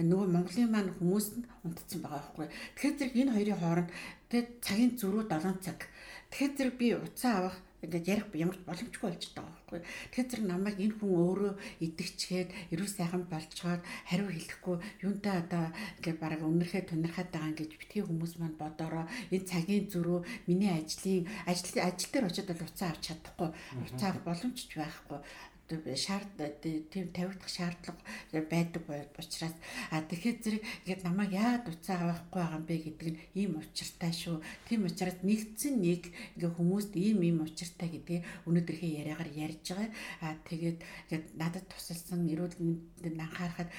[0.10, 2.54] нөгөө Монголын маань хүмүүс нь унтцсан байгаа байхгүй юу.
[2.74, 3.90] Тэгэхээр зэрэг энэ хоёрын хооронд
[4.34, 5.80] тэгээд цагийн зөрүү 7 цаг.
[6.34, 9.80] Тэгэхээр зэрэг би уцаа авах ингээд ярих ямар боломжгүй болж байгаа байхгүй.
[10.12, 11.54] Тэгэхээр зэрэг намайг энэ хүн өөрөө
[11.86, 14.76] идэгчгээд эрүү сайхан болцохоор хариу хэлэхгүй
[15.06, 15.66] юунтай одоо
[16.00, 21.28] ингээд бараг өнөрхөө тунирхаад байгаа гэж битгий хүмүүс маань бодороо энэ цагийн зөрүү миний ажлын
[21.48, 23.50] ажил ажил дээр очиод бол уцаа авч чадахгүй
[23.88, 25.20] уцаа авах боломжч байхгүй
[25.70, 26.34] шаард
[26.90, 28.84] тийм тавигдах шаардлага байдаг
[29.18, 29.56] учраас
[29.94, 34.14] а тэгэхээр зэрэг ингээд намайг яагаад уцаа авахгүй байгаа юм бэ гэдэг нь ийм учиртай
[34.14, 34.42] шүү.
[34.66, 36.04] Тийм учраас нэгдсэн нэг
[36.36, 39.90] ингээд хүмүүст ийм ийм учиртай гэдгийг өнөөдрийнхээ яриагаар ярьж байгаа.
[40.26, 43.70] А тэгээд ингээд надад тусалсан эрүүл мэндэд анхаарахад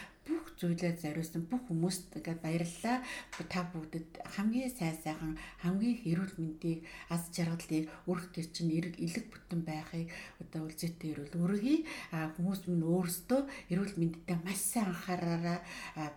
[0.61, 3.01] бүх зүйлээ зориулсан бүх хүмүүст ингээд баярлалаа.
[3.49, 9.61] Та бүгдэд хамгийн сайн сайхан хамгийн эрүүл мэндийг аз жаргалыг өрх төр чинь элэг бүтэн
[9.65, 11.89] байхыг одоо үлзээтэй эрүүл өргөе.
[12.13, 13.41] Хүмүүс минь өөрсдөө
[13.73, 15.65] эрүүл мэндэд маш сайн анхаараараа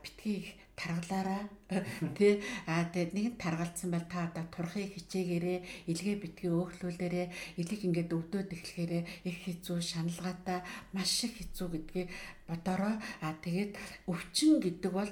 [0.04, 1.44] битгий таргалаараа.
[2.18, 5.60] Тий а тэгээд нэг нь таргалцсан бол та одоо турхыг хичээгээрээ
[5.92, 7.28] илгээ битгий өөхлүүлээрээ
[7.62, 10.60] илэг ингээд өвдөөд эхлэхээрээ их хэцүү шаналгаатай
[10.94, 12.10] маш их хэцүү гэдгийг
[12.50, 12.96] бодороо.
[13.22, 13.72] А тэгээд
[14.10, 15.12] өвчин гэдэг бол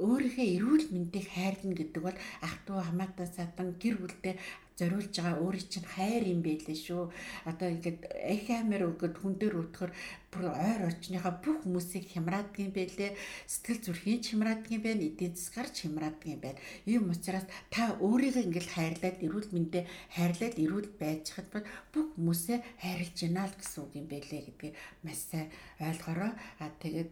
[0.00, 4.34] өөрийнхөө эрүүл мэндийг хайрлна гэдэг бол ах トゥ хамаатан садан гэр бүлдээ
[4.82, 7.02] зориулж байгаа өөрийн чинь хайр юм байлээ шүү.
[7.46, 8.00] Одоо ингээд
[8.34, 9.90] их амир өгöd хүн дээр өтгөр
[10.34, 13.14] бүр ойр орчныхаа бүх хүмүүсийг хямраадгийн байлээ.
[13.46, 16.58] Сэтгэл зүрхийн хямраадгийн байна, эдийн засгаар хямраадгийн байна.
[16.90, 19.80] Ийм учраас та өөрийгөө ингээд хайрлаад эрүүл мэндэ
[20.16, 21.46] хайрлаад эрүүл байж хад
[21.92, 25.48] бүх хүмүүсээ хайрлж гинэ л гэсэн үг юм байлээ гэдгийг маш сайн
[25.78, 26.32] ойлгороо.
[26.58, 27.10] А тэгээд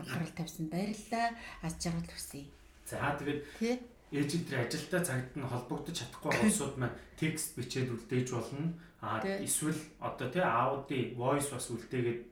[0.00, 1.34] анхаарал тавьсан баярлалаа.
[1.66, 2.46] Аз жаргал хүсье.
[2.86, 3.82] За тэгээд
[4.16, 8.72] ээж тэр ажилдаа цагт нь холбогдож чадахгүй улсууд маань текст бичээд үлдээж болно.
[9.00, 12.22] А эсвэл одоо тий аудио voice бас үлдээгээд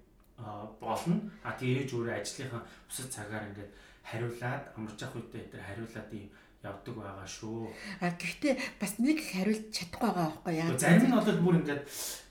[0.81, 1.17] болно.
[1.45, 3.71] А тий ээж өөрөө ажлынхаа бусад цагаар ингээд
[4.05, 6.29] хариулаад амарч явах үедээ тэр хариулаад ийм
[6.65, 7.69] явдаг байгаа шүү.
[8.01, 10.79] А гэхдээ бас нэг хариулж чадахгүй байгаа байхгүй яа.
[10.81, 11.83] Зарим нь бол бүр ингээд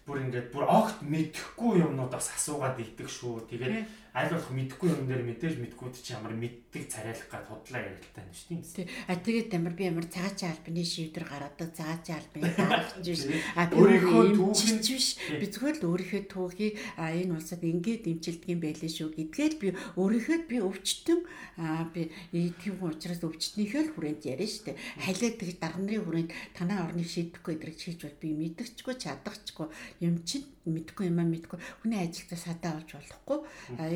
[0.05, 3.45] бүр ингээд бүр огт мэдэхгүй юмнууд бас асуугаад идэг шүү.
[3.47, 8.21] Тэгээд аль болох мэдэхгүй юм дээр мэдээж мэдгүйд чи ямар мэддэг царайлах гад худлаа ярилтай
[8.21, 8.87] юм шүү дээ.
[9.09, 13.25] А тэгээд ямар би ямар цагаачийн албаны шийдвэр гаргадаг цагаачийн албаны гаргаж биш.
[13.57, 15.07] А өөрийнхөө түүхийг биш.
[15.17, 19.67] Би зүгээр л өөрийнхөө түүхийг а энэ улсад ингээд дэмжилдэг юм байлээ шүү гэдгээл би
[19.97, 21.19] өөрийнхөө би өвчтөн
[21.57, 22.13] а би
[22.61, 24.81] тийм учраас өвчтнийхөө л хүрээнд яриа шүү дээ.
[25.09, 29.67] Халиад тэгж дарга нарын хүрээнд танаа орныг шийдэхгүй эдрэг хийж бол би мэдчихгүй чадахчгүй
[30.05, 33.39] юм чинь мэдгүй юм аа мэдгүй хүний ажилдаа садаа олж болохгүй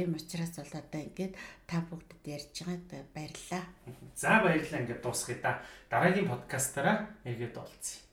[0.07, 1.35] а ийм учраас бол одоо ингээд
[1.67, 3.63] та бүгдэд ярьж байгаа баярлалаа.
[4.15, 5.61] За баярлалаа ингээд дуусгая да.
[5.91, 8.06] Дараагийн подкастаараа эргээд уулзъя.